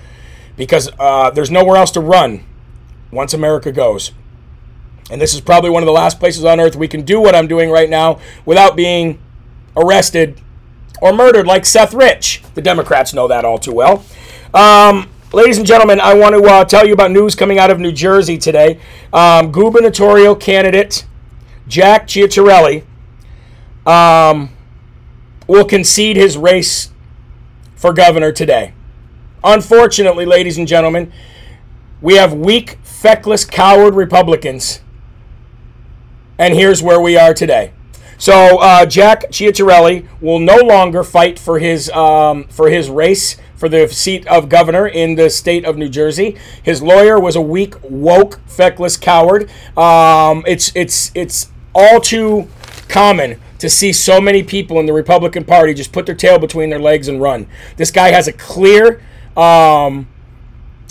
because 0.56 0.90
uh, 0.98 1.30
there's 1.30 1.52
nowhere 1.52 1.76
else 1.76 1.92
to 1.92 2.00
run 2.00 2.44
once 3.12 3.32
America 3.32 3.70
goes. 3.70 4.10
And 5.10 5.20
this 5.20 5.34
is 5.34 5.40
probably 5.40 5.70
one 5.70 5.82
of 5.82 5.86
the 5.86 5.92
last 5.92 6.20
places 6.20 6.44
on 6.44 6.60
earth 6.60 6.76
we 6.76 6.88
can 6.88 7.02
do 7.02 7.20
what 7.20 7.34
I'm 7.34 7.46
doing 7.46 7.70
right 7.70 7.88
now 7.88 8.20
without 8.44 8.76
being 8.76 9.18
arrested 9.76 10.40
or 11.00 11.12
murdered 11.12 11.46
like 11.46 11.64
Seth 11.64 11.94
Rich. 11.94 12.42
The 12.54 12.62
Democrats 12.62 13.14
know 13.14 13.28
that 13.28 13.44
all 13.44 13.58
too 13.58 13.72
well. 13.72 14.04
Um, 14.52 15.08
ladies 15.32 15.58
and 15.58 15.66
gentlemen, 15.66 16.00
I 16.00 16.14
want 16.14 16.34
to 16.34 16.42
uh, 16.42 16.64
tell 16.64 16.86
you 16.86 16.92
about 16.92 17.10
news 17.10 17.34
coming 17.34 17.58
out 17.58 17.70
of 17.70 17.80
New 17.80 17.92
Jersey 17.92 18.36
today. 18.36 18.80
Um, 19.12 19.50
gubernatorial 19.50 20.36
candidate 20.36 21.06
Jack 21.68 22.06
Ciattarelli 22.08 22.84
um, 23.86 24.50
will 25.46 25.64
concede 25.64 26.16
his 26.16 26.36
race 26.36 26.90
for 27.76 27.92
governor 27.92 28.32
today. 28.32 28.72
Unfortunately, 29.44 30.26
ladies 30.26 30.58
and 30.58 30.66
gentlemen, 30.66 31.12
we 32.00 32.14
have 32.14 32.32
weak, 32.32 32.78
feckless, 32.82 33.44
coward 33.44 33.94
Republicans. 33.94 34.80
And 36.38 36.54
here's 36.54 36.82
where 36.82 37.00
we 37.00 37.16
are 37.16 37.34
today. 37.34 37.72
So 38.16 38.58
uh, 38.58 38.86
Jack 38.86 39.30
Ciattarelli 39.30 40.08
will 40.20 40.38
no 40.38 40.56
longer 40.56 41.04
fight 41.04 41.38
for 41.38 41.58
his 41.58 41.88
um, 41.90 42.44
for 42.48 42.68
his 42.68 42.90
race 42.90 43.36
for 43.54 43.68
the 43.68 43.88
seat 43.88 44.26
of 44.26 44.48
governor 44.48 44.86
in 44.86 45.14
the 45.14 45.30
state 45.30 45.64
of 45.64 45.76
New 45.76 45.88
Jersey. 45.88 46.36
His 46.62 46.82
lawyer 46.82 47.20
was 47.20 47.36
a 47.36 47.40
weak, 47.40 47.74
woke, 47.82 48.40
feckless 48.46 48.96
coward. 48.96 49.50
Um, 49.76 50.44
it's 50.46 50.74
it's 50.74 51.12
it's 51.14 51.50
all 51.74 52.00
too 52.00 52.48
common 52.88 53.40
to 53.58 53.68
see 53.68 53.92
so 53.92 54.20
many 54.20 54.42
people 54.42 54.78
in 54.80 54.86
the 54.86 54.92
Republican 54.92 55.44
Party 55.44 55.74
just 55.74 55.92
put 55.92 56.06
their 56.06 56.14
tail 56.14 56.38
between 56.38 56.70
their 56.70 56.78
legs 56.80 57.08
and 57.08 57.20
run. 57.20 57.46
This 57.76 57.90
guy 57.90 58.10
has 58.10 58.26
a 58.28 58.32
clear. 58.32 59.00
Um, 59.36 60.08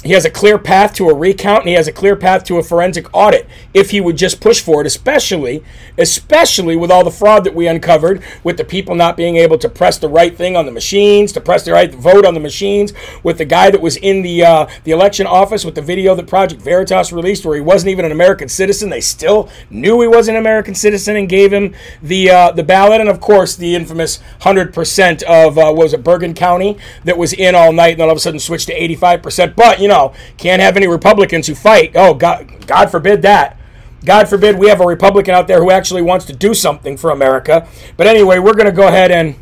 he 0.07 0.13
has 0.13 0.25
a 0.25 0.29
clear 0.29 0.57
path 0.57 0.93
to 0.95 1.09
a 1.09 1.13
recount 1.13 1.61
and 1.61 1.69
he 1.69 1.75
has 1.75 1.87
a 1.87 1.91
clear 1.91 2.15
path 2.15 2.43
to 2.45 2.57
a 2.57 2.63
forensic 2.63 3.07
audit 3.13 3.47
if 3.73 3.91
he 3.91 4.01
would 4.01 4.17
just 4.17 4.41
push 4.41 4.61
for 4.61 4.81
it 4.81 4.87
especially 4.87 5.63
especially 5.97 6.75
with 6.75 6.91
all 6.91 7.03
the 7.03 7.11
fraud 7.11 7.43
that 7.43 7.53
we 7.53 7.67
uncovered 7.67 8.23
with 8.43 8.57
the 8.57 8.63
people 8.63 8.95
not 8.95 9.17
being 9.17 9.35
able 9.37 9.57
to 9.57 9.69
press 9.69 9.97
the 9.97 10.09
right 10.09 10.37
thing 10.37 10.55
on 10.55 10.65
the 10.65 10.71
machines 10.71 11.31
to 11.31 11.41
press 11.41 11.63
the 11.63 11.71
right 11.71 11.93
vote 11.93 12.25
on 12.25 12.33
the 12.33 12.39
machines 12.39 12.93
with 13.23 13.37
the 13.37 13.45
guy 13.45 13.69
that 13.69 13.81
was 13.81 13.97
in 13.97 14.21
the 14.21 14.43
uh, 14.43 14.67
the 14.83 14.91
election 14.91 15.27
office 15.27 15.65
with 15.65 15.75
the 15.75 15.81
video 15.81 16.15
that 16.15 16.27
project 16.27 16.61
veritas 16.61 17.11
released 17.11 17.45
where 17.45 17.55
he 17.55 17.61
wasn't 17.61 17.89
even 17.89 18.05
an 18.05 18.11
american 18.11 18.47
citizen. 18.47 18.89
They 18.89 19.01
still 19.01 19.49
knew 19.69 20.01
he 20.01 20.07
was 20.07 20.27
an 20.27 20.35
american 20.35 20.75
citizen 20.75 21.15
and 21.15 21.27
gave 21.27 21.51
him 21.51 21.73
the 22.01 22.29
uh, 22.29 22.51
the 22.51 22.63
ballot. 22.63 23.01
And 23.01 23.09
of 23.09 23.19
course 23.19 23.55
the 23.55 23.75
infamous 23.75 24.19
100% 24.41 25.23
of 25.23 25.57
uh, 25.57 25.73
was 25.75 25.93
it 25.93 26.03
bergen 26.03 26.33
county 26.33 26.77
that 27.03 27.17
was 27.17 27.33
in 27.33 27.55
all 27.55 27.71
night 27.71 27.91
and 27.91 27.99
then 27.99 28.07
all 28.07 28.13
of 28.13 28.17
a 28.17 28.21
sudden 28.21 28.39
switched 28.39 28.67
to 28.67 28.79
85% 28.79 29.55
but 29.55 29.79
you 29.79 29.87
know 29.87 29.96
can't 30.37 30.61
have 30.61 30.77
any 30.77 30.87
Republicans 30.87 31.47
who 31.47 31.55
fight. 31.55 31.91
Oh, 31.95 32.13
God, 32.13 32.67
God 32.67 32.89
forbid 32.89 33.21
that. 33.23 33.57
God 34.05 34.29
forbid 34.29 34.57
we 34.57 34.69
have 34.69 34.79
a 34.79 34.85
Republican 34.85 35.33
out 35.33 35.47
there 35.47 35.59
who 35.59 35.71
actually 35.71 36.01
wants 36.01 36.25
to 36.25 36.33
do 36.33 36.53
something 36.53 36.97
for 36.97 37.11
America. 37.11 37.67
But 37.97 38.07
anyway, 38.07 38.39
we're 38.39 38.53
going 38.53 38.67
to 38.67 38.71
go 38.71 38.87
ahead 38.87 39.11
and 39.11 39.35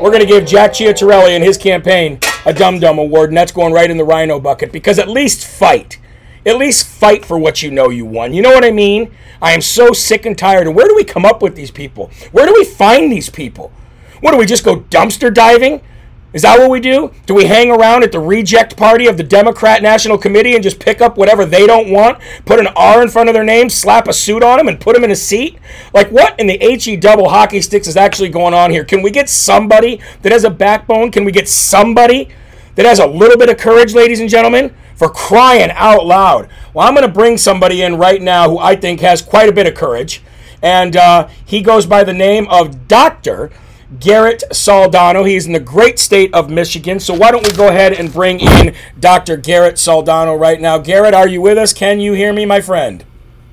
we're 0.00 0.10
going 0.10 0.20
to 0.20 0.26
give 0.26 0.46
Jack 0.46 0.72
Ciattarelli 0.72 1.30
and 1.30 1.42
his 1.42 1.56
campaign 1.56 2.20
a 2.44 2.52
Dum 2.52 2.78
Dum 2.78 2.98
Award, 2.98 3.30
and 3.30 3.36
that's 3.36 3.50
going 3.50 3.72
right 3.72 3.90
in 3.90 3.96
the 3.96 4.04
RINO 4.04 4.40
bucket 4.40 4.70
because 4.70 4.98
at 4.98 5.08
least 5.08 5.46
fight. 5.46 5.98
At 6.44 6.58
least 6.58 6.86
fight 6.86 7.24
for 7.24 7.38
what 7.38 7.62
you 7.62 7.70
know 7.70 7.88
you 7.88 8.04
won. 8.04 8.32
You 8.32 8.42
know 8.42 8.50
what 8.50 8.64
I 8.64 8.70
mean? 8.70 9.10
I 9.42 9.52
am 9.52 9.60
so 9.60 9.92
sick 9.92 10.26
and 10.26 10.38
tired. 10.38 10.66
And 10.66 10.76
where 10.76 10.86
do 10.86 10.94
we 10.94 11.02
come 11.02 11.24
up 11.24 11.42
with 11.42 11.56
these 11.56 11.70
people? 11.70 12.10
Where 12.30 12.46
do 12.46 12.52
we 12.52 12.64
find 12.64 13.10
these 13.10 13.28
people? 13.28 13.72
What 14.20 14.30
do 14.30 14.38
we 14.38 14.46
just 14.46 14.64
go 14.64 14.80
dumpster 14.80 15.32
diving? 15.32 15.80
Is 16.32 16.42
that 16.42 16.58
what 16.58 16.70
we 16.70 16.80
do? 16.80 17.12
Do 17.24 17.34
we 17.34 17.44
hang 17.44 17.70
around 17.70 18.02
at 18.02 18.12
the 18.12 18.18
reject 18.18 18.76
party 18.76 19.06
of 19.06 19.16
the 19.16 19.22
Democrat 19.22 19.82
National 19.82 20.18
Committee 20.18 20.54
and 20.54 20.62
just 20.62 20.80
pick 20.80 21.00
up 21.00 21.16
whatever 21.16 21.46
they 21.46 21.66
don't 21.66 21.90
want, 21.90 22.18
put 22.44 22.58
an 22.58 22.66
R 22.76 23.00
in 23.00 23.08
front 23.08 23.28
of 23.28 23.34
their 23.34 23.44
name, 23.44 23.70
slap 23.70 24.08
a 24.08 24.12
suit 24.12 24.42
on 24.42 24.58
them, 24.58 24.68
and 24.68 24.80
put 24.80 24.94
them 24.94 25.04
in 25.04 25.10
a 25.10 25.16
seat? 25.16 25.58
Like, 25.94 26.10
what 26.10 26.38
in 26.38 26.46
the 26.46 26.58
HE 26.58 26.96
double 26.96 27.28
hockey 27.28 27.62
sticks 27.62 27.86
is 27.86 27.96
actually 27.96 28.28
going 28.28 28.54
on 28.54 28.70
here? 28.70 28.84
Can 28.84 29.02
we 29.02 29.10
get 29.10 29.28
somebody 29.28 30.00
that 30.22 30.32
has 30.32 30.44
a 30.44 30.50
backbone? 30.50 31.10
Can 31.10 31.24
we 31.24 31.32
get 31.32 31.48
somebody 31.48 32.28
that 32.74 32.84
has 32.84 32.98
a 32.98 33.06
little 33.06 33.38
bit 33.38 33.48
of 33.48 33.56
courage, 33.56 33.94
ladies 33.94 34.20
and 34.20 34.28
gentlemen? 34.28 34.74
For 34.96 35.08
crying 35.08 35.70
out 35.72 36.06
loud. 36.06 36.48
Well, 36.74 36.86
I'm 36.86 36.94
going 36.94 37.06
to 37.06 37.12
bring 37.12 37.38
somebody 37.38 37.82
in 37.82 37.96
right 37.96 38.20
now 38.20 38.48
who 38.48 38.58
I 38.58 38.76
think 38.76 39.00
has 39.00 39.22
quite 39.22 39.48
a 39.48 39.52
bit 39.52 39.66
of 39.66 39.74
courage. 39.74 40.22
And 40.62 40.96
uh, 40.96 41.28
he 41.44 41.62
goes 41.62 41.86
by 41.86 42.02
the 42.02 42.14
name 42.14 42.46
of 42.48 42.88
Dr. 42.88 43.50
Garrett 44.00 44.42
Soldano. 44.50 45.26
He's 45.26 45.46
in 45.46 45.52
the 45.52 45.60
great 45.60 45.98
state 45.98 46.34
of 46.34 46.50
Michigan. 46.50 46.98
So 47.00 47.14
why 47.14 47.30
don't 47.30 47.44
we 47.44 47.52
go 47.52 47.68
ahead 47.68 47.92
and 47.92 48.12
bring 48.12 48.40
in 48.40 48.74
Dr. 48.98 49.36
Garrett 49.36 49.76
Soldano 49.76 50.38
right 50.38 50.60
now? 50.60 50.78
Garrett, 50.78 51.14
are 51.14 51.28
you 51.28 51.40
with 51.40 51.58
us? 51.58 51.72
Can 51.72 52.00
you 52.00 52.12
hear 52.12 52.32
me, 52.32 52.46
my 52.46 52.60
friend? 52.60 53.04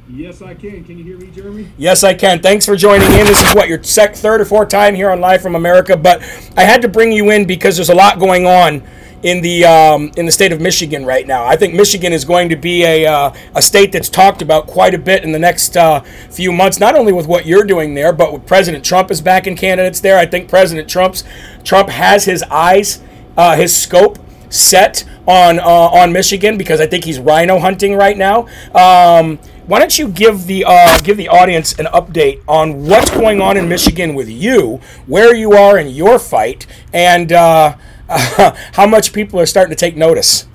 Yes, 0.09 0.41
I 0.41 0.53
can. 0.53 0.83
Can 0.83 0.97
you 0.97 1.03
hear 1.03 1.17
me, 1.17 1.31
Jeremy? 1.31 1.71
Yes, 1.77 2.03
I 2.03 2.13
can. 2.13 2.41
Thanks 2.41 2.65
for 2.65 2.75
joining 2.75 3.07
in. 3.07 3.25
This 3.25 3.41
is 3.41 3.55
what 3.55 3.67
your 3.67 3.81
sec- 3.83 4.15
third 4.15 4.41
or 4.41 4.45
fourth 4.45 4.69
time 4.69 4.95
here 4.95 5.09
on 5.09 5.21
Live 5.21 5.41
from 5.41 5.55
America, 5.55 5.95
but 5.95 6.21
I 6.57 6.65
had 6.65 6.81
to 6.81 6.87
bring 6.87 7.11
you 7.11 7.31
in 7.31 7.45
because 7.45 7.77
there's 7.77 7.89
a 7.89 7.95
lot 7.95 8.19
going 8.19 8.45
on 8.45 8.83
in 9.23 9.41
the 9.41 9.65
um, 9.65 10.11
in 10.17 10.25
the 10.25 10.31
state 10.31 10.51
of 10.51 10.61
Michigan 10.61 11.05
right 11.05 11.25
now. 11.25 11.45
I 11.45 11.55
think 11.55 11.73
Michigan 11.73 12.13
is 12.13 12.25
going 12.25 12.49
to 12.49 12.55
be 12.55 12.83
a 12.83 13.05
uh, 13.05 13.33
a 13.55 13.61
state 13.61 13.91
that's 13.91 14.09
talked 14.09 14.41
about 14.41 14.67
quite 14.67 14.93
a 14.93 14.97
bit 14.97 15.23
in 15.23 15.31
the 15.31 15.39
next 15.39 15.75
uh, 15.75 16.01
few 16.29 16.51
months. 16.51 16.79
Not 16.79 16.95
only 16.95 17.13
with 17.13 17.25
what 17.25 17.45
you're 17.45 17.63
doing 17.63 17.93
there, 17.93 18.13
but 18.13 18.33
with 18.33 18.45
President 18.45 18.83
Trump 18.83 19.09
is 19.09 19.21
backing 19.21 19.55
candidates 19.55 19.99
there. 20.01 20.17
I 20.17 20.25
think 20.25 20.49
President 20.49 20.89
Trump's 20.89 21.23
Trump 21.63 21.89
has 21.89 22.25
his 22.25 22.43
eyes, 22.43 23.01
uh, 23.37 23.55
his 23.55 23.75
scope 23.75 24.19
set 24.49 25.03
on 25.27 25.59
uh, 25.59 25.63
on 25.63 26.11
Michigan 26.11 26.57
because 26.57 26.81
I 26.81 26.85
think 26.85 27.05
he's 27.05 27.19
RINO 27.19 27.59
hunting 27.59 27.95
right 27.95 28.17
now. 28.17 28.47
Um, 28.75 29.39
why 29.65 29.79
don't 29.79 29.97
you 29.97 30.09
give 30.09 30.45
the 30.45 30.65
uh, 30.67 30.99
give 30.99 31.15
the 31.15 31.29
audience 31.29 31.79
an 31.79 31.85
update 31.85 32.41
on 32.47 32.85
what's 32.85 33.09
going 33.09 33.41
on 33.41 33.55
in 33.55 33.69
Michigan 33.69 34.13
with 34.13 34.29
you, 34.29 34.81
where 35.07 35.33
you 35.33 35.53
are 35.53 35.77
in 35.77 35.87
your 35.87 36.19
fight, 36.19 36.67
and 36.91 37.31
uh, 37.31 37.77
how 38.73 38.85
much 38.85 39.13
people 39.13 39.39
are 39.39 39.45
starting 39.45 39.75
to 39.75 39.79
take 39.79 39.95
notice. 39.95 40.47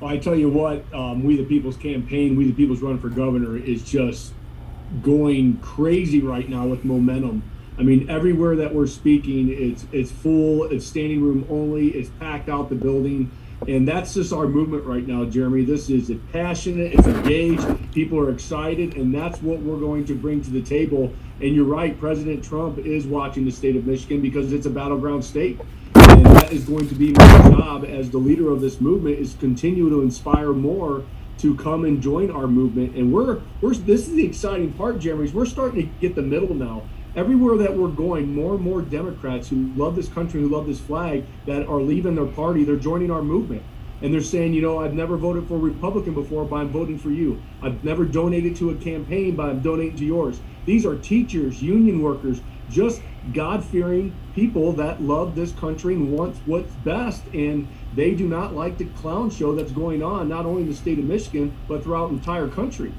Well, 0.00 0.10
I 0.10 0.16
tell 0.16 0.34
you 0.34 0.48
what, 0.48 0.82
um, 0.94 1.22
We 1.22 1.36
the 1.36 1.44
People's 1.44 1.76
campaign, 1.76 2.36
We 2.36 2.44
the 2.44 2.52
People's 2.52 2.80
run 2.80 2.98
for 2.98 3.08
governor 3.08 3.56
is 3.56 3.82
just 3.82 4.32
going 5.02 5.58
crazy 5.58 6.20
right 6.20 6.48
now 6.48 6.66
with 6.66 6.84
momentum. 6.84 7.42
I 7.78 7.82
mean, 7.82 8.10
everywhere 8.10 8.56
that 8.56 8.74
we're 8.74 8.86
speaking, 8.86 9.48
it's 9.50 9.86
it's 9.92 10.10
full. 10.10 10.64
It's 10.64 10.86
standing 10.86 11.22
room 11.22 11.46
only. 11.48 11.88
It's 11.88 12.10
packed 12.18 12.48
out 12.48 12.68
the 12.68 12.74
building, 12.74 13.30
and 13.68 13.86
that's 13.86 14.14
just 14.14 14.32
our 14.32 14.46
movement 14.46 14.84
right 14.84 15.06
now, 15.06 15.24
Jeremy. 15.24 15.64
This 15.64 15.88
is 15.88 16.10
passionate. 16.32 16.92
It's 16.94 17.06
engaged. 17.06 17.64
People 17.92 18.18
are 18.18 18.30
excited, 18.30 18.96
and 18.96 19.14
that's 19.14 19.40
what 19.40 19.60
we're 19.60 19.80
going 19.80 20.04
to 20.06 20.14
bring 20.14 20.42
to 20.42 20.50
the 20.50 20.62
table. 20.62 21.12
And 21.40 21.54
you're 21.54 21.64
right, 21.64 21.98
President 21.98 22.44
Trump 22.44 22.78
is 22.78 23.06
watching 23.06 23.46
the 23.46 23.52
state 23.52 23.76
of 23.76 23.86
Michigan 23.86 24.20
because 24.20 24.52
it's 24.52 24.66
a 24.66 24.70
battleground 24.70 25.24
state 25.24 25.58
that 26.34 26.52
is 26.52 26.64
going 26.64 26.88
to 26.88 26.94
be 26.94 27.12
my 27.12 27.50
job 27.50 27.84
as 27.84 28.10
the 28.10 28.18
leader 28.18 28.50
of 28.50 28.60
this 28.60 28.80
movement 28.80 29.18
is 29.18 29.34
continue 29.40 29.88
to 29.88 30.02
inspire 30.02 30.52
more 30.52 31.04
to 31.38 31.56
come 31.56 31.84
and 31.84 32.02
join 32.02 32.30
our 32.30 32.46
movement 32.46 32.94
and 32.94 33.12
we're 33.12 33.40
we're 33.60 33.74
this 33.74 34.06
is 34.06 34.14
the 34.14 34.24
exciting 34.24 34.72
part 34.72 34.98
jeremy's 34.98 35.32
we're 35.32 35.46
starting 35.46 35.80
to 35.80 35.94
get 36.00 36.14
the 36.14 36.22
middle 36.22 36.54
now 36.54 36.82
everywhere 37.16 37.56
that 37.56 37.76
we're 37.76 37.88
going 37.88 38.32
more 38.32 38.54
and 38.54 38.62
more 38.62 38.80
democrats 38.80 39.48
who 39.48 39.72
love 39.74 39.96
this 39.96 40.08
country 40.08 40.40
who 40.40 40.48
love 40.48 40.66
this 40.66 40.80
flag 40.80 41.24
that 41.46 41.66
are 41.66 41.80
leaving 41.80 42.14
their 42.14 42.26
party 42.26 42.62
they're 42.62 42.76
joining 42.76 43.10
our 43.10 43.22
movement 43.22 43.62
and 44.02 44.14
they're 44.14 44.22
saying, 44.22 44.54
you 44.54 44.62
know, 44.62 44.80
I've 44.80 44.94
never 44.94 45.16
voted 45.16 45.46
for 45.46 45.56
a 45.56 45.58
Republican 45.58 46.14
before, 46.14 46.44
but 46.46 46.56
I'm 46.56 46.70
voting 46.70 46.98
for 46.98 47.10
you. 47.10 47.42
I've 47.62 47.84
never 47.84 48.04
donated 48.04 48.56
to 48.56 48.70
a 48.70 48.74
campaign, 48.74 49.36
but 49.36 49.50
I'm 49.50 49.60
donating 49.60 49.96
to 49.98 50.04
yours. 50.04 50.40
These 50.64 50.86
are 50.86 50.96
teachers, 50.96 51.62
union 51.62 52.00
workers, 52.02 52.40
just 52.70 53.02
God 53.32 53.64
fearing 53.64 54.14
people 54.34 54.72
that 54.74 55.02
love 55.02 55.34
this 55.34 55.52
country 55.52 55.94
and 55.94 56.12
want 56.12 56.36
what's 56.46 56.72
best. 56.76 57.24
And 57.34 57.68
they 57.94 58.14
do 58.14 58.26
not 58.26 58.54
like 58.54 58.78
the 58.78 58.86
clown 58.86 59.30
show 59.30 59.54
that's 59.54 59.72
going 59.72 60.02
on, 60.02 60.28
not 60.28 60.46
only 60.46 60.62
in 60.62 60.68
the 60.68 60.74
state 60.74 60.98
of 60.98 61.04
Michigan, 61.04 61.56
but 61.68 61.82
throughout 61.82 62.08
the 62.08 62.14
entire 62.14 62.48
country. 62.48 62.92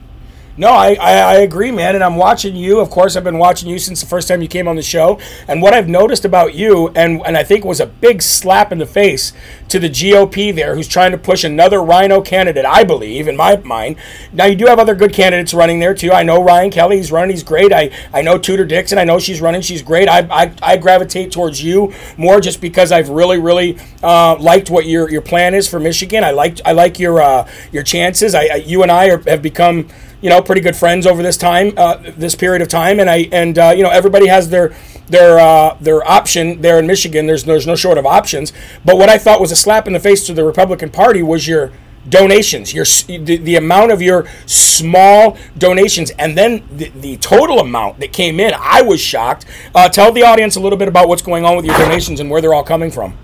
No, 0.57 0.69
I, 0.69 0.95
I, 0.95 1.11
I, 1.11 1.33
agree, 1.35 1.71
man. 1.71 1.95
And 1.95 2.03
I'm 2.03 2.17
watching 2.17 2.55
you. 2.55 2.79
Of 2.81 2.89
course, 2.89 3.15
I've 3.15 3.23
been 3.23 3.37
watching 3.37 3.69
you 3.69 3.79
since 3.79 4.01
the 4.01 4.07
first 4.07 4.27
time 4.27 4.41
you 4.41 4.49
came 4.49 4.67
on 4.67 4.75
the 4.75 4.81
show. 4.81 5.19
And 5.47 5.61
what 5.61 5.73
I've 5.73 5.87
noticed 5.87 6.25
about 6.25 6.53
you, 6.53 6.89
and, 6.89 7.21
and 7.25 7.37
I 7.37 7.43
think 7.43 7.63
was 7.63 7.79
a 7.79 7.85
big 7.85 8.21
slap 8.21 8.71
in 8.71 8.77
the 8.77 8.85
face 8.85 9.31
to 9.69 9.79
the 9.79 9.89
GOP 9.89 10.53
there, 10.53 10.75
who's 10.75 10.89
trying 10.89 11.11
to 11.11 11.17
push 11.17 11.45
another 11.45 11.81
RINO 11.81 12.21
candidate, 12.21 12.65
I 12.65 12.83
believe, 12.83 13.29
in 13.29 13.37
my 13.37 13.55
mind. 13.57 13.95
Now, 14.33 14.45
you 14.45 14.55
do 14.55 14.65
have 14.65 14.77
other 14.77 14.93
good 14.93 15.13
candidates 15.13 15.53
running 15.53 15.79
there, 15.79 15.93
too. 15.93 16.11
I 16.11 16.23
know 16.23 16.43
Ryan 16.43 16.69
Kelly, 16.69 16.97
he's 16.97 17.11
running, 17.11 17.31
he's 17.31 17.43
great. 17.43 17.71
I, 17.71 17.91
I 18.13 18.21
know 18.21 18.37
Tudor 18.37 18.65
Dixon, 18.65 18.97
I 18.97 19.05
know 19.05 19.19
she's 19.19 19.39
running, 19.39 19.61
she's 19.61 19.81
great. 19.81 20.09
I, 20.09 20.27
I, 20.29 20.53
I 20.61 20.77
gravitate 20.77 21.31
towards 21.31 21.63
you 21.63 21.93
more 22.17 22.41
just 22.41 22.59
because 22.59 22.91
I've 22.91 23.09
really, 23.09 23.39
really 23.39 23.77
uh, 24.03 24.35
liked 24.37 24.69
what 24.69 24.85
your, 24.85 25.09
your 25.09 25.21
plan 25.21 25.53
is 25.53 25.67
for 25.67 25.79
Michigan. 25.79 26.23
I 26.23 26.31
like 26.31 26.59
I 26.65 26.73
like 26.73 26.99
your 26.99 27.21
uh, 27.21 27.49
your 27.71 27.83
chances. 27.83 28.35
I, 28.35 28.45
I 28.45 28.55
you 28.55 28.83
and 28.83 28.91
I 28.91 29.09
are, 29.09 29.21
have 29.29 29.41
become 29.41 29.87
you 30.21 30.29
know, 30.29 30.41
pretty 30.41 30.61
good 30.61 30.75
friends 30.75 31.07
over 31.07 31.23
this 31.23 31.37
time, 31.37 31.73
uh, 31.77 31.97
this 32.15 32.35
period 32.35 32.61
of 32.61 32.67
time, 32.67 32.99
and 32.99 33.09
I 33.09 33.27
and 33.31 33.57
uh, 33.57 33.73
you 33.75 33.83
know 33.83 33.89
everybody 33.89 34.27
has 34.27 34.49
their 34.49 34.75
their 35.07 35.39
uh, 35.39 35.77
their 35.81 36.07
option 36.07 36.61
there 36.61 36.79
in 36.79 36.87
Michigan. 36.87 37.27
There's 37.27 37.43
there's 37.43 37.67
no 37.67 37.75
short 37.75 37.97
of 37.97 38.05
options. 38.05 38.53
But 38.85 38.97
what 38.97 39.09
I 39.09 39.17
thought 39.17 39.41
was 39.41 39.51
a 39.51 39.55
slap 39.55 39.87
in 39.87 39.93
the 39.93 39.99
face 39.99 40.25
to 40.27 40.33
the 40.33 40.43
Republican 40.43 40.89
Party 40.89 41.23
was 41.23 41.47
your 41.47 41.71
donations, 42.07 42.73
your 42.73 42.85
the, 43.07 43.37
the 43.37 43.55
amount 43.55 43.91
of 43.91 44.01
your 44.01 44.27
small 44.45 45.37
donations, 45.57 46.11
and 46.11 46.37
then 46.37 46.63
the, 46.71 46.89
the 46.89 47.17
total 47.17 47.59
amount 47.59 47.99
that 47.99 48.13
came 48.13 48.39
in. 48.39 48.53
I 48.57 48.81
was 48.81 48.99
shocked. 48.99 49.45
Uh, 49.73 49.89
tell 49.89 50.11
the 50.11 50.23
audience 50.23 50.55
a 50.55 50.59
little 50.59 50.77
bit 50.77 50.87
about 50.87 51.07
what's 51.07 51.21
going 51.21 51.45
on 51.45 51.55
with 51.55 51.65
your 51.65 51.77
donations 51.77 52.19
and 52.19 52.29
where 52.29 52.41
they're 52.41 52.53
all 52.53 52.63
coming 52.63 52.91
from. 52.91 53.17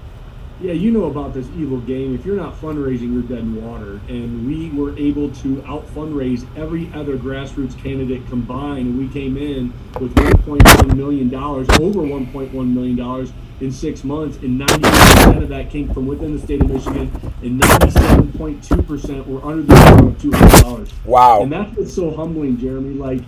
Yeah, 0.59 0.73
you 0.73 0.89
know 0.89 1.05
about 1.05 1.35
this 1.35 1.47
evil 1.55 1.79
game. 1.81 2.15
If 2.15 2.25
you're 2.25 2.35
not 2.35 2.59
fundraising, 2.59 3.13
you're 3.13 3.21
dead 3.21 3.39
in 3.39 3.63
water. 3.63 4.01
And 4.07 4.47
we 4.47 4.71
were 4.71 4.97
able 4.97 5.29
to 5.35 5.63
out 5.67 5.85
fundraise 5.93 6.47
every 6.57 6.91
other 6.95 7.15
grassroots 7.15 7.77
candidate 7.77 8.25
combined. 8.27 8.87
And 8.87 8.97
we 8.97 9.07
came 9.07 9.37
in 9.37 9.71
with 9.99 10.15
$1.1 10.15 10.95
million, 10.95 11.33
over 11.35 11.67
$1.1 11.67 12.73
million 12.73 13.33
in 13.59 13.71
six 13.71 14.03
months. 14.03 14.37
And 14.37 14.59
90% 14.59 15.43
of 15.43 15.49
that 15.49 15.69
came 15.69 15.93
from 15.93 16.07
within 16.07 16.35
the 16.35 16.41
state 16.41 16.61
of 16.61 16.71
Michigan. 16.71 17.11
And 17.43 17.61
97.2% 17.61 19.27
were 19.27 19.45
under 19.45 19.61
the 19.61 19.73
amount 19.73 20.23
of 20.23 20.31
$200. 20.31 21.05
Wow. 21.05 21.43
And 21.43 21.51
that's 21.51 21.77
what's 21.77 21.93
so 21.93 22.09
humbling, 22.09 22.57
Jeremy. 22.57 22.95
Like, 22.95 23.21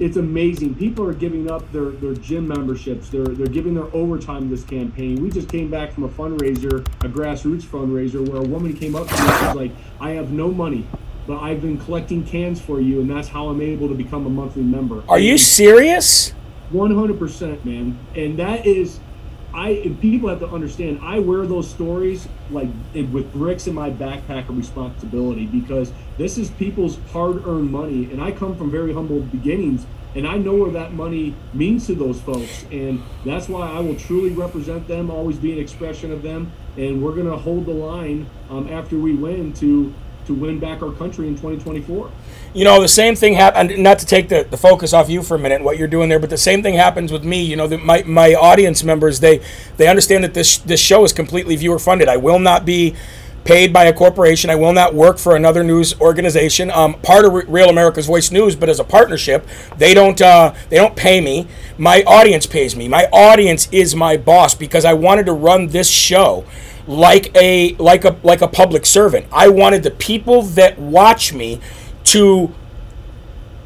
it's 0.00 0.16
amazing. 0.16 0.74
People 0.74 1.06
are 1.06 1.12
giving 1.12 1.50
up 1.50 1.70
their, 1.72 1.90
their 1.90 2.14
gym 2.14 2.48
memberships. 2.48 3.10
They're 3.10 3.26
they're 3.26 3.46
giving 3.46 3.74
their 3.74 3.94
overtime 3.94 4.48
this 4.48 4.64
campaign. 4.64 5.22
We 5.22 5.30
just 5.30 5.48
came 5.48 5.70
back 5.70 5.92
from 5.92 6.04
a 6.04 6.08
fundraiser, 6.08 6.80
a 7.04 7.08
grassroots 7.08 7.62
fundraiser, 7.62 8.26
where 8.26 8.40
a 8.40 8.44
woman 8.44 8.72
came 8.72 8.96
up 8.96 9.06
to 9.08 9.14
me 9.14 9.28
and 9.28 9.46
was 9.46 9.56
like, 9.56 9.72
"I 10.00 10.10
have 10.12 10.32
no 10.32 10.50
money, 10.50 10.86
but 11.26 11.38
I've 11.40 11.60
been 11.60 11.78
collecting 11.78 12.24
cans 12.24 12.60
for 12.60 12.80
you, 12.80 13.00
and 13.00 13.10
that's 13.10 13.28
how 13.28 13.48
I'm 13.48 13.60
able 13.60 13.88
to 13.88 13.94
become 13.94 14.26
a 14.26 14.30
monthly 14.30 14.62
member." 14.62 15.04
Are 15.08 15.18
you 15.18 15.36
serious? 15.36 16.30
One 16.70 16.94
hundred 16.94 17.18
percent, 17.18 17.64
man. 17.64 17.98
And 18.16 18.38
that 18.38 18.66
is 18.66 19.00
I 19.52 19.96
people 20.00 20.28
have 20.28 20.40
to 20.40 20.48
understand. 20.48 21.00
I 21.02 21.18
wear 21.18 21.46
those 21.46 21.68
stories 21.68 22.28
like 22.50 22.68
with 22.94 23.32
bricks 23.32 23.66
in 23.66 23.74
my 23.74 23.90
backpack 23.90 24.48
of 24.48 24.56
responsibility 24.56 25.46
because 25.46 25.92
this 26.18 26.38
is 26.38 26.50
people's 26.50 26.98
hard-earned 27.12 27.70
money, 27.70 28.04
and 28.12 28.22
I 28.22 28.32
come 28.32 28.56
from 28.56 28.70
very 28.70 28.92
humble 28.92 29.20
beginnings, 29.20 29.86
and 30.14 30.26
I 30.26 30.36
know 30.36 30.54
where 30.54 30.70
that 30.72 30.92
money 30.92 31.34
means 31.52 31.86
to 31.86 31.94
those 31.94 32.20
folks, 32.20 32.64
and 32.70 33.02
that's 33.24 33.48
why 33.48 33.70
I 33.70 33.80
will 33.80 33.96
truly 33.96 34.30
represent 34.30 34.86
them, 34.86 35.10
always 35.10 35.36
be 35.36 35.52
an 35.52 35.58
expression 35.58 36.12
of 36.12 36.22
them, 36.22 36.52
and 36.76 37.02
we're 37.02 37.14
gonna 37.14 37.36
hold 37.36 37.66
the 37.66 37.72
line 37.72 38.26
um, 38.50 38.68
after 38.68 38.98
we 38.98 39.14
win 39.14 39.52
to 39.54 39.92
to 40.30 40.40
win 40.40 40.58
back 40.58 40.82
our 40.82 40.92
country 40.92 41.26
in 41.26 41.34
2024 41.34 42.10
you 42.54 42.64
know 42.64 42.80
the 42.80 42.88
same 42.88 43.14
thing 43.14 43.34
happened 43.34 43.76
not 43.78 43.98
to 43.98 44.06
take 44.06 44.28
the, 44.28 44.46
the 44.50 44.56
focus 44.56 44.92
off 44.92 45.08
you 45.08 45.22
for 45.22 45.36
a 45.36 45.38
minute 45.38 45.62
what 45.62 45.78
you're 45.78 45.88
doing 45.88 46.08
there 46.08 46.18
but 46.18 46.30
the 46.30 46.36
same 46.36 46.62
thing 46.62 46.74
happens 46.74 47.12
with 47.12 47.24
me. 47.24 47.42
You 47.42 47.56
know 47.56 47.66
that 47.68 47.84
my, 47.84 48.02
my 48.02 48.34
audience 48.34 48.82
members 48.82 49.20
they 49.20 49.40
they 49.76 49.86
understand 49.86 50.24
that 50.24 50.34
this 50.34 50.58
this 50.58 50.80
show 50.80 51.04
is 51.04 51.12
completely 51.12 51.56
viewer 51.56 51.78
funded 51.78 52.08
i 52.08 52.16
will 52.16 52.38
not 52.38 52.64
be 52.64 52.94
paid 53.42 53.72
by 53.72 53.84
a 53.84 53.92
corporation. 53.92 54.50
I 54.50 54.54
will 54.54 54.74
not 54.74 54.92
work 54.94 55.16
for 55.16 55.34
another 55.34 55.64
news 55.64 55.98
organization. 55.98 56.70
Um, 56.70 56.94
part 57.00 57.24
of 57.24 57.32
real 57.32 57.70
america's 57.70 58.06
voice 58.06 58.30
news 58.30 58.54
but 58.56 58.68
as 58.68 58.80
a 58.80 58.84
partnership 58.84 59.46
they 59.78 59.94
don't 59.94 60.20
uh, 60.20 60.54
they 60.68 60.76
don't 60.76 60.96
pay 60.96 61.20
me. 61.20 61.46
My 61.78 62.02
audience 62.06 62.46
pays 62.46 62.74
me. 62.74 62.88
My 62.88 63.06
audience 63.12 63.68
is 63.70 63.94
my 63.94 64.16
boss 64.16 64.54
because 64.54 64.84
i 64.84 64.92
wanted 64.92 65.26
to 65.26 65.32
run 65.32 65.68
this 65.68 65.88
show 65.88 66.44
like 66.90 67.30
a 67.36 67.74
like 67.76 68.04
a 68.04 68.16
like 68.24 68.40
a 68.40 68.48
public 68.48 68.84
servant 68.84 69.24
i 69.32 69.48
wanted 69.48 69.82
the 69.82 69.90
people 69.92 70.42
that 70.42 70.78
watch 70.78 71.32
me 71.32 71.60
to 72.02 72.52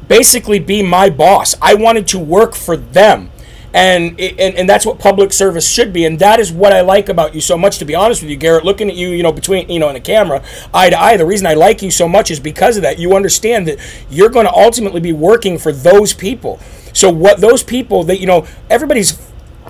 basically 0.07 0.59
be 0.59 0.83
my 0.83 1.09
boss. 1.09 1.55
I 1.61 1.75
wanted 1.75 2.07
to 2.09 2.19
work 2.19 2.55
for 2.55 2.77
them. 2.77 3.31
And, 3.73 4.17
and 4.21 4.55
and 4.55 4.69
that's 4.69 4.85
what 4.85 4.99
public 4.99 5.33
service 5.33 5.69
should 5.69 5.91
be, 5.91 6.05
and 6.05 6.17
that 6.19 6.39
is 6.39 6.49
what 6.49 6.71
I 6.71 6.79
like 6.79 7.09
about 7.09 7.35
you 7.35 7.41
so 7.41 7.57
much. 7.57 7.77
To 7.79 7.83
be 7.85 7.93
honest 7.93 8.21
with 8.21 8.31
you, 8.31 8.37
Garrett, 8.37 8.63
looking 8.63 8.89
at 8.89 8.95
you, 8.95 9.09
you 9.09 9.21
know, 9.21 9.33
between 9.33 9.67
you 9.69 9.79
know 9.79 9.89
in 9.89 9.95
the 9.95 9.99
camera, 9.99 10.41
eye 10.73 10.89
to 10.89 10.97
eye, 10.97 11.17
the 11.17 11.25
reason 11.25 11.45
I 11.45 11.55
like 11.55 11.81
you 11.81 11.91
so 11.91 12.07
much 12.07 12.31
is 12.31 12.39
because 12.39 12.77
of 12.77 12.83
that. 12.83 12.99
You 12.99 13.17
understand 13.17 13.67
that 13.67 13.79
you're 14.09 14.29
going 14.29 14.45
to 14.45 14.53
ultimately 14.53 15.01
be 15.01 15.11
working 15.11 15.57
for 15.57 15.73
those 15.73 16.13
people. 16.13 16.57
So 16.93 17.09
what 17.09 17.41
those 17.41 17.63
people 17.63 18.05
that 18.05 18.21
you 18.21 18.27
know, 18.27 18.47
everybody's 18.69 19.19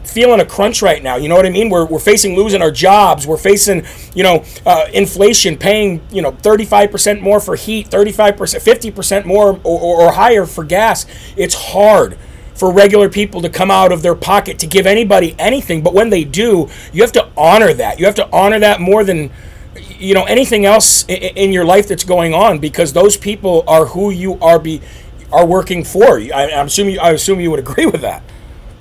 feeling 0.05 0.39
a 0.39 0.45
crunch 0.45 0.81
right 0.81 1.01
now. 1.01 1.15
You 1.17 1.29
know 1.29 1.35
what 1.35 1.45
I 1.45 1.49
mean? 1.49 1.69
We're, 1.69 1.85
we're 1.85 1.99
facing 1.99 2.35
losing 2.35 2.61
our 2.61 2.71
jobs. 2.71 3.27
We're 3.27 3.37
facing, 3.37 3.85
you 4.13 4.23
know, 4.23 4.43
uh, 4.65 4.87
inflation, 4.93 5.57
paying, 5.57 6.01
you 6.11 6.21
know, 6.21 6.31
35% 6.31 7.21
more 7.21 7.39
for 7.39 7.55
heat, 7.55 7.89
35%, 7.89 8.35
50% 8.35 9.25
more 9.25 9.59
or, 9.63 10.07
or, 10.07 10.11
higher 10.11 10.45
for 10.45 10.63
gas. 10.63 11.05
It's 11.35 11.55
hard 11.55 12.17
for 12.53 12.71
regular 12.71 13.09
people 13.09 13.41
to 13.41 13.49
come 13.49 13.69
out 13.69 13.91
of 13.91 14.01
their 14.01 14.15
pocket 14.15 14.59
to 14.59 14.67
give 14.67 14.87
anybody 14.87 15.35
anything. 15.37 15.83
But 15.83 15.93
when 15.93 16.09
they 16.09 16.23
do, 16.23 16.69
you 16.93 17.01
have 17.01 17.11
to 17.13 17.29
honor 17.35 17.73
that. 17.73 17.99
You 17.99 18.05
have 18.05 18.15
to 18.15 18.29
honor 18.31 18.59
that 18.59 18.79
more 18.79 19.03
than 19.03 19.29
you 19.97 20.13
know 20.13 20.23
anything 20.23 20.65
else 20.65 21.05
in, 21.07 21.51
your 21.51 21.65
life 21.65 21.87
that's 21.87 22.03
going 22.03 22.33
on 22.33 22.59
because 22.59 22.93
those 22.93 23.17
people 23.17 23.63
are 23.67 23.85
who 23.85 24.09
you 24.09 24.39
are 24.39 24.59
be 24.59 24.81
are 25.31 25.45
working 25.45 25.83
for. 25.83 26.19
I, 26.19 26.51
I'm 26.51 26.67
assuming 26.67 26.99
I 26.99 27.11
assume 27.11 27.39
you 27.39 27.51
would 27.51 27.59
agree 27.67 27.85
with 27.85 28.01
that. 28.01 28.23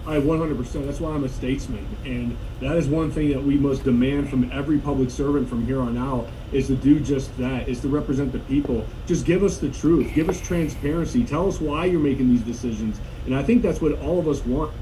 I 0.07 0.17
100%. 0.17 0.87
That's 0.87 1.01
why 1.01 1.13
I'm 1.13 1.25
a 1.25 1.29
statesman. 1.29 1.87
And 2.05 2.37
that 2.61 2.77
is 2.77 2.89
one 2.89 3.11
thing 3.11 3.31
that 3.31 3.43
we 3.43 3.57
must 3.57 3.85
demand 3.85 4.29
from 4.29 4.51
every 4.53 4.79
public 4.79 5.11
servant 5.11 5.49
from 5.49 5.65
here 5.67 5.81
on 5.81 5.97
out 5.97 6.29
is 6.53 6.67
to 6.67 6.77
do 6.77 7.01
just 7.01 7.35
that, 7.39 7.69
is 7.69 7.81
to 7.81 7.89
represent 7.89 8.33
the 8.33 8.39
people. 8.41 8.87
Just 9.07 9.25
give 9.25 9.43
us 9.43 9.59
the 9.59 9.71
truth. 9.71 10.13
Give 10.15 10.29
us 10.29 10.41
transparency. 10.41 11.25
Tell 11.25 11.49
us 11.49 11.61
why 11.61 11.87
you're 11.87 12.01
making 12.01 12.29
these 12.29 12.43
decisions. 12.43 13.01
And 13.25 13.35
I 13.35 13.43
think 13.43 13.63
that's 13.63 13.81
what 13.81 13.99
all 14.01 14.19
of 14.19 14.29
us 14.29 14.45
want. 14.45 14.73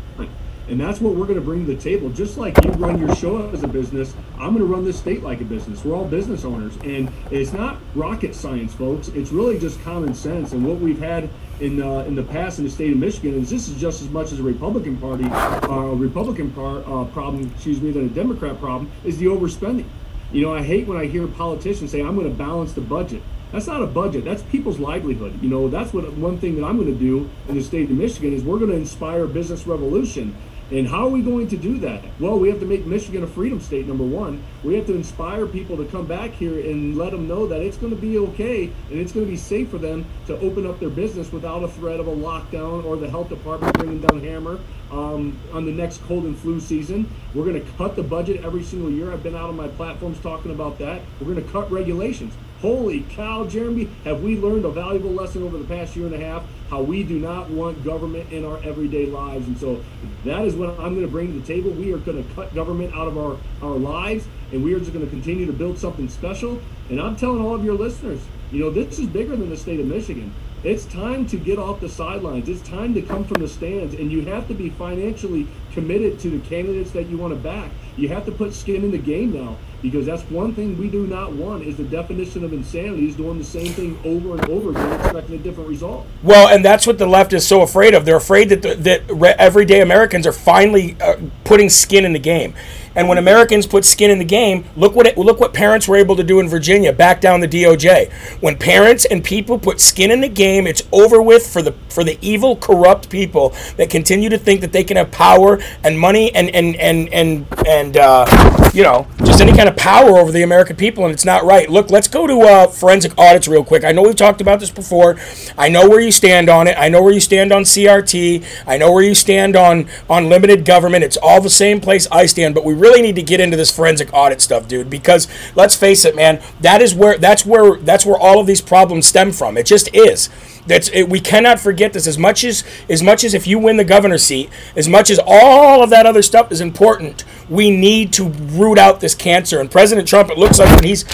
And 0.68 0.80
that's 0.80 1.00
what 1.00 1.14
we're 1.14 1.26
going 1.26 1.38
to 1.38 1.44
bring 1.44 1.66
to 1.66 1.74
the 1.74 1.80
table. 1.80 2.08
Just 2.10 2.38
like 2.38 2.62
you 2.64 2.70
run 2.72 2.98
your 2.98 3.14
show 3.16 3.50
as 3.50 3.62
a 3.62 3.68
business, 3.68 4.14
I'm 4.34 4.54
going 4.54 4.58
to 4.58 4.64
run 4.64 4.84
this 4.84 4.98
state 4.98 5.22
like 5.22 5.40
a 5.40 5.44
business. 5.44 5.84
We're 5.84 5.96
all 5.96 6.04
business 6.04 6.44
owners. 6.44 6.76
And 6.84 7.10
it's 7.30 7.52
not 7.52 7.78
rocket 7.94 8.34
science, 8.34 8.72
folks. 8.72 9.08
It's 9.08 9.32
really 9.32 9.58
just 9.58 9.80
common 9.82 10.14
sense. 10.14 10.52
And 10.52 10.66
what 10.66 10.78
we've 10.78 11.00
had 11.00 11.28
in 11.60 11.82
uh, 11.82 12.00
in 12.00 12.14
the 12.14 12.22
past 12.22 12.58
in 12.58 12.64
the 12.64 12.70
state 12.70 12.92
of 12.92 12.98
Michigan 12.98 13.34
is 13.40 13.50
this 13.50 13.68
is 13.68 13.80
just 13.80 14.02
as 14.02 14.08
much 14.08 14.32
as 14.32 14.40
a 14.40 14.42
Republican 14.42 14.96
Party, 14.98 15.24
uh, 15.24 15.94
Republican 15.94 16.50
par- 16.52 16.82
uh, 16.86 17.04
problem, 17.06 17.50
excuse 17.54 17.80
me, 17.80 17.90
than 17.90 18.06
a 18.06 18.08
Democrat 18.08 18.58
problem, 18.58 18.90
is 19.04 19.18
the 19.18 19.26
overspending. 19.26 19.86
You 20.32 20.42
know, 20.42 20.54
I 20.54 20.62
hate 20.62 20.86
when 20.86 20.96
I 20.96 21.06
hear 21.06 21.26
politicians 21.26 21.90
say, 21.90 22.00
I'm 22.00 22.16
going 22.16 22.28
to 22.28 22.34
balance 22.34 22.72
the 22.72 22.80
budget. 22.80 23.22
That's 23.52 23.66
not 23.66 23.82
a 23.82 23.86
budget. 23.86 24.24
That's 24.24 24.42
people's 24.44 24.78
livelihood. 24.78 25.42
You 25.42 25.50
know, 25.50 25.68
that's 25.68 25.92
what 25.92 26.10
one 26.14 26.38
thing 26.38 26.56
that 26.56 26.64
I'm 26.64 26.78
going 26.78 26.92
to 26.92 26.98
do 26.98 27.28
in 27.48 27.54
the 27.54 27.62
state 27.62 27.90
of 27.90 27.96
Michigan 27.96 28.32
is 28.32 28.42
we're 28.42 28.58
going 28.58 28.70
to 28.70 28.76
inspire 28.76 29.26
business 29.26 29.66
revolution. 29.66 30.34
And 30.72 30.88
how 30.88 31.04
are 31.04 31.10
we 31.10 31.20
going 31.20 31.48
to 31.48 31.58
do 31.58 31.76
that? 31.80 32.02
Well, 32.18 32.38
we 32.38 32.48
have 32.48 32.58
to 32.60 32.64
make 32.64 32.86
Michigan 32.86 33.22
a 33.22 33.26
freedom 33.26 33.60
state, 33.60 33.86
number 33.86 34.04
one. 34.04 34.42
We 34.64 34.74
have 34.76 34.86
to 34.86 34.94
inspire 34.94 35.46
people 35.46 35.76
to 35.76 35.84
come 35.84 36.06
back 36.06 36.30
here 36.30 36.58
and 36.58 36.96
let 36.96 37.10
them 37.10 37.28
know 37.28 37.46
that 37.46 37.60
it's 37.60 37.76
going 37.76 37.94
to 37.94 38.00
be 38.00 38.16
okay 38.16 38.72
and 38.88 38.98
it's 38.98 39.12
going 39.12 39.26
to 39.26 39.30
be 39.30 39.36
safe 39.36 39.68
for 39.68 39.76
them 39.76 40.06
to 40.28 40.38
open 40.38 40.66
up 40.66 40.80
their 40.80 40.88
business 40.88 41.30
without 41.30 41.62
a 41.62 41.68
threat 41.68 42.00
of 42.00 42.06
a 42.06 42.10
lockdown 42.10 42.86
or 42.86 42.96
the 42.96 43.10
health 43.10 43.28
department 43.28 43.76
bringing 43.76 44.00
down 44.00 44.20
hammer 44.20 44.58
um, 44.90 45.38
on 45.52 45.66
the 45.66 45.72
next 45.72 46.02
cold 46.04 46.24
and 46.24 46.38
flu 46.38 46.58
season. 46.58 47.06
We're 47.34 47.44
going 47.44 47.62
to 47.62 47.72
cut 47.72 47.94
the 47.94 48.02
budget 48.02 48.42
every 48.42 48.62
single 48.62 48.90
year. 48.90 49.12
I've 49.12 49.22
been 49.22 49.36
out 49.36 49.50
on 49.50 49.56
my 49.56 49.68
platforms 49.68 50.20
talking 50.20 50.52
about 50.52 50.78
that. 50.78 51.02
We're 51.20 51.34
going 51.34 51.44
to 51.44 51.52
cut 51.52 51.70
regulations. 51.70 52.32
Holy 52.62 53.02
cow, 53.10 53.44
Jeremy, 53.44 53.90
have 54.04 54.22
we 54.22 54.38
learned 54.38 54.64
a 54.64 54.70
valuable 54.70 55.10
lesson 55.10 55.42
over 55.42 55.58
the 55.58 55.64
past 55.64 55.96
year 55.96 56.06
and 56.06 56.14
a 56.14 56.24
half 56.24 56.44
how 56.72 56.80
we 56.80 57.02
do 57.02 57.18
not 57.18 57.50
want 57.50 57.84
government 57.84 58.32
in 58.32 58.46
our 58.46 58.56
everyday 58.64 59.04
lives. 59.04 59.46
And 59.46 59.58
so 59.58 59.84
that 60.24 60.46
is 60.46 60.54
what 60.54 60.70
I'm 60.70 60.94
going 60.94 61.02
to 61.02 61.06
bring 61.06 61.34
to 61.34 61.38
the 61.38 61.46
table. 61.46 61.70
We 61.70 61.92
are 61.92 61.98
going 61.98 62.26
to 62.26 62.34
cut 62.34 62.54
government 62.54 62.94
out 62.94 63.06
of 63.08 63.18
our, 63.18 63.36
our 63.60 63.76
lives 63.76 64.26
and 64.52 64.64
we 64.64 64.72
are 64.72 64.78
just 64.78 64.90
going 64.90 65.04
to 65.04 65.10
continue 65.10 65.44
to 65.44 65.52
build 65.52 65.78
something 65.78 66.08
special. 66.08 66.62
And 66.88 66.98
I'm 66.98 67.14
telling 67.14 67.42
all 67.42 67.54
of 67.54 67.62
your 67.62 67.74
listeners, 67.74 68.22
you 68.50 68.60
know, 68.60 68.70
this 68.70 68.98
is 68.98 69.06
bigger 69.06 69.36
than 69.36 69.50
the 69.50 69.56
state 69.58 69.80
of 69.80 69.86
Michigan. 69.86 70.32
It's 70.64 70.84
time 70.84 71.26
to 71.26 71.36
get 71.36 71.58
off 71.58 71.80
the 71.80 71.88
sidelines. 71.88 72.48
It's 72.48 72.62
time 72.62 72.94
to 72.94 73.02
come 73.02 73.24
from 73.24 73.40
the 73.40 73.48
stands, 73.48 73.94
and 73.94 74.12
you 74.12 74.22
have 74.26 74.46
to 74.46 74.54
be 74.54 74.70
financially 74.70 75.48
committed 75.72 76.20
to 76.20 76.30
the 76.30 76.38
candidates 76.48 76.92
that 76.92 77.08
you 77.08 77.18
want 77.18 77.34
to 77.34 77.40
back. 77.40 77.72
You 77.96 78.08
have 78.08 78.24
to 78.26 78.32
put 78.32 78.54
skin 78.54 78.84
in 78.84 78.92
the 78.92 78.98
game 78.98 79.32
now 79.32 79.56
because 79.82 80.06
that's 80.06 80.22
one 80.30 80.54
thing 80.54 80.78
we 80.78 80.88
do 80.88 81.06
not 81.08 81.32
want 81.32 81.64
is 81.64 81.76
the 81.76 81.84
definition 81.84 82.44
of 82.44 82.52
insanity 82.52 83.08
is 83.08 83.16
doing 83.16 83.38
the 83.38 83.44
same 83.44 83.72
thing 83.72 83.98
over 84.04 84.34
and 84.34 84.48
over 84.48 84.70
again 84.70 85.00
expecting 85.00 85.34
a 85.34 85.38
different 85.38 85.68
result 85.68 86.06
well 86.22 86.48
and 86.48 86.64
that's 86.64 86.86
what 86.86 86.98
the 86.98 87.06
left 87.06 87.32
is 87.32 87.46
so 87.46 87.62
afraid 87.62 87.92
of 87.92 88.04
they're 88.04 88.16
afraid 88.16 88.48
that 88.48 88.62
the, 88.62 88.74
that 88.76 89.10
everyday 89.40 89.80
americans 89.80 90.26
are 90.26 90.32
finally 90.32 90.96
uh, 91.00 91.16
putting 91.42 91.68
skin 91.68 92.04
in 92.04 92.12
the 92.12 92.18
game 92.18 92.54
and 92.94 93.08
when 93.08 93.18
Americans 93.18 93.66
put 93.66 93.84
skin 93.84 94.10
in 94.10 94.18
the 94.18 94.24
game, 94.24 94.64
look 94.76 94.94
what 94.94 95.06
it, 95.06 95.16
look 95.16 95.40
what 95.40 95.54
parents 95.54 95.88
were 95.88 95.96
able 95.96 96.16
to 96.16 96.22
do 96.22 96.40
in 96.40 96.48
Virginia, 96.48 96.92
back 96.92 97.20
down 97.20 97.40
the 97.40 97.48
DOJ. 97.48 98.12
When 98.40 98.56
parents 98.56 99.04
and 99.04 99.24
people 99.24 99.58
put 99.58 99.80
skin 99.80 100.10
in 100.10 100.20
the 100.20 100.28
game, 100.28 100.66
it's 100.66 100.82
over 100.92 101.22
with 101.22 101.46
for 101.46 101.62
the 101.62 101.72
for 101.88 102.04
the 102.04 102.18
evil, 102.20 102.56
corrupt 102.56 103.08
people 103.08 103.50
that 103.76 103.90
continue 103.90 104.28
to 104.28 104.38
think 104.38 104.60
that 104.60 104.72
they 104.72 104.84
can 104.84 104.96
have 104.96 105.10
power 105.10 105.60
and 105.84 105.98
money 105.98 106.34
and 106.34 106.50
and 106.50 106.76
and 106.76 107.08
and 107.12 107.46
and 107.66 107.96
uh, 107.96 108.70
you 108.74 108.82
know 108.82 109.06
just 109.24 109.40
any 109.40 109.52
kind 109.52 109.68
of 109.68 109.76
power 109.76 110.18
over 110.18 110.32
the 110.32 110.42
American 110.42 110.76
people, 110.76 111.04
and 111.04 111.12
it's 111.12 111.24
not 111.24 111.44
right. 111.44 111.68
Look, 111.70 111.90
let's 111.90 112.08
go 112.08 112.26
to 112.26 112.40
uh, 112.40 112.66
forensic 112.66 113.16
audits 113.18 113.48
real 113.48 113.64
quick. 113.64 113.84
I 113.84 113.92
know 113.92 114.02
we've 114.02 114.16
talked 114.16 114.40
about 114.40 114.60
this 114.60 114.70
before. 114.70 115.18
I 115.56 115.68
know 115.68 115.88
where 115.88 116.00
you 116.00 116.12
stand 116.12 116.48
on 116.48 116.66
it. 116.66 116.76
I 116.78 116.88
know 116.88 117.02
where 117.02 117.12
you 117.12 117.20
stand 117.20 117.52
on 117.52 117.62
CRT. 117.62 118.44
I 118.66 118.76
know 118.76 118.92
where 118.92 119.02
you 119.02 119.14
stand 119.14 119.56
on 119.56 119.88
on 120.08 120.28
limited 120.28 120.64
government. 120.64 121.04
It's 121.04 121.16
all 121.16 121.40
the 121.40 121.50
same 121.50 121.80
place 121.80 122.06
I 122.10 122.26
stand, 122.26 122.54
but 122.54 122.64
we 122.64 122.74
really 122.82 123.00
need 123.00 123.14
to 123.14 123.22
get 123.22 123.40
into 123.40 123.56
this 123.56 123.74
forensic 123.74 124.12
audit 124.12 124.40
stuff, 124.40 124.66
dude. 124.68 124.90
Because 124.90 125.28
let's 125.54 125.76
face 125.76 126.04
it, 126.04 126.16
man, 126.16 126.42
that 126.60 126.82
is 126.82 126.94
where 126.94 127.16
that's 127.16 127.46
where 127.46 127.76
that's 127.76 128.04
where 128.04 128.18
all 128.18 128.40
of 128.40 128.46
these 128.46 128.60
problems 128.60 129.06
stem 129.06 129.32
from. 129.32 129.56
It 129.56 129.66
just 129.66 129.94
is. 129.94 130.28
That's 130.66 130.88
it, 130.90 131.08
we 131.08 131.20
cannot 131.20 131.58
forget 131.58 131.92
this. 131.92 132.06
As 132.06 132.18
much 132.18 132.44
as 132.44 132.64
as 132.88 133.02
much 133.02 133.24
as 133.24 133.34
if 133.34 133.46
you 133.46 133.58
win 133.58 133.76
the 133.76 133.84
governor's 133.84 134.22
seat, 134.22 134.50
as 134.76 134.88
much 134.88 135.10
as 135.10 135.20
all 135.24 135.82
of 135.82 135.90
that 135.90 136.06
other 136.06 136.22
stuff 136.22 136.52
is 136.52 136.60
important, 136.60 137.24
we 137.48 137.70
need 137.70 138.12
to 138.14 138.28
root 138.28 138.78
out 138.78 139.00
this 139.00 139.14
cancer. 139.14 139.60
And 139.60 139.70
President 139.70 140.06
Trump, 140.06 140.30
it 140.30 140.38
looks 140.38 140.58
like 140.58 140.70
when 140.74 140.84
he's 140.84 141.04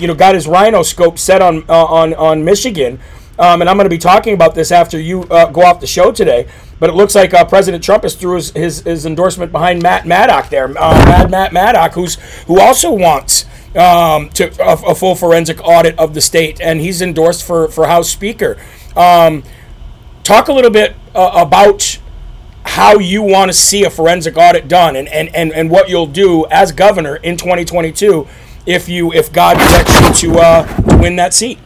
you 0.00 0.06
know 0.06 0.14
got 0.14 0.34
his 0.34 0.46
rhinoscope 0.46 1.18
set 1.18 1.40
on 1.40 1.64
uh, 1.68 1.84
on 1.84 2.14
on 2.14 2.44
Michigan. 2.44 3.00
Um, 3.38 3.60
and 3.60 3.70
I'm 3.70 3.76
going 3.76 3.86
to 3.86 3.90
be 3.90 3.98
talking 3.98 4.34
about 4.34 4.54
this 4.54 4.70
after 4.70 5.00
you 5.00 5.22
uh, 5.24 5.50
go 5.50 5.62
off 5.62 5.80
the 5.80 5.86
show 5.86 6.12
today. 6.12 6.48
But 6.78 6.90
it 6.90 6.94
looks 6.94 7.14
like 7.14 7.32
uh, 7.32 7.44
President 7.44 7.82
Trump 7.82 8.02
has 8.02 8.14
threw 8.14 8.34
his, 8.34 8.50
his, 8.50 8.80
his, 8.80 9.06
endorsement 9.06 9.52
behind 9.52 9.82
Matt 9.82 10.04
Maddock 10.04 10.50
there, 10.50 10.64
uh, 10.64 11.04
Mad 11.04 11.30
Matt 11.30 11.52
Maddock, 11.52 11.92
who's 11.94 12.16
who 12.46 12.60
also 12.60 12.90
wants 12.90 13.44
um, 13.76 14.28
to 14.30 14.52
a, 14.60 14.90
a, 14.90 14.94
full 14.94 15.14
forensic 15.14 15.62
audit 15.62 15.96
of 15.98 16.12
the 16.12 16.20
state, 16.20 16.60
and 16.60 16.80
he's 16.80 17.00
endorsed 17.00 17.46
for 17.46 17.68
for 17.68 17.86
House 17.86 18.10
Speaker. 18.10 18.58
Um, 18.96 19.44
talk 20.24 20.48
a 20.48 20.52
little 20.52 20.72
bit 20.72 20.96
uh, 21.14 21.44
about 21.46 21.98
how 22.64 22.98
you 22.98 23.22
want 23.22 23.48
to 23.50 23.56
see 23.56 23.84
a 23.84 23.90
forensic 23.90 24.36
audit 24.36 24.68
done, 24.68 24.96
and, 24.96 25.08
and, 25.08 25.34
and, 25.34 25.52
and 25.52 25.70
what 25.70 25.88
you'll 25.88 26.06
do 26.06 26.46
as 26.50 26.72
governor 26.72 27.16
in 27.16 27.36
2022 27.36 28.26
if 28.66 28.88
you 28.88 29.12
if 29.12 29.32
God 29.32 29.56
directs 29.56 30.22
you 30.22 30.30
to 30.32 30.40
uh, 30.40 30.82
to 30.88 30.96
win 30.98 31.16
that 31.16 31.34
seat. 31.34 31.58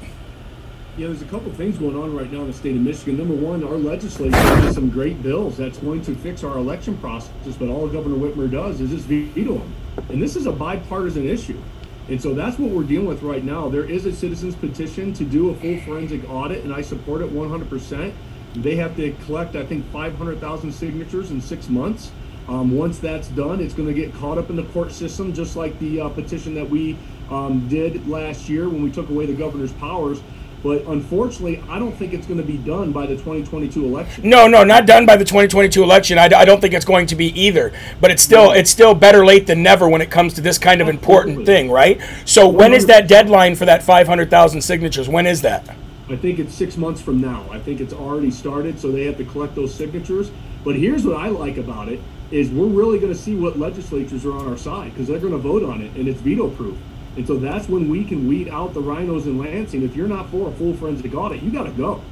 Yeah, 0.96 1.08
there's 1.08 1.20
a 1.20 1.26
couple 1.26 1.52
things 1.52 1.76
going 1.76 1.94
on 1.94 2.16
right 2.16 2.32
now 2.32 2.40
in 2.40 2.46
the 2.46 2.54
state 2.54 2.74
of 2.74 2.80
Michigan. 2.80 3.18
Number 3.18 3.34
one, 3.34 3.62
our 3.62 3.76
legislature 3.76 4.34
has 4.34 4.74
some 4.74 4.88
great 4.88 5.22
bills 5.22 5.58
that's 5.58 5.76
going 5.76 6.00
to 6.00 6.14
fix 6.14 6.42
our 6.42 6.56
election 6.56 6.96
process, 6.96 7.54
but 7.58 7.68
all 7.68 7.86
Governor 7.86 8.16
Whitmer 8.16 8.50
does 8.50 8.80
is 8.80 8.88
just 8.88 9.04
veto 9.04 9.58
them. 9.58 9.74
And 10.08 10.22
this 10.22 10.36
is 10.36 10.46
a 10.46 10.52
bipartisan 10.52 11.28
issue. 11.28 11.60
And 12.08 12.18
so 12.18 12.32
that's 12.32 12.58
what 12.58 12.70
we're 12.70 12.84
dealing 12.84 13.08
with 13.08 13.22
right 13.22 13.44
now. 13.44 13.68
There 13.68 13.84
is 13.84 14.06
a 14.06 14.12
citizens 14.12 14.54
petition 14.54 15.12
to 15.12 15.24
do 15.24 15.50
a 15.50 15.54
full 15.56 15.78
forensic 15.80 16.26
audit, 16.30 16.64
and 16.64 16.72
I 16.72 16.80
support 16.80 17.20
it 17.20 17.30
100%. 17.30 18.14
They 18.54 18.76
have 18.76 18.96
to 18.96 19.12
collect, 19.26 19.54
I 19.54 19.66
think, 19.66 19.84
500,000 19.92 20.72
signatures 20.72 21.30
in 21.30 21.42
six 21.42 21.68
months. 21.68 22.10
Um, 22.48 22.74
once 22.74 23.00
that's 23.00 23.28
done, 23.28 23.60
it's 23.60 23.74
going 23.74 23.88
to 23.88 23.94
get 23.94 24.14
caught 24.14 24.38
up 24.38 24.48
in 24.48 24.56
the 24.56 24.64
court 24.64 24.92
system, 24.92 25.34
just 25.34 25.56
like 25.56 25.78
the 25.78 26.00
uh, 26.00 26.08
petition 26.08 26.54
that 26.54 26.70
we 26.70 26.96
um, 27.28 27.68
did 27.68 28.08
last 28.08 28.48
year 28.48 28.70
when 28.70 28.82
we 28.82 28.90
took 28.90 29.10
away 29.10 29.26
the 29.26 29.34
governor's 29.34 29.72
powers. 29.74 30.22
But 30.62 30.84
unfortunately, 30.86 31.62
I 31.68 31.78
don't 31.78 31.94
think 31.94 32.12
it's 32.12 32.26
going 32.26 32.40
to 32.40 32.46
be 32.46 32.56
done 32.58 32.92
by 32.92 33.06
the 33.06 33.14
2022 33.14 33.84
election. 33.84 34.28
No, 34.28 34.48
no, 34.48 34.64
not 34.64 34.86
done 34.86 35.06
by 35.06 35.16
the 35.16 35.24
2022 35.24 35.82
election. 35.82 36.18
I, 36.18 36.24
I 36.24 36.44
don't 36.44 36.60
think 36.60 36.74
it's 36.74 36.84
going 36.84 37.06
to 37.06 37.14
be 37.14 37.26
either. 37.40 37.72
But 38.00 38.10
it's 38.10 38.22
still 38.22 38.52
it's 38.52 38.70
still 38.70 38.94
better 38.94 39.24
late 39.24 39.46
than 39.46 39.62
never 39.62 39.88
when 39.88 40.00
it 40.00 40.10
comes 40.10 40.34
to 40.34 40.40
this 40.40 40.58
kind 40.58 40.80
of 40.80 40.88
important 40.88 41.46
thing, 41.46 41.70
right? 41.70 42.00
So 42.24 42.48
when 42.48 42.72
is 42.72 42.86
that 42.86 43.08
deadline 43.08 43.54
for 43.54 43.64
that 43.66 43.82
500,000 43.82 44.60
signatures? 44.60 45.08
When 45.08 45.26
is 45.26 45.42
that? 45.42 45.76
I 46.08 46.14
think 46.16 46.38
it's 46.38 46.54
six 46.54 46.76
months 46.76 47.00
from 47.00 47.20
now. 47.20 47.44
I 47.50 47.58
think 47.58 47.80
it's 47.80 47.92
already 47.92 48.30
started, 48.30 48.78
so 48.78 48.92
they 48.92 49.04
have 49.06 49.16
to 49.18 49.24
collect 49.24 49.56
those 49.56 49.74
signatures. 49.74 50.30
But 50.64 50.76
here's 50.76 51.04
what 51.04 51.16
I 51.16 51.28
like 51.28 51.56
about 51.56 51.88
it 51.88 52.00
is 52.30 52.50
we're 52.50 52.66
really 52.66 52.98
going 52.98 53.12
to 53.12 53.18
see 53.18 53.34
what 53.34 53.58
legislatures 53.58 54.24
are 54.24 54.32
on 54.32 54.48
our 54.48 54.56
side 54.56 54.92
because 54.92 55.08
they're 55.08 55.18
going 55.18 55.32
to 55.32 55.38
vote 55.38 55.62
on 55.62 55.80
it, 55.82 55.92
and 55.96 56.08
it's 56.08 56.20
veto 56.20 56.48
proof. 56.48 56.76
And 57.16 57.26
so 57.26 57.36
that's 57.36 57.68
when 57.68 57.88
we 57.88 58.04
can 58.04 58.28
weed 58.28 58.48
out 58.48 58.74
the 58.74 58.82
RINOs 58.82 59.24
in 59.24 59.38
Lansing. 59.38 59.82
If 59.82 59.96
you're 59.96 60.08
not 60.08 60.28
for 60.28 60.48
a 60.48 60.52
full 60.52 60.74
forensic 60.74 61.14
audit, 61.14 61.42
you 61.42 61.50
got 61.50 61.64
to 61.64 61.72
go 61.72 62.02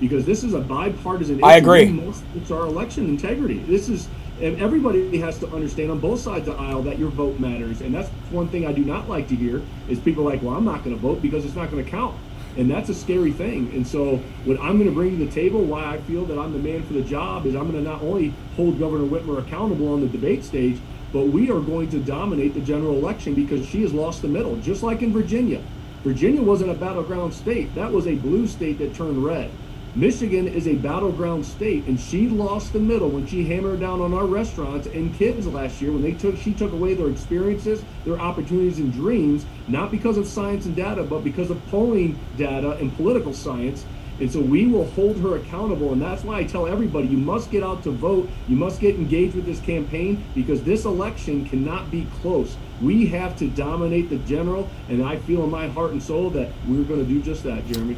because 0.00 0.24
this 0.24 0.42
is 0.42 0.54
a 0.54 0.60
bipartisan 0.60 1.36
issue. 1.36 1.46
I 1.46 1.56
agree. 1.56 2.14
It's 2.34 2.50
our 2.50 2.62
election 2.62 3.06
integrity. 3.06 3.58
This 3.60 3.88
is, 3.88 4.08
and 4.40 4.60
everybody 4.60 5.18
has 5.18 5.38
to 5.38 5.48
understand 5.48 5.90
on 5.90 6.00
both 6.00 6.20
sides 6.20 6.48
of 6.48 6.56
the 6.56 6.62
aisle 6.62 6.82
that 6.82 6.98
your 6.98 7.10
vote 7.10 7.38
matters. 7.38 7.82
And 7.82 7.94
that's 7.94 8.08
one 8.30 8.48
thing 8.48 8.66
I 8.66 8.72
do 8.72 8.84
not 8.84 9.08
like 9.08 9.28
to 9.28 9.36
hear 9.36 9.62
is 9.88 9.98
people 9.98 10.24
like, 10.24 10.42
well, 10.42 10.54
I'm 10.54 10.64
not 10.64 10.82
going 10.82 10.96
to 10.96 11.00
vote 11.00 11.22
because 11.22 11.44
it's 11.44 11.54
not 11.54 11.70
going 11.70 11.84
to 11.84 11.90
count. 11.90 12.16
And 12.56 12.68
that's 12.68 12.88
a 12.88 12.94
scary 12.94 13.30
thing. 13.30 13.72
And 13.74 13.86
so, 13.86 14.16
what 14.44 14.58
I'm 14.60 14.76
going 14.76 14.88
to 14.88 14.94
bring 14.94 15.16
to 15.18 15.24
the 15.24 15.30
table, 15.30 15.62
why 15.62 15.84
I 15.84 15.98
feel 15.98 16.24
that 16.24 16.36
I'm 16.36 16.52
the 16.52 16.58
man 16.58 16.82
for 16.82 16.94
the 16.94 17.02
job, 17.02 17.46
is 17.46 17.54
I'm 17.54 17.70
going 17.70 17.82
to 17.84 17.88
not 17.88 18.02
only 18.02 18.34
hold 18.56 18.78
Governor 18.78 19.04
Whitmer 19.04 19.38
accountable 19.38 19.92
on 19.92 20.00
the 20.00 20.08
debate 20.08 20.42
stage, 20.42 20.80
but 21.12 21.26
we 21.28 21.50
are 21.50 21.60
going 21.60 21.90
to 21.90 21.98
dominate 21.98 22.54
the 22.54 22.60
general 22.60 22.96
election 22.96 23.34
because 23.34 23.66
she 23.66 23.82
has 23.82 23.92
lost 23.92 24.22
the 24.22 24.28
middle, 24.28 24.56
just 24.56 24.82
like 24.82 25.02
in 25.02 25.12
Virginia. 25.12 25.60
Virginia 26.04 26.42
wasn't 26.42 26.70
a 26.70 26.74
battleground 26.74 27.34
state, 27.34 27.74
that 27.74 27.92
was 27.92 28.06
a 28.06 28.14
blue 28.16 28.46
state 28.46 28.78
that 28.78 28.94
turned 28.94 29.22
red. 29.24 29.50
Michigan 29.94 30.46
is 30.46 30.68
a 30.68 30.76
battleground 30.76 31.44
state, 31.44 31.84
and 31.86 31.98
she 31.98 32.28
lost 32.28 32.72
the 32.72 32.78
middle 32.78 33.10
when 33.10 33.26
she 33.26 33.44
hammered 33.44 33.80
down 33.80 34.00
on 34.00 34.14
our 34.14 34.24
restaurants 34.24 34.86
and 34.86 35.12
kids 35.12 35.48
last 35.48 35.80
year 35.80 35.90
when 35.90 36.00
they 36.00 36.12
took 36.12 36.36
she 36.36 36.54
took 36.54 36.72
away 36.72 36.94
their 36.94 37.10
experiences, 37.10 37.82
their 38.04 38.20
opportunities 38.20 38.78
and 38.78 38.92
dreams, 38.92 39.44
not 39.66 39.90
because 39.90 40.16
of 40.16 40.28
science 40.28 40.64
and 40.64 40.76
data, 40.76 41.02
but 41.02 41.24
because 41.24 41.50
of 41.50 41.66
polling 41.66 42.16
data 42.36 42.76
and 42.76 42.94
political 42.94 43.34
science 43.34 43.84
and 44.20 44.30
so 44.30 44.40
we 44.40 44.66
will 44.66 44.86
hold 44.90 45.18
her 45.20 45.36
accountable. 45.36 45.92
And 45.92 46.00
that's 46.00 46.22
why 46.22 46.38
I 46.38 46.44
tell 46.44 46.66
everybody 46.66 47.08
you 47.08 47.16
must 47.16 47.50
get 47.50 47.62
out 47.62 47.82
to 47.84 47.90
vote. 47.90 48.28
You 48.48 48.56
must 48.56 48.80
get 48.80 48.94
engaged 48.94 49.34
with 49.34 49.46
this 49.46 49.60
campaign 49.60 50.22
because 50.34 50.62
this 50.62 50.84
election 50.84 51.46
cannot 51.48 51.90
be 51.90 52.06
close. 52.20 52.56
We 52.82 53.06
have 53.06 53.36
to 53.38 53.48
dominate 53.48 54.10
the 54.10 54.18
general. 54.18 54.68
And 54.88 55.02
I 55.02 55.16
feel 55.16 55.42
in 55.44 55.50
my 55.50 55.68
heart 55.68 55.92
and 55.92 56.02
soul 56.02 56.28
that 56.30 56.50
we're 56.68 56.84
going 56.84 57.00
to 57.00 57.06
do 57.06 57.22
just 57.22 57.42
that, 57.44 57.66
Jeremy. 57.66 57.96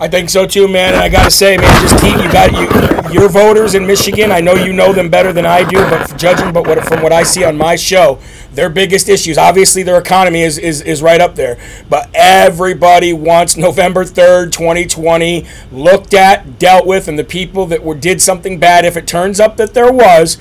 I 0.00 0.08
think 0.08 0.28
so 0.28 0.44
too, 0.46 0.66
man. 0.66 0.94
And 0.94 1.02
I 1.02 1.08
gotta 1.08 1.30
say, 1.30 1.56
man, 1.56 1.82
just 1.82 2.02
keep 2.02 2.16
you 2.16 2.32
got 2.32 2.52
you 2.52 3.14
your 3.20 3.28
voters 3.28 3.74
in 3.74 3.86
Michigan. 3.86 4.32
I 4.32 4.40
know 4.40 4.54
you 4.54 4.72
know 4.72 4.92
them 4.92 5.08
better 5.08 5.32
than 5.32 5.46
I 5.46 5.62
do, 5.68 5.76
but 5.88 6.18
judging 6.18 6.52
but 6.52 6.66
what 6.66 6.84
from 6.84 7.00
what 7.00 7.12
I 7.12 7.22
see 7.22 7.44
on 7.44 7.56
my 7.56 7.76
show, 7.76 8.18
their 8.52 8.68
biggest 8.68 9.08
issues, 9.08 9.38
obviously, 9.38 9.84
their 9.84 9.98
economy 9.98 10.42
is 10.42 10.58
is, 10.58 10.80
is 10.82 11.00
right 11.00 11.20
up 11.20 11.36
there. 11.36 11.58
But 11.88 12.10
everybody 12.12 13.12
wants 13.12 13.56
November 13.56 14.04
third, 14.04 14.52
twenty 14.52 14.84
twenty, 14.84 15.46
looked 15.70 16.12
at, 16.12 16.58
dealt 16.58 16.86
with, 16.86 17.06
and 17.06 17.16
the 17.16 17.24
people 17.24 17.66
that 17.66 17.84
were 17.84 17.94
did 17.94 18.20
something 18.20 18.58
bad, 18.58 18.84
if 18.84 18.96
it 18.96 19.06
turns 19.06 19.38
up 19.38 19.56
that 19.58 19.74
there 19.74 19.92
was 19.92 20.38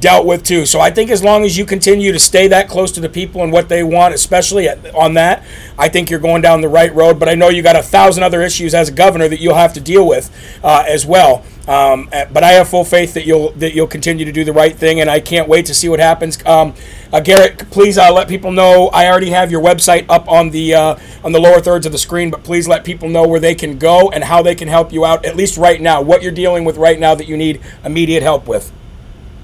dealt 0.00 0.26
with 0.26 0.42
too. 0.42 0.66
So 0.66 0.80
I 0.80 0.90
think 0.90 1.10
as 1.10 1.22
long 1.22 1.44
as 1.44 1.56
you 1.56 1.64
continue 1.64 2.12
to 2.12 2.18
stay 2.18 2.48
that 2.48 2.68
close 2.68 2.92
to 2.92 3.00
the 3.00 3.08
people 3.08 3.42
and 3.42 3.52
what 3.52 3.68
they 3.68 3.82
want, 3.82 4.14
especially 4.14 4.68
at, 4.68 4.94
on 4.94 5.14
that, 5.14 5.44
I 5.78 5.88
think 5.88 6.10
you're 6.10 6.20
going 6.20 6.42
down 6.42 6.60
the 6.60 6.68
right 6.68 6.94
road. 6.94 7.18
But 7.18 7.28
I 7.28 7.34
know 7.34 7.48
you 7.48 7.62
got 7.62 7.76
a 7.76 7.82
thousand 7.82 8.22
other 8.22 8.42
issues 8.42 8.74
as 8.74 8.88
a 8.88 8.92
governor 8.92 9.28
that 9.28 9.40
you'll 9.40 9.54
have 9.54 9.72
to 9.74 9.80
deal 9.80 10.06
with 10.06 10.30
uh, 10.62 10.84
as 10.86 11.06
well. 11.06 11.44
Um, 11.68 12.08
eh, 12.12 12.26
but 12.32 12.44
I 12.44 12.52
have 12.52 12.68
full 12.68 12.84
faith 12.84 13.14
that 13.14 13.26
you'll 13.26 13.50
that 13.52 13.74
you'll 13.74 13.88
continue 13.88 14.24
to 14.24 14.30
do 14.30 14.44
the 14.44 14.52
right 14.52 14.74
thing, 14.74 15.00
and 15.00 15.10
I 15.10 15.18
can't 15.18 15.48
wait 15.48 15.66
to 15.66 15.74
see 15.74 15.88
what 15.88 15.98
happens. 15.98 16.44
Um, 16.46 16.74
uh, 17.12 17.20
Garrett, 17.20 17.70
please 17.70 17.98
uh, 17.98 18.12
let 18.12 18.28
people 18.28 18.52
know. 18.52 18.88
I 18.88 19.08
already 19.08 19.30
have 19.30 19.50
your 19.50 19.60
website 19.62 20.06
up 20.08 20.28
on 20.30 20.50
the 20.50 20.74
uh, 20.74 20.96
on 21.24 21.32
the 21.32 21.40
lower 21.40 21.60
thirds 21.60 21.84
of 21.84 21.90
the 21.90 21.98
screen, 21.98 22.30
but 22.30 22.44
please 22.44 22.68
let 22.68 22.84
people 22.84 23.08
know 23.08 23.26
where 23.26 23.40
they 23.40 23.54
can 23.54 23.78
go 23.78 24.10
and 24.10 24.22
how 24.22 24.42
they 24.42 24.54
can 24.54 24.68
help 24.68 24.92
you 24.92 25.04
out. 25.04 25.24
At 25.24 25.34
least 25.34 25.56
right 25.56 25.80
now, 25.80 26.02
what 26.02 26.22
you're 26.22 26.30
dealing 26.30 26.64
with 26.64 26.76
right 26.76 27.00
now 27.00 27.16
that 27.16 27.26
you 27.26 27.36
need 27.36 27.60
immediate 27.84 28.22
help 28.22 28.46
with 28.46 28.72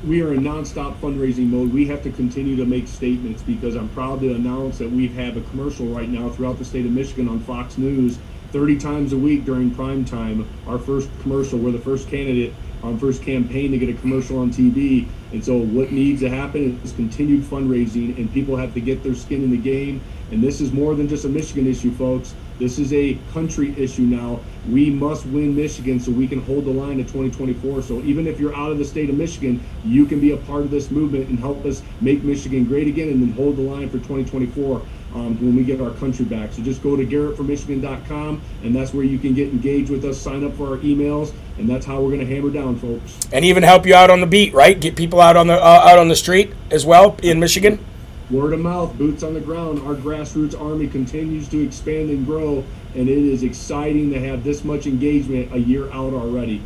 we 0.02 0.20
are 0.20 0.34
in 0.34 0.40
nonstop 0.40 0.98
fundraising 0.98 1.48
mode. 1.48 1.72
We 1.72 1.86
have 1.86 2.02
to 2.02 2.10
continue 2.10 2.56
to 2.56 2.66
make 2.66 2.88
statements 2.88 3.42
because 3.42 3.76
I'm 3.76 3.88
proud 3.88 4.20
to 4.22 4.34
announce 4.34 4.78
that 4.78 4.90
we 4.90 5.08
have 5.14 5.36
a 5.36 5.42
commercial 5.42 5.86
right 5.94 6.08
now 6.08 6.28
throughout 6.28 6.58
the 6.58 6.64
state 6.64 6.84
of 6.86 6.92
Michigan 6.92 7.28
on 7.28 7.40
Fox 7.40 7.78
News 7.78 8.18
30 8.50 8.78
times 8.78 9.12
a 9.12 9.18
week 9.18 9.44
during 9.44 9.72
prime 9.72 10.04
time. 10.04 10.50
Our 10.66 10.80
first 10.80 11.16
commercial, 11.20 11.60
we're 11.60 11.70
the 11.70 11.78
first 11.78 12.08
candidate 12.08 12.58
on 12.82 12.98
first 12.98 13.22
campaign 13.22 13.70
to 13.70 13.78
get 13.78 13.88
a 13.88 13.94
commercial 13.94 14.38
on 14.40 14.50
TV. 14.50 15.12
And 15.30 15.44
so 15.44 15.56
what 15.56 15.92
needs 15.92 16.20
to 16.22 16.28
happen 16.28 16.80
is 16.82 16.92
continued 16.92 17.44
fundraising 17.44 18.18
and 18.18 18.30
people 18.30 18.56
have 18.56 18.74
to 18.74 18.80
get 18.80 19.04
their 19.04 19.14
skin 19.14 19.44
in 19.44 19.50
the 19.50 19.56
game. 19.56 20.04
And 20.30 20.42
this 20.42 20.60
is 20.60 20.72
more 20.72 20.96
than 20.96 21.06
just 21.06 21.24
a 21.24 21.28
Michigan 21.28 21.66
issue, 21.68 21.94
folks. 21.94 22.34
This 22.58 22.78
is 22.78 22.92
a 22.92 23.18
country 23.32 23.74
issue 23.76 24.02
now. 24.02 24.40
We 24.68 24.90
must 24.90 25.26
win 25.26 25.56
Michigan 25.56 25.98
so 25.98 26.12
we 26.12 26.28
can 26.28 26.40
hold 26.42 26.64
the 26.64 26.70
line 26.70 26.98
to 26.98 27.04
2024. 27.04 27.82
So 27.82 28.00
even 28.02 28.26
if 28.26 28.38
you're 28.38 28.54
out 28.54 28.70
of 28.70 28.78
the 28.78 28.84
state 28.84 29.10
of 29.10 29.16
Michigan, 29.16 29.62
you 29.84 30.06
can 30.06 30.20
be 30.20 30.32
a 30.32 30.36
part 30.36 30.62
of 30.62 30.70
this 30.70 30.90
movement 30.90 31.28
and 31.28 31.38
help 31.38 31.64
us 31.64 31.82
make 32.00 32.22
Michigan 32.22 32.64
great 32.64 32.86
again 32.86 33.08
and 33.08 33.20
then 33.22 33.32
hold 33.32 33.56
the 33.56 33.62
line 33.62 33.88
for 33.88 33.98
2024 33.98 34.82
um, 35.14 35.38
when 35.40 35.56
we 35.56 35.64
get 35.64 35.80
our 35.80 35.90
country 35.90 36.24
back. 36.24 36.52
So 36.52 36.62
just 36.62 36.82
go 36.82 36.96
to 36.96 37.04
garrettformichigan.com 37.04 38.40
and 38.62 38.74
that's 38.74 38.94
where 38.94 39.04
you 39.04 39.18
can 39.18 39.34
get 39.34 39.48
engaged 39.48 39.90
with 39.90 40.04
us, 40.04 40.18
sign 40.18 40.44
up 40.44 40.54
for 40.54 40.68
our 40.68 40.78
emails, 40.78 41.32
and 41.58 41.68
that's 41.68 41.84
how 41.84 42.00
we're 42.00 42.14
going 42.14 42.26
to 42.26 42.34
hammer 42.34 42.50
down, 42.50 42.78
folks. 42.78 43.18
And 43.32 43.44
even 43.44 43.62
help 43.62 43.86
you 43.86 43.94
out 43.94 44.10
on 44.10 44.20
the 44.20 44.26
beat, 44.26 44.54
right? 44.54 44.78
Get 44.78 44.96
people 44.96 45.20
out 45.20 45.36
on 45.36 45.48
the 45.48 45.54
uh, 45.54 45.82
out 45.84 45.98
on 45.98 46.08
the 46.08 46.16
street 46.16 46.52
as 46.70 46.86
well 46.86 47.16
in 47.22 47.40
Michigan 47.40 47.84
word 48.32 48.52
of 48.52 48.60
mouth, 48.60 48.96
boots 48.96 49.22
on 49.22 49.34
the 49.34 49.40
ground, 49.40 49.78
our 49.80 49.94
grassroots 49.94 50.58
army 50.58 50.88
continues 50.88 51.48
to 51.48 51.62
expand 51.62 52.10
and 52.10 52.24
grow, 52.24 52.64
and 52.94 53.08
it 53.08 53.18
is 53.18 53.42
exciting 53.42 54.10
to 54.10 54.20
have 54.20 54.42
this 54.42 54.64
much 54.64 54.86
engagement 54.86 55.52
a 55.52 55.58
year 55.58 55.86
out 55.92 56.14
already. 56.14 56.62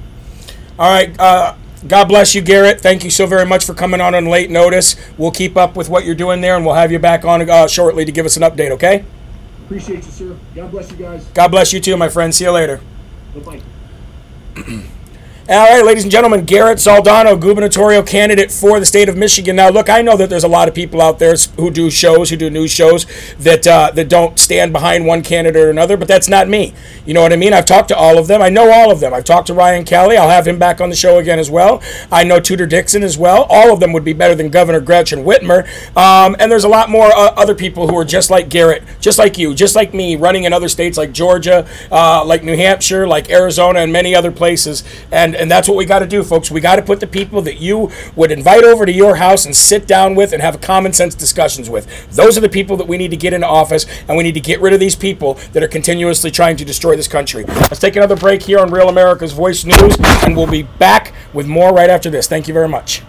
All 0.78 0.90
right. 0.90 1.18
Uh, 1.18 1.56
God 1.86 2.06
bless 2.06 2.34
you, 2.34 2.40
Garrett. 2.40 2.80
Thank 2.80 3.04
you 3.04 3.10
so 3.10 3.26
very 3.26 3.44
much 3.44 3.64
for 3.64 3.74
coming 3.74 4.00
on 4.00 4.14
on 4.14 4.26
late 4.26 4.50
notice. 4.50 4.96
We'll 5.18 5.30
keep 5.30 5.56
up 5.56 5.76
with 5.76 5.88
what 5.88 6.04
you're 6.04 6.14
doing 6.14 6.40
there, 6.40 6.56
and 6.56 6.64
we'll 6.64 6.74
have 6.74 6.92
you 6.92 6.98
back 6.98 7.24
on 7.24 7.48
uh, 7.48 7.66
shortly 7.66 8.04
to 8.04 8.12
give 8.12 8.26
us 8.26 8.36
an 8.36 8.42
update, 8.42 8.70
okay? 8.70 9.04
Appreciate 9.64 10.04
you, 10.04 10.10
sir. 10.10 10.36
God 10.54 10.70
bless 10.70 10.90
you 10.90 10.96
guys. 10.96 11.24
God 11.34 11.48
bless 11.48 11.72
you 11.72 11.80
too, 11.80 11.96
my 11.96 12.08
friend. 12.08 12.34
See 12.34 12.44
you 12.44 12.52
later. 12.52 12.80
Bye 13.34 13.60
bye. 14.56 14.82
All 15.48 15.54
right, 15.54 15.84
ladies 15.84 16.02
and 16.02 16.10
gentlemen, 16.10 16.44
Garrett 16.44 16.78
Soldano, 16.78 17.40
gubernatorial 17.40 18.02
candidate 18.02 18.50
for 18.50 18.80
the 18.80 18.86
state 18.86 19.08
of 19.08 19.16
Michigan. 19.16 19.54
Now, 19.54 19.68
look, 19.68 19.88
I 19.88 20.02
know 20.02 20.16
that 20.16 20.28
there's 20.28 20.42
a 20.42 20.48
lot 20.48 20.66
of 20.66 20.74
people 20.74 21.00
out 21.00 21.20
there 21.20 21.36
who 21.56 21.70
do 21.70 21.88
shows, 21.88 22.30
who 22.30 22.36
do 22.36 22.50
news 22.50 22.72
shows, 22.72 23.06
that 23.38 23.64
uh, 23.64 23.92
that 23.92 24.08
don't 24.08 24.40
stand 24.40 24.72
behind 24.72 25.06
one 25.06 25.22
candidate 25.22 25.62
or 25.62 25.70
another, 25.70 25.96
but 25.96 26.08
that's 26.08 26.28
not 26.28 26.48
me. 26.48 26.74
You 27.04 27.14
know 27.14 27.22
what 27.22 27.32
I 27.32 27.36
mean? 27.36 27.52
I've 27.52 27.64
talked 27.64 27.86
to 27.90 27.96
all 27.96 28.18
of 28.18 28.26
them. 28.26 28.42
I 28.42 28.48
know 28.48 28.72
all 28.72 28.90
of 28.90 28.98
them. 28.98 29.14
I've 29.14 29.22
talked 29.22 29.46
to 29.46 29.54
Ryan 29.54 29.84
Kelly. 29.84 30.16
I'll 30.16 30.28
have 30.28 30.48
him 30.48 30.58
back 30.58 30.80
on 30.80 30.88
the 30.88 30.96
show 30.96 31.18
again 31.18 31.38
as 31.38 31.48
well. 31.48 31.80
I 32.10 32.24
know 32.24 32.40
Tudor 32.40 32.66
Dixon 32.66 33.04
as 33.04 33.16
well. 33.16 33.44
All 33.48 33.72
of 33.72 33.78
them 33.78 33.92
would 33.92 34.04
be 34.04 34.14
better 34.14 34.34
than 34.34 34.48
Governor 34.48 34.80
Gretchen 34.80 35.20
Whitmer. 35.20 35.64
Um, 35.96 36.34
and 36.40 36.50
there's 36.50 36.64
a 36.64 36.68
lot 36.68 36.90
more 36.90 37.06
uh, 37.06 37.34
other 37.36 37.54
people 37.54 37.86
who 37.86 37.96
are 37.96 38.04
just 38.04 38.30
like 38.30 38.48
Garrett, 38.48 38.82
just 39.00 39.16
like 39.16 39.38
you, 39.38 39.54
just 39.54 39.76
like 39.76 39.94
me, 39.94 40.16
running 40.16 40.42
in 40.42 40.52
other 40.52 40.68
states 40.68 40.98
like 40.98 41.12
Georgia, 41.12 41.68
uh, 41.92 42.24
like 42.24 42.42
New 42.42 42.56
Hampshire, 42.56 43.06
like 43.06 43.30
Arizona, 43.30 43.78
and 43.78 43.92
many 43.92 44.12
other 44.12 44.32
places. 44.32 44.82
And 45.12 45.35
and 45.36 45.50
that's 45.50 45.68
what 45.68 45.76
we 45.76 45.84
got 45.84 46.00
to 46.00 46.06
do, 46.06 46.22
folks. 46.22 46.50
We 46.50 46.60
got 46.60 46.76
to 46.76 46.82
put 46.82 47.00
the 47.00 47.06
people 47.06 47.42
that 47.42 47.60
you 47.60 47.90
would 48.14 48.30
invite 48.30 48.64
over 48.64 48.86
to 48.86 48.92
your 48.92 49.16
house 49.16 49.44
and 49.44 49.54
sit 49.54 49.86
down 49.86 50.14
with 50.14 50.32
and 50.32 50.42
have 50.42 50.60
common 50.60 50.92
sense 50.92 51.14
discussions 51.14 51.70
with. 51.70 52.10
Those 52.10 52.36
are 52.36 52.40
the 52.40 52.48
people 52.48 52.76
that 52.76 52.86
we 52.86 52.96
need 52.96 53.10
to 53.10 53.16
get 53.16 53.32
into 53.32 53.46
office, 53.46 53.86
and 54.08 54.16
we 54.16 54.22
need 54.24 54.34
to 54.34 54.40
get 54.40 54.60
rid 54.60 54.72
of 54.72 54.80
these 54.80 54.96
people 54.96 55.34
that 55.52 55.62
are 55.62 55.68
continuously 55.68 56.30
trying 56.30 56.56
to 56.56 56.64
destroy 56.64 56.96
this 56.96 57.08
country. 57.08 57.44
Let's 57.44 57.80
take 57.80 57.96
another 57.96 58.16
break 58.16 58.42
here 58.42 58.58
on 58.58 58.70
Real 58.70 58.88
America's 58.88 59.32
Voice 59.32 59.64
News, 59.64 59.96
and 60.24 60.36
we'll 60.36 60.50
be 60.50 60.62
back 60.62 61.14
with 61.32 61.46
more 61.46 61.72
right 61.72 61.90
after 61.90 62.10
this. 62.10 62.26
Thank 62.26 62.48
you 62.48 62.54
very 62.54 62.68
much. 62.68 63.02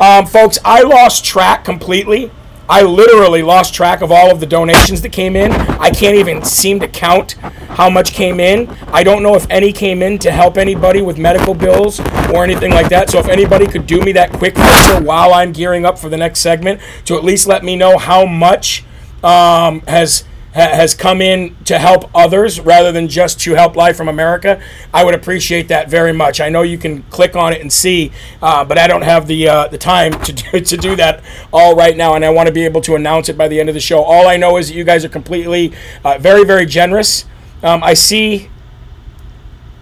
Um, 0.00 0.26
folks, 0.26 0.58
I 0.64 0.82
lost 0.82 1.24
track 1.24 1.64
completely 1.64 2.30
I 2.68 2.82
literally 2.82 3.42
lost 3.42 3.74
track 3.74 4.02
of 4.02 4.12
all 4.12 4.30
of 4.30 4.40
the 4.40 4.46
donations 4.46 5.02
that 5.02 5.12
came 5.12 5.36
in. 5.36 5.52
I 5.52 5.90
can't 5.90 6.16
even 6.16 6.44
seem 6.44 6.80
to 6.80 6.88
count 6.88 7.32
how 7.32 7.90
much 7.90 8.12
came 8.12 8.40
in. 8.40 8.70
I 8.88 9.02
don't 9.02 9.22
know 9.22 9.34
if 9.34 9.46
any 9.50 9.72
came 9.72 10.02
in 10.02 10.18
to 10.20 10.30
help 10.30 10.56
anybody 10.56 11.02
with 11.02 11.18
medical 11.18 11.54
bills 11.54 12.00
or 12.32 12.44
anything 12.44 12.70
like 12.72 12.88
that. 12.90 13.10
So 13.10 13.18
if 13.18 13.28
anybody 13.28 13.66
could 13.66 13.86
do 13.86 14.00
me 14.00 14.12
that 14.12 14.32
quick 14.32 14.56
favor 14.56 15.04
while 15.04 15.34
I'm 15.34 15.52
gearing 15.52 15.84
up 15.84 15.98
for 15.98 16.08
the 16.08 16.16
next 16.16 16.40
segment 16.40 16.80
to 17.06 17.16
at 17.16 17.24
least 17.24 17.46
let 17.46 17.64
me 17.64 17.76
know 17.76 17.98
how 17.98 18.24
much 18.26 18.84
um, 19.22 19.80
has 19.82 20.24
ha- 20.54 20.74
has 20.74 20.94
come 20.94 21.20
in 21.20 21.56
to 21.64 21.78
help 21.78 22.10
others 22.14 22.60
rather 22.60 22.92
than 22.92 23.08
just 23.08 23.40
to 23.40 23.54
help 23.54 23.76
Live 23.76 23.96
from 23.96 24.08
America, 24.08 24.60
I 24.92 25.04
would 25.04 25.14
appreciate 25.14 25.68
that 25.68 25.90
very 25.90 26.12
much. 26.12 26.40
I 26.40 26.48
know 26.48 26.62
you 26.62 26.78
can 26.78 27.02
click 27.04 27.36
on 27.36 27.52
it 27.52 27.60
and 27.60 27.72
see, 27.72 28.12
uh, 28.40 28.64
but 28.64 28.78
I 28.78 28.86
don't 28.86 29.02
have 29.02 29.26
the 29.26 29.48
uh, 29.48 29.68
the 29.68 29.78
time 29.78 30.12
to 30.24 30.32
do, 30.32 30.60
to 30.60 30.76
do 30.76 30.96
that 30.96 31.22
all 31.52 31.74
right 31.74 31.96
now, 31.96 32.14
and 32.14 32.24
I 32.24 32.30
want 32.30 32.46
to 32.46 32.52
be 32.52 32.64
able 32.64 32.80
to 32.82 32.94
announce 32.94 33.28
it 33.28 33.38
by 33.38 33.48
the 33.48 33.58
end 33.60 33.68
of 33.68 33.74
the 33.74 33.80
show. 33.80 34.02
All 34.02 34.28
I 34.28 34.36
know 34.36 34.56
is 34.56 34.68
that 34.68 34.74
you 34.74 34.84
guys 34.84 35.04
are 35.04 35.08
completely, 35.08 35.72
uh, 36.04 36.18
very, 36.18 36.44
very 36.44 36.66
generous. 36.66 37.24
Um, 37.62 37.82
I 37.82 37.94
see 37.94 38.50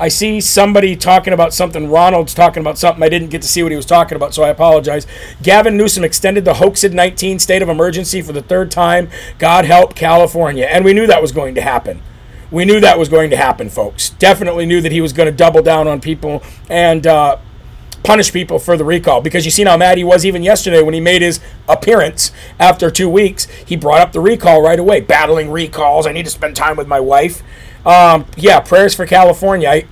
I 0.00 0.08
see 0.08 0.40
somebody 0.40 0.96
talking 0.96 1.34
about 1.34 1.52
something. 1.52 1.90
Ronald's 1.90 2.32
talking 2.32 2.62
about 2.62 2.78
something. 2.78 3.02
I 3.02 3.10
didn't 3.10 3.28
get 3.28 3.42
to 3.42 3.48
see 3.48 3.62
what 3.62 3.70
he 3.70 3.76
was 3.76 3.84
talking 3.84 4.16
about, 4.16 4.32
so 4.32 4.42
I 4.42 4.48
apologize. 4.48 5.06
Gavin 5.42 5.76
Newsom 5.76 6.04
extended 6.04 6.46
the 6.46 6.54
hoaxed 6.54 6.90
19 6.90 7.38
state 7.38 7.60
of 7.60 7.68
emergency 7.68 8.22
for 8.22 8.32
the 8.32 8.40
third 8.40 8.70
time. 8.70 9.10
God 9.38 9.66
help 9.66 9.94
California. 9.94 10.64
And 10.64 10.86
we 10.86 10.94
knew 10.94 11.06
that 11.06 11.20
was 11.20 11.32
going 11.32 11.54
to 11.54 11.60
happen. 11.60 12.00
We 12.50 12.64
knew 12.64 12.80
that 12.80 12.98
was 12.98 13.10
going 13.10 13.28
to 13.28 13.36
happen, 13.36 13.68
folks. 13.68 14.10
Definitely 14.10 14.64
knew 14.64 14.80
that 14.80 14.90
he 14.90 15.02
was 15.02 15.12
going 15.12 15.30
to 15.30 15.36
double 15.36 15.62
down 15.62 15.86
on 15.86 16.00
people 16.00 16.42
and 16.70 17.06
uh, 17.06 17.36
punish 18.02 18.32
people 18.32 18.58
for 18.58 18.78
the 18.78 18.84
recall 18.86 19.20
because 19.20 19.44
you 19.44 19.50
see 19.50 19.64
how 19.64 19.76
mad 19.76 19.98
he 19.98 20.04
was 20.04 20.24
even 20.24 20.42
yesterday 20.42 20.80
when 20.82 20.94
he 20.94 21.00
made 21.00 21.20
his 21.20 21.40
appearance 21.68 22.32
after 22.58 22.90
two 22.90 23.08
weeks. 23.10 23.44
He 23.66 23.76
brought 23.76 24.00
up 24.00 24.12
the 24.12 24.20
recall 24.20 24.62
right 24.62 24.78
away. 24.78 25.02
Battling 25.02 25.50
recalls. 25.50 26.06
I 26.06 26.12
need 26.12 26.24
to 26.24 26.30
spend 26.30 26.56
time 26.56 26.76
with 26.76 26.88
my 26.88 27.00
wife. 27.00 27.42
Um, 27.84 28.26
yeah, 28.36 28.60
prayers 28.60 28.94
for 28.94 29.06
California. 29.06 29.68
I, 29.68 29.86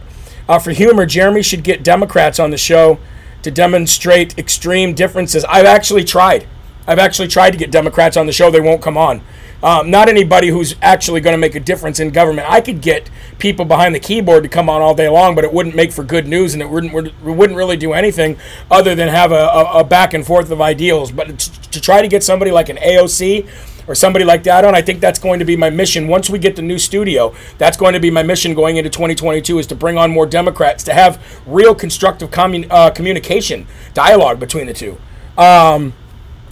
uh, 0.49 0.59
for 0.59 0.71
humor, 0.71 1.07
Jeremy 1.07 1.43
should 1.43 1.63
get 1.63 1.83
Democrats 1.83 2.39
on 2.39 2.51
the 2.51 2.59
show 2.59 2.99
to 3.43 3.51
demonstrate 3.51 4.39
extreme 4.39 4.95
differences. 4.95 5.45
I've 5.45 5.67
actually 5.67 6.05
tried. 6.05 6.47
I've 6.87 6.99
actually 6.99 7.29
tried 7.29 7.51
to 7.51 7.59
get 7.59 7.71
Democrats 7.71 8.17
on 8.17 8.27
the 8.27 8.33
show. 8.33 8.51
They 8.51 8.61
won't 8.61 8.83
come 8.83 8.97
on. 8.97 9.23
Um, 9.63 9.91
not 9.91 10.09
anybody 10.09 10.49
who's 10.49 10.77
actually 10.81 11.21
going 11.21 11.35
to 11.35 11.39
make 11.39 11.57
a 11.57 11.61
difference 11.61 11.99
in 11.99 12.11
government. 12.11 12.49
I 12.49 12.61
could 12.61 12.81
get 12.81 13.11
people 13.39 13.65
behind 13.65 13.95
the 13.95 13.99
keyboard 13.99 14.45
to 14.45 14.49
come 14.49 14.69
on 14.69 14.81
all 14.81 14.95
day 14.95 15.09
long, 15.09 15.35
but 15.35 15.45
it 15.45 15.53
wouldn't 15.53 15.75
make 15.75 15.93
for 15.93 16.05
good 16.05 16.29
news, 16.29 16.55
and 16.55 16.63
it 16.63 16.71
wouldn't 16.71 16.93
wouldn't 17.23 17.57
really 17.57 17.77
do 17.77 17.93
anything 17.93 18.39
other 18.71 18.95
than 18.95 19.09
have 19.09 19.33
a, 19.33 19.35
a, 19.35 19.81
a 19.81 19.85
back 19.85 20.15
and 20.15 20.25
forth 20.25 20.51
of 20.53 20.61
ideals. 20.61 21.11
But 21.11 21.39
to, 21.39 21.71
to 21.71 21.81
try 21.81 22.03
to 22.03 22.09
get 22.09 22.23
somebody 22.23 22.53
like 22.53 22.69
an 22.69 22.77
AOC 22.77 23.49
or 23.89 23.95
somebody 23.95 24.25
like 24.25 24.45
that 24.45 24.65
on. 24.65 24.75
I 24.75 24.83
think 24.83 25.01
that's 25.01 25.19
going 25.19 25.39
to 25.41 25.45
be 25.45 25.57
my 25.57 25.71
mission. 25.71 26.07
Once 26.07 26.31
we 26.31 26.39
get 26.39 26.55
the 26.55 26.63
new 26.63 26.79
studio, 26.79 27.35
that's 27.57 27.77
going 27.77 27.95
to 27.95 28.01
be 28.01 28.11
my 28.11 28.23
mission 28.23 28.55
going 28.55 28.77
into 28.77 28.91
2022 28.91 29.59
is 29.59 29.67
to 29.69 29.75
bring 29.75 29.99
on 29.99 30.11
more 30.11 30.27
Democrats 30.27 30.85
to 30.85 30.95
have 30.95 31.21
real 31.47 31.75
constructive 31.75 32.31
commun- 32.31 32.71
uh, 32.71 32.91
communication, 32.91 33.67
dialogue 33.95 34.39
between 34.39 34.67
the 34.67 34.75
two. 34.75 34.99
Um, 35.37 35.95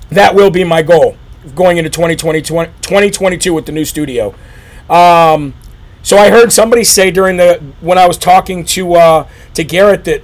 that 0.08 0.34
will 0.34 0.50
be 0.50 0.64
my 0.64 0.82
goal 0.82 1.16
going 1.54 1.76
into 1.76 1.90
2020, 1.90 2.40
2022 2.40 3.54
with 3.54 3.66
the 3.66 3.72
new 3.72 3.84
studio. 3.84 4.34
Um, 4.88 5.54
so 6.02 6.16
I 6.16 6.30
heard 6.30 6.52
somebody 6.52 6.84
say 6.84 7.10
during 7.10 7.36
the 7.36 7.60
when 7.80 7.98
I 7.98 8.06
was 8.06 8.16
talking 8.16 8.64
to 8.66 8.94
uh, 8.94 9.28
to 9.54 9.64
Garrett 9.64 10.04
that 10.04 10.22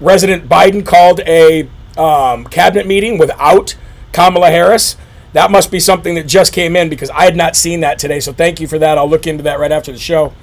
President 0.00 0.48
Biden 0.48 0.84
called 0.84 1.20
a 1.20 1.68
um, 1.96 2.44
cabinet 2.46 2.86
meeting 2.86 3.18
without 3.18 3.76
Kamala 4.12 4.50
Harris. 4.50 4.96
That 5.32 5.50
must 5.50 5.70
be 5.70 5.80
something 5.80 6.14
that 6.16 6.26
just 6.26 6.52
came 6.52 6.76
in 6.76 6.88
because 6.88 7.10
I 7.10 7.24
had 7.24 7.36
not 7.36 7.56
seen 7.56 7.80
that 7.80 7.98
today. 7.98 8.20
So 8.20 8.32
thank 8.32 8.60
you 8.60 8.66
for 8.66 8.78
that. 8.78 8.98
I'll 8.98 9.08
look 9.08 9.26
into 9.26 9.42
that 9.44 9.58
right 9.58 9.72
after 9.72 9.90
the 9.90 9.98
show. 9.98 10.34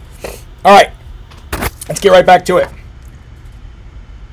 All 0.65 0.75
right, 0.75 0.91
let's 1.87 1.99
get 1.99 2.11
right 2.11 2.25
back 2.25 2.43
to 2.45 2.57
it. 2.57 2.69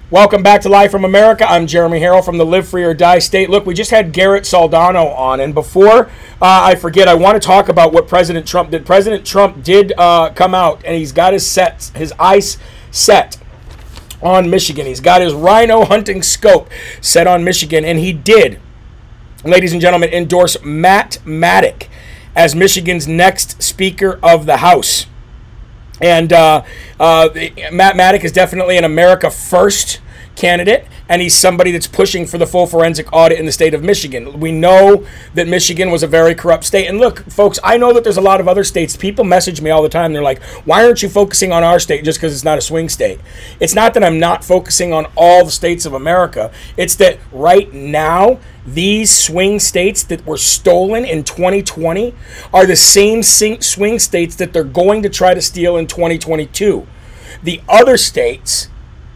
Welcome 0.08 0.44
back 0.44 0.60
to 0.62 0.68
Live 0.68 0.92
from 0.92 1.04
America. 1.04 1.44
I'm 1.50 1.66
Jeremy 1.66 1.98
Herrell 1.98 2.22
from 2.22 2.38
the 2.38 2.46
Live 2.46 2.68
Free 2.68 2.84
or 2.84 2.94
Die 2.94 3.18
State. 3.18 3.50
Look, 3.50 3.66
we 3.66 3.74
just 3.74 3.90
had 3.90 4.12
Garrett 4.12 4.44
Soldano 4.44 5.12
on, 5.16 5.40
and 5.40 5.52
before 5.52 6.06
uh, 6.06 6.10
I 6.40 6.76
forget, 6.76 7.08
I 7.08 7.14
want 7.14 7.40
to 7.40 7.44
talk 7.44 7.68
about 7.68 7.92
what 7.92 8.06
President 8.06 8.46
Trump 8.46 8.70
did. 8.70 8.86
President 8.86 9.26
Trump 9.26 9.64
did 9.64 9.92
uh, 9.98 10.30
come 10.30 10.54
out, 10.54 10.80
and 10.84 10.94
he's 10.94 11.10
got 11.10 11.32
his 11.32 11.44
set, 11.44 11.90
his 11.96 12.14
ice 12.20 12.56
set 12.92 13.36
on 14.22 14.48
Michigan. 14.48 14.86
He's 14.86 15.00
got 15.00 15.20
his 15.20 15.34
RINO 15.34 15.86
hunting 15.86 16.22
scope 16.22 16.70
set 17.00 17.26
on 17.26 17.42
Michigan, 17.42 17.84
and 17.84 17.98
he 17.98 18.12
did 18.12 18.60
ladies 19.44 19.72
and 19.72 19.80
gentlemen, 19.80 20.10
endorse 20.10 20.56
Matt 20.62 21.18
Maddock 21.24 21.88
as 22.34 22.54
Michigan's 22.54 23.08
next 23.08 23.62
Speaker 23.62 24.18
of 24.22 24.46
the 24.46 24.58
House. 24.58 25.06
And 26.00 26.32
uh, 26.32 26.62
uh, 27.00 27.30
Matt 27.72 27.96
Maddock 27.96 28.24
is 28.24 28.32
definitely 28.32 28.76
an 28.76 28.84
America 28.84 29.30
First 29.30 30.00
candidate, 30.36 30.86
and 31.08 31.22
he's 31.22 31.34
somebody 31.34 31.70
that's 31.70 31.86
pushing 31.86 32.26
for 32.26 32.36
the 32.36 32.46
full 32.46 32.66
forensic 32.66 33.10
audit 33.12 33.38
in 33.38 33.46
the 33.46 33.52
state 33.52 33.72
of 33.72 33.82
Michigan. 33.82 34.38
We 34.38 34.52
know 34.52 35.06
that 35.34 35.48
Michigan 35.48 35.90
was 35.90 36.02
a 36.02 36.06
very 36.06 36.34
corrupt 36.34 36.64
state. 36.64 36.86
And 36.86 36.98
look, 36.98 37.20
folks, 37.30 37.58
I 37.64 37.78
know 37.78 37.92
that 37.94 38.04
there's 38.04 38.18
a 38.18 38.22
lot 38.22 38.40
of 38.40 38.46
other 38.46 38.62
states. 38.62 38.96
People 38.96 39.24
message 39.24 39.60
me 39.60 39.70
all 39.70 39.82
the 39.82 39.88
time. 39.88 40.12
They're 40.12 40.22
like, 40.22 40.42
why 40.64 40.84
aren't 40.84 41.02
you 41.02 41.08
focusing 41.08 41.52
on 41.52 41.64
our 41.64 41.78
state 41.78 42.04
just 42.04 42.18
because 42.18 42.34
it's 42.34 42.44
not 42.44 42.58
a 42.58 42.60
swing 42.60 42.88
state? 42.88 43.18
It's 43.58 43.74
not 43.74 43.94
that 43.94 44.04
I'm 44.04 44.18
not 44.18 44.44
focusing 44.44 44.92
on 44.92 45.06
all 45.16 45.44
the 45.44 45.50
states 45.50 45.86
of 45.86 45.94
America, 45.94 46.52
it's 46.76 46.94
that 46.96 47.18
right 47.32 47.72
now, 47.72 48.38
these 48.66 49.10
swing 49.16 49.60
states 49.60 50.02
that 50.04 50.26
were 50.26 50.36
stolen 50.36 51.04
in 51.04 51.22
2020 51.22 52.14
are 52.52 52.66
the 52.66 52.76
same 52.76 53.22
swing 53.22 53.98
states 53.98 54.36
that 54.36 54.52
they're 54.52 54.64
going 54.64 55.02
to 55.02 55.08
try 55.08 55.34
to 55.34 55.40
steal 55.40 55.76
in 55.76 55.86
2022. 55.86 56.86
The 57.42 57.60
other 57.68 57.96
states 57.96 58.68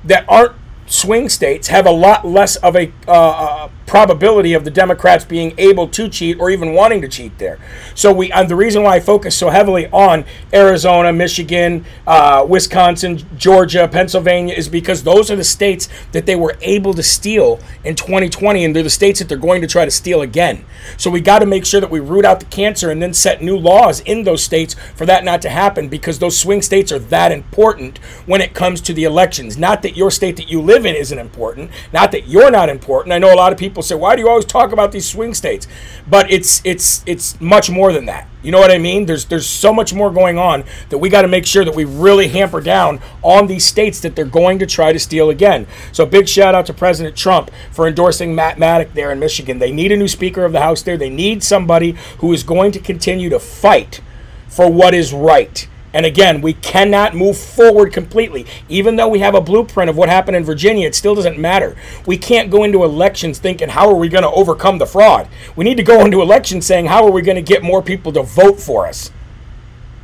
that 0.04 0.24
aren't 0.28 0.54
swing 0.86 1.28
states 1.28 1.68
have 1.68 1.86
a 1.86 1.90
lot 1.90 2.26
less 2.26 2.56
of 2.56 2.76
a 2.76 2.92
uh, 3.06 3.12
uh, 3.12 3.68
probability 3.90 4.54
of 4.54 4.64
the 4.64 4.70
Democrats 4.70 5.24
being 5.24 5.52
able 5.58 5.88
to 5.88 6.08
cheat 6.08 6.38
or 6.38 6.48
even 6.48 6.74
wanting 6.74 7.00
to 7.02 7.08
cheat 7.08 7.36
there. 7.38 7.58
So 7.96 8.12
we, 8.12 8.30
and 8.30 8.48
the 8.48 8.54
reason 8.54 8.84
why 8.84 8.94
I 8.94 9.00
focus 9.00 9.36
so 9.36 9.50
heavily 9.50 9.88
on 9.88 10.24
Arizona, 10.54 11.12
Michigan, 11.12 11.84
uh, 12.06 12.46
Wisconsin, 12.48 13.20
Georgia, 13.36 13.88
Pennsylvania 13.88 14.54
is 14.54 14.68
because 14.68 15.02
those 15.02 15.28
are 15.28 15.34
the 15.34 15.42
states 15.42 15.88
that 16.12 16.24
they 16.24 16.36
were 16.36 16.56
able 16.60 16.94
to 16.94 17.02
steal 17.02 17.58
in 17.82 17.96
2020, 17.96 18.64
and 18.64 18.76
they're 18.76 18.84
the 18.84 18.88
states 18.88 19.18
that 19.18 19.28
they're 19.28 19.36
going 19.36 19.60
to 19.60 19.66
try 19.66 19.84
to 19.84 19.90
steal 19.90 20.22
again. 20.22 20.64
So 20.96 21.10
we 21.10 21.20
got 21.20 21.40
to 21.40 21.46
make 21.46 21.66
sure 21.66 21.80
that 21.80 21.90
we 21.90 21.98
root 21.98 22.24
out 22.24 22.38
the 22.38 22.46
cancer 22.46 22.92
and 22.92 23.02
then 23.02 23.12
set 23.12 23.42
new 23.42 23.56
laws 23.56 23.98
in 24.02 24.22
those 24.22 24.44
states 24.44 24.76
for 24.94 25.04
that 25.06 25.24
not 25.24 25.42
to 25.42 25.48
happen 25.48 25.88
because 25.88 26.20
those 26.20 26.38
swing 26.38 26.62
states 26.62 26.92
are 26.92 27.00
that 27.00 27.32
important 27.32 27.98
when 28.24 28.40
it 28.40 28.54
comes 28.54 28.80
to 28.82 28.94
the 28.94 29.02
elections. 29.02 29.58
Not 29.58 29.82
that 29.82 29.96
your 29.96 30.12
state 30.12 30.36
that 30.36 30.48
you 30.48 30.62
live 30.62 30.86
in 30.86 30.94
isn't 30.94 31.18
important, 31.18 31.72
not 31.92 32.12
that 32.12 32.28
you're 32.28 32.52
not 32.52 32.68
important. 32.68 33.12
I 33.12 33.18
know 33.18 33.34
a 33.34 33.36
lot 33.36 33.52
of 33.52 33.58
people 33.58 33.79
say, 33.82 33.94
"Why 33.94 34.16
do 34.16 34.22
you 34.22 34.28
always 34.28 34.44
talk 34.44 34.72
about 34.72 34.92
these 34.92 35.08
swing 35.08 35.34
states?" 35.34 35.66
But 36.08 36.30
it's 36.30 36.60
it's 36.64 37.02
it's 37.06 37.40
much 37.40 37.70
more 37.70 37.92
than 37.92 38.06
that. 38.06 38.28
You 38.42 38.52
know 38.52 38.58
what 38.58 38.70
I 38.70 38.78
mean? 38.78 39.06
There's 39.06 39.26
there's 39.26 39.46
so 39.46 39.72
much 39.72 39.92
more 39.92 40.10
going 40.10 40.38
on 40.38 40.64
that 40.88 40.98
we 40.98 41.08
got 41.08 41.22
to 41.22 41.28
make 41.28 41.44
sure 41.44 41.64
that 41.64 41.74
we 41.74 41.84
really 41.84 42.28
hamper 42.28 42.60
down 42.60 43.00
on 43.22 43.46
these 43.46 43.64
states 43.66 44.00
that 44.00 44.16
they're 44.16 44.24
going 44.24 44.58
to 44.60 44.66
try 44.66 44.92
to 44.92 44.98
steal 44.98 45.30
again. 45.30 45.66
So 45.92 46.06
big 46.06 46.28
shout 46.28 46.54
out 46.54 46.66
to 46.66 46.74
President 46.74 47.16
Trump 47.16 47.50
for 47.70 47.86
endorsing 47.86 48.34
Matt 48.34 48.58
Maddock 48.58 48.94
there 48.94 49.12
in 49.12 49.18
Michigan. 49.18 49.58
They 49.58 49.72
need 49.72 49.92
a 49.92 49.96
new 49.96 50.08
Speaker 50.08 50.44
of 50.44 50.52
the 50.52 50.60
House 50.60 50.82
there. 50.82 50.96
They 50.96 51.10
need 51.10 51.42
somebody 51.42 51.96
who 52.18 52.32
is 52.32 52.42
going 52.42 52.72
to 52.72 52.78
continue 52.78 53.28
to 53.28 53.38
fight 53.38 54.00
for 54.48 54.70
what 54.70 54.94
is 54.94 55.12
right 55.12 55.68
And 55.92 56.06
again, 56.06 56.40
we 56.40 56.54
cannot 56.54 57.16
move 57.16 57.36
forward 57.36 57.92
completely. 57.92 58.46
Even 58.68 58.96
though 58.96 59.08
we 59.08 59.18
have 59.20 59.34
a 59.34 59.40
blueprint 59.40 59.90
of 59.90 59.96
what 59.96 60.08
happened 60.08 60.36
in 60.36 60.44
Virginia, 60.44 60.86
it 60.86 60.94
still 60.94 61.14
doesn't 61.14 61.38
matter. 61.38 61.76
We 62.06 62.16
can't 62.16 62.50
go 62.50 62.62
into 62.62 62.84
elections 62.84 63.38
thinking, 63.38 63.70
how 63.70 63.88
are 63.88 63.96
we 63.96 64.08
going 64.08 64.22
to 64.22 64.30
overcome 64.30 64.78
the 64.78 64.86
fraud? 64.86 65.28
We 65.56 65.64
need 65.64 65.76
to 65.78 65.82
go 65.82 66.04
into 66.04 66.22
elections 66.22 66.66
saying, 66.66 66.86
how 66.86 67.04
are 67.04 67.10
we 67.10 67.22
going 67.22 67.36
to 67.36 67.42
get 67.42 67.62
more 67.62 67.82
people 67.82 68.12
to 68.12 68.22
vote 68.22 68.60
for 68.60 68.86
us? 68.86 69.10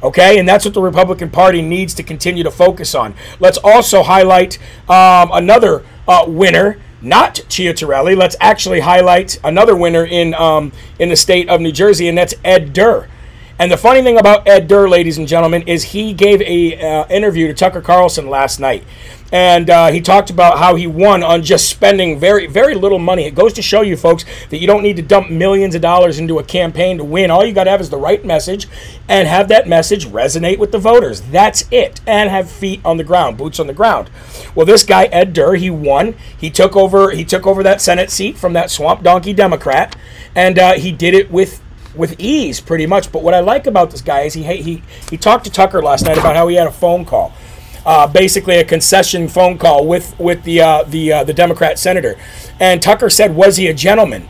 Okay, 0.03 0.39
and 0.39 0.49
that's 0.49 0.65
what 0.65 0.75
the 0.75 0.83
Republican 0.83 1.31
Party 1.31 1.63
needs 1.63 1.95
to 1.95 2.03
continue 2.03 2.43
to 2.43 2.51
focus 2.51 2.95
on. 2.95 3.15
Let's 3.41 3.59
also 3.59 4.03
highlight 4.03 4.59
um, 4.91 5.31
another 5.33 5.85
uh, 6.07 6.25
winner, 6.29 6.79
not 7.01 7.37
Ciattarelli. 7.37 8.17
Let's 8.17 8.37
actually 8.41 8.81
highlight 8.81 9.41
another 9.43 9.75
winner 9.75 10.05
in 10.05 10.35
um, 10.35 10.73
in 10.99 11.09
the 11.09 11.17
state 11.17 11.49
of 11.49 11.61
New 11.61 11.73
Jersey, 11.73 12.09
and 12.09 12.19
that's 12.19 12.35
Ed 12.45 12.73
Durr. 12.73 13.09
And 13.59 13.73
the 13.73 13.79
funny 13.79 14.03
thing 14.03 14.19
about 14.19 14.47
Ed 14.47 14.69
Durr, 14.69 14.87
ladies 14.87 15.17
and 15.17 15.27
gentlemen, 15.27 15.63
is 15.63 15.83
he 15.83 16.13
gave 16.13 16.43
a 16.43 16.79
uh, 16.79 17.07
interview 17.09 17.47
to 17.47 17.55
Tucker 17.55 17.81
Carlson 17.81 18.29
last 18.29 18.61
night, 18.61 18.85
and 19.33 19.71
uh, 19.71 19.91
he 19.91 20.03
talked 20.03 20.29
about 20.29 20.59
how 20.59 20.75
he 20.75 20.87
won 20.87 21.23
on 21.23 21.43
just 21.43 21.71
spending 21.71 22.21
very, 22.21 22.47
very 22.47 22.75
little 22.75 22.99
money. 22.99 23.25
It 23.25 23.35
goes 23.35 23.55
to 23.55 23.63
show 23.63 23.81
you, 23.81 23.97
folks, 23.97 24.27
that 24.51 24.59
you 24.59 24.67
don't 24.67 24.83
need 24.83 24.97
to 24.97 25.03
dump 25.03 25.31
millions 25.31 25.75
of 25.75 25.81
dollars 25.81 26.19
into 26.19 26.39
a 26.39 26.45
campaign 26.45 26.99
to 26.99 27.05
win. 27.05 27.31
All 27.31 27.47
you 27.47 27.55
got 27.55 27.65
to 27.65 27.71
have 27.71 27.81
is 27.81 27.89
the 27.89 27.97
right 27.97 28.23
message, 28.23 28.69
and 29.09 29.27
have 29.27 29.49
that 29.49 29.67
message 29.67 30.07
resonate 30.07 30.59
with 30.59 30.71
the 30.71 30.79
voters. 30.79 31.23
That's 31.23 31.65
it, 31.71 32.03
and 32.07 32.29
have 32.29 32.51
feet 32.51 32.83
on 32.85 32.99
the 32.99 33.05
ground, 33.05 33.39
boots 33.39 33.59
on 33.59 33.69
the 33.69 33.73
ground. 33.73 34.11
Well, 34.55 34.67
this 34.67 34.85
guy 34.85 35.05
Ed 35.05 35.33
Durr, 35.33 35.55
he 35.55 35.71
won. 35.71 36.15
He 36.37 36.51
took 36.51 36.77
over. 36.77 37.13
He 37.13 37.25
took 37.25 37.47
over 37.47 37.63
that 37.63 37.81
Senate 37.81 38.11
seat 38.11 38.37
from 38.37 38.53
that 38.53 38.71
swamp 38.71 39.03
donkey 39.03 39.33
Democrat, 39.33 39.97
and 40.35 40.59
uh, 40.59 40.75
he 40.75 40.93
did 40.93 41.15
it 41.15 41.31
with 41.31 41.63
with 41.97 42.19
ease, 42.19 42.61
pretty 42.61 42.87
much. 42.87 43.11
But 43.13 43.23
what 43.23 43.35
I 43.35 43.41
like 43.41 43.67
about 43.67 43.91
this 43.91 44.03
guy 44.03 44.23
is 44.23 44.35
he 44.35 44.43
he 44.45 44.83
he 45.11 45.17
talked 45.17 45.45
to 45.45 45.51
Tucker 45.51 45.83
last 45.83 46.05
night 46.05 46.19
about 46.19 46.37
how 46.37 46.49
he 46.49 46.57
had 46.57 46.67
a 46.67 46.73
phone 46.73 47.05
call, 47.05 47.33
uh, 47.85 48.07
basically 48.07 48.57
a 48.57 48.65
concession 48.65 49.29
phone 49.29 49.59
call 49.59 49.87
with 49.87 50.19
with 50.19 50.43
the 50.45 50.61
uh, 50.61 50.83
the 50.85 51.13
uh, 51.13 51.25
the 51.25 51.33
Democrat 51.33 51.79
senator, 51.79 52.17
and 52.61 52.83
Tucker 52.83 53.11
said, 53.11 53.35
"Was 53.35 53.57
he 53.57 53.69
a 53.69 53.75
gentleman?" 53.75 54.29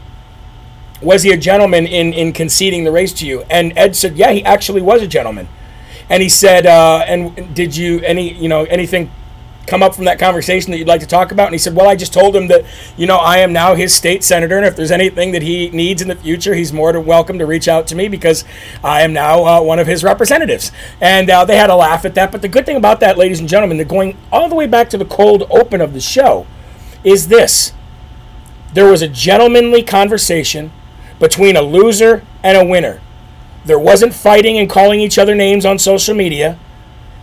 Was 1.03 1.25
he 1.25 1.31
a 1.31 1.37
gentleman 1.37 1.87
in, 1.87 2.15
in 2.15 2.33
conceding 2.33 2.85
the 2.85 2.91
race 2.91 3.13
to 3.15 3.27
you? 3.27 3.43
And 3.51 3.77
Ed 3.77 3.95
said, 3.95 4.17
yeah, 4.17 4.33
he 4.33 4.43
actually 4.45 4.81
was 4.81 5.03
a 5.03 5.07
gentleman. 5.07 5.47
And 6.09 6.23
he 6.23 6.29
said, 6.31 6.65
uh, 6.67 7.05
and 7.07 7.55
did 7.55 7.77
you 7.77 8.01
any 8.01 8.33
you 8.33 8.49
know 8.49 8.65
anything 8.65 9.11
come 9.67 9.83
up 9.83 9.95
from 9.95 10.05
that 10.05 10.19
conversation 10.19 10.71
that 10.71 10.79
you'd 10.79 10.89
like 10.89 11.01
to 11.01 11.07
talk 11.07 11.33
about? 11.33 11.47
And 11.47 11.55
he 11.55 11.59
said, 11.59 11.75
Well, 11.75 11.89
I 11.89 11.97
just 11.97 12.13
told 12.13 12.35
him 12.35 12.49
that, 12.49 12.65
you 12.97 13.07
know, 13.07 13.17
I 13.17 13.39
am 13.39 13.53
now 13.53 13.75
his 13.75 13.95
state 13.95 14.25
senator, 14.25 14.57
and 14.57 14.67
if 14.67 14.77
there's 14.77 14.91
anything 14.91 15.33
that 15.33 15.43
he 15.43 15.71
needs 15.71 16.03
in 16.03 16.09
the 16.09 16.17
future, 16.17 16.55
he's 16.55 16.73
more 16.73 16.93
than 16.93 17.05
welcome 17.05 17.39
to 17.39 17.47
reach 17.47 17.69
out 17.69 17.87
to 17.89 17.95
me 17.95 18.09
because 18.09 18.45
I 18.83 19.03
am 19.03 19.13
now 19.13 19.45
uh, 19.45 19.63
one 19.63 19.79
of 19.79 19.87
his 19.87 20.05
representatives. 20.05 20.73
And 21.01 21.29
uh, 21.29 21.45
they 21.45 21.57
had 21.57 21.71
a 21.71 21.77
laugh 21.77 22.05
at 22.05 22.15
that. 22.15 22.33
But 22.33 22.43
the 22.43 22.49
good 22.49 22.67
thing 22.67 22.77
about 22.77 23.01
that, 23.01 23.19
ladies 23.19 23.41
and 23.41 23.49
gentlemen, 23.49 23.77
they're 23.77 23.87
going 23.87 24.17
all 24.33 24.49
the 24.49 24.55
way 24.55 24.67
back 24.67 24.91
to 24.91 24.99
the 24.99 25.05
cold 25.05 25.45
open 25.51 25.81
of 25.81 25.93
the 25.93 26.01
show, 26.01 26.47
is 27.05 27.29
this 27.29 27.73
there 28.73 28.91
was 28.91 29.03
a 29.03 29.09
gentlemanly 29.09 29.83
conversation 29.83 30.71
between 31.19 31.57
a 31.57 31.63
loser 31.63 32.23
and 32.43 32.57
a 32.57 32.65
winner. 32.65 33.01
There 33.65 33.79
wasn't 33.79 34.15
fighting 34.15 34.59
and 34.59 34.71
calling 34.71 35.01
each 35.01 35.19
other 35.19 35.35
names 35.35 35.65
on 35.65 35.79
social 35.79 36.15
media. 36.15 36.59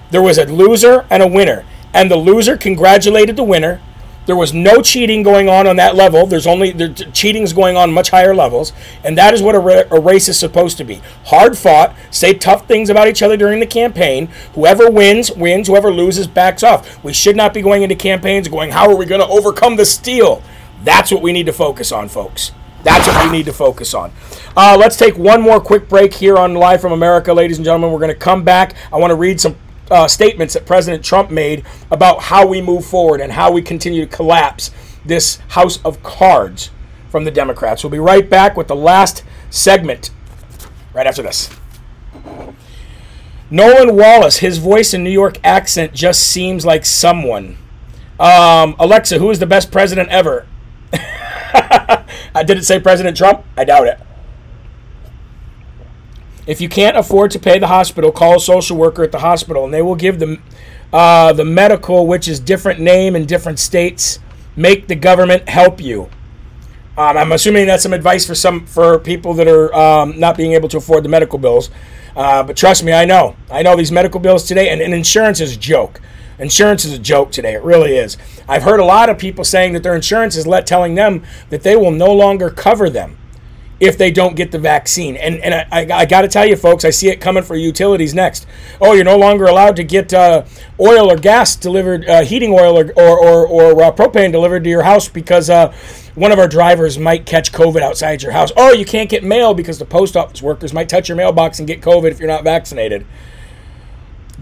There 0.09 0.21
was 0.21 0.37
a 0.37 0.45
loser 0.45 1.05
and 1.09 1.23
a 1.23 1.27
winner 1.27 1.63
and 1.93 2.09
the 2.09 2.15
loser 2.15 2.57
congratulated 2.57 3.35
the 3.35 3.43
winner. 3.43 3.81
There 4.25 4.35
was 4.37 4.53
no 4.53 4.81
cheating 4.81 5.21
going 5.21 5.49
on 5.49 5.67
on 5.67 5.75
that 5.75 5.95
level. 5.95 6.25
There's 6.25 6.47
only 6.47 6.71
the 6.71 6.89
cheating's 7.13 7.51
going 7.51 7.75
on 7.75 7.91
much 7.91 8.09
higher 8.09 8.33
levels, 8.33 8.71
and 9.03 9.17
that 9.17 9.33
is 9.33 9.41
what 9.41 9.53
a, 9.53 9.59
ra- 9.59 9.83
a, 9.91 9.99
race 9.99 10.29
is 10.29 10.39
supposed 10.39 10.77
to 10.77 10.85
be. 10.85 11.01
Hard 11.25 11.57
fought, 11.57 11.93
say 12.09 12.33
tough 12.33 12.65
things 12.65 12.89
about 12.89 13.07
each 13.07 13.21
other 13.21 13.35
during 13.35 13.59
the 13.59 13.65
campaign. 13.65 14.29
Whoever 14.55 14.89
wins 14.89 15.31
wins. 15.31 15.67
Whoever 15.67 15.91
loses 15.91 16.27
backs 16.27 16.63
off. 16.63 17.03
We 17.03 17.11
should 17.11 17.35
not 17.35 17.53
be 17.53 17.61
going 17.61 17.83
into 17.83 17.95
campaigns 17.95 18.47
going, 18.47 18.71
"How 18.71 18.89
are 18.89 18.95
we 18.95 19.05
going 19.05 19.21
to 19.21 19.27
overcome 19.27 19.75
the 19.75 19.85
steal?" 19.85 20.41
That's 20.85 21.11
what 21.11 21.21
we 21.21 21.33
need 21.33 21.45
to 21.47 21.53
focus 21.53 21.91
on, 21.91 22.07
folks. 22.07 22.51
That's 22.83 23.07
what 23.07 23.25
we 23.25 23.37
need 23.37 23.45
to 23.45 23.53
focus 23.53 23.93
on. 23.93 24.11
Uh, 24.55 24.75
let's 24.77 24.97
take 24.97 25.17
one 25.17 25.41
more 25.41 25.59
quick 25.61 25.87
break 25.87 26.13
here 26.13 26.37
on 26.37 26.53
Live 26.53 26.81
from 26.81 26.91
America, 26.91 27.33
ladies 27.33 27.57
and 27.57 27.65
gentlemen. 27.65 27.91
We're 27.91 27.99
going 27.99 28.09
to 28.09 28.15
come 28.15 28.43
back. 28.43 28.75
I 28.91 28.97
want 28.97 29.11
to 29.11 29.15
read 29.15 29.39
some 29.39 29.55
uh, 29.91 30.07
statements 30.07 30.53
that 30.53 30.65
President 30.65 31.03
Trump 31.03 31.31
made 31.31 31.65
about 31.91 32.23
how 32.23 32.45
we 32.47 32.61
move 32.61 32.85
forward 32.85 33.21
and 33.21 33.31
how 33.31 33.51
we 33.51 33.61
continue 33.61 34.05
to 34.05 34.15
collapse 34.15 34.71
this 35.05 35.37
house 35.49 35.79
of 35.83 36.01
cards 36.03 36.71
from 37.09 37.25
the 37.25 37.31
Democrats. 37.31 37.83
We'll 37.83 37.91
be 37.91 37.99
right 37.99 38.27
back 38.27 38.57
with 38.57 38.67
the 38.67 38.75
last 38.75 39.23
segment 39.49 40.11
right 40.93 41.07
after 41.07 41.21
this. 41.21 41.49
Nolan 43.49 43.95
Wallace, 43.95 44.37
his 44.37 44.57
voice 44.57 44.93
and 44.93 45.03
New 45.03 45.11
York 45.11 45.37
accent 45.43 45.93
just 45.93 46.23
seems 46.23 46.65
like 46.65 46.85
someone. 46.85 47.57
Um, 48.19 48.75
Alexa, 48.79 49.19
who 49.19 49.29
is 49.29 49.39
the 49.39 49.45
best 49.45 49.71
president 49.71 50.09
ever? 50.09 50.47
I 50.93 52.43
did 52.45 52.57
it 52.57 52.65
say 52.65 52.79
President 52.79 53.15
Trump? 53.15 53.43
I 53.55 53.63
doubt 53.63 53.87
it. 53.87 53.99
If 56.45 56.59
you 56.59 56.67
can't 56.67 56.97
afford 56.97 57.31
to 57.31 57.39
pay 57.39 57.57
the 57.57 57.67
hospital, 57.67 58.11
call 58.11 58.35
a 58.35 58.39
social 58.39 58.75
worker 58.75 59.03
at 59.03 59.11
the 59.11 59.19
hospital, 59.19 59.63
and 59.63 59.73
they 59.73 59.81
will 59.81 59.95
give 59.95 60.19
them 60.19 60.43
uh, 60.91 61.31
the 61.33 61.45
medical, 61.45 62.05
which 62.05 62.27
is 62.27 62.39
different 62.39 62.79
name 62.79 63.15
in 63.15 63.25
different 63.25 63.59
states. 63.59 64.19
Make 64.55 64.87
the 64.87 64.95
government 64.95 65.47
help 65.47 65.81
you. 65.81 66.09
Um, 66.97 67.17
I'm 67.17 67.31
assuming 67.31 67.65
that's 67.65 67.81
some 67.81 67.93
advice 67.93 68.27
for 68.27 68.35
some 68.35 68.65
for 68.65 68.99
people 68.99 69.33
that 69.35 69.47
are 69.47 69.73
um, 69.73 70.19
not 70.19 70.37
being 70.37 70.51
able 70.51 70.69
to 70.69 70.77
afford 70.77 71.03
the 71.03 71.09
medical 71.09 71.39
bills. 71.39 71.71
Uh, 72.15 72.43
but 72.43 72.57
trust 72.57 72.83
me, 72.83 72.91
I 72.91 73.05
know. 73.05 73.35
I 73.49 73.63
know 73.63 73.75
these 73.75 73.91
medical 73.91 74.19
bills 74.19 74.43
today, 74.43 74.69
and, 74.69 74.81
and 74.81 74.93
insurance 74.93 75.39
is 75.39 75.55
a 75.55 75.59
joke. 75.59 76.01
Insurance 76.37 76.83
is 76.83 76.93
a 76.93 76.99
joke 76.99 77.31
today. 77.31 77.53
It 77.53 77.63
really 77.63 77.95
is. 77.95 78.17
I've 78.47 78.63
heard 78.63 78.79
a 78.79 78.85
lot 78.85 79.09
of 79.09 79.17
people 79.17 79.43
saying 79.43 79.73
that 79.73 79.81
their 79.81 79.95
insurance 79.95 80.35
is 80.35 80.45
let 80.45 80.67
telling 80.67 80.93
them 80.95 81.23
that 81.49 81.63
they 81.63 81.75
will 81.75 81.91
no 81.91 82.13
longer 82.13 82.49
cover 82.49 82.89
them 82.89 83.17
if 83.83 83.97
they 83.97 84.11
don't 84.11 84.35
get 84.35 84.51
the 84.51 84.59
vaccine. 84.59 85.17
And 85.17 85.35
and 85.39 85.53
I, 85.53 85.67
I, 85.71 85.99
I 86.01 86.05
got 86.05 86.21
to 86.21 86.27
tell 86.27 86.45
you, 86.45 86.55
folks, 86.55 86.85
I 86.85 86.89
see 86.89 87.09
it 87.09 87.19
coming 87.19 87.43
for 87.43 87.55
utilities 87.55 88.13
next. 88.13 88.47
Oh, 88.79 88.93
you're 88.93 89.03
no 89.03 89.17
longer 89.17 89.45
allowed 89.45 89.75
to 89.75 89.83
get 89.83 90.13
uh, 90.13 90.45
oil 90.79 91.11
or 91.11 91.17
gas 91.17 91.55
delivered, 91.55 92.07
uh, 92.07 92.23
heating 92.23 92.53
oil 92.53 92.79
or 92.79 92.91
or, 92.95 93.19
or, 93.19 93.47
or 93.47 93.83
uh, 93.83 93.91
propane 93.91 94.31
delivered 94.31 94.63
to 94.63 94.69
your 94.69 94.83
house 94.83 95.09
because 95.09 95.49
uh, 95.49 95.73
one 96.15 96.31
of 96.31 96.39
our 96.39 96.47
drivers 96.47 96.97
might 96.97 97.25
catch 97.25 97.51
COVID 97.51 97.81
outside 97.81 98.23
your 98.23 98.31
house. 98.31 98.51
Oh, 98.55 98.71
you 98.71 98.85
can't 98.85 99.09
get 99.09 99.23
mail 99.23 99.53
because 99.53 99.79
the 99.79 99.85
post 99.85 100.15
office 100.15 100.41
workers 100.41 100.73
might 100.73 100.87
touch 100.87 101.09
your 101.09 101.17
mailbox 101.17 101.59
and 101.59 101.67
get 101.67 101.81
COVID 101.81 102.11
if 102.11 102.19
you're 102.19 102.27
not 102.29 102.43
vaccinated. 102.43 103.05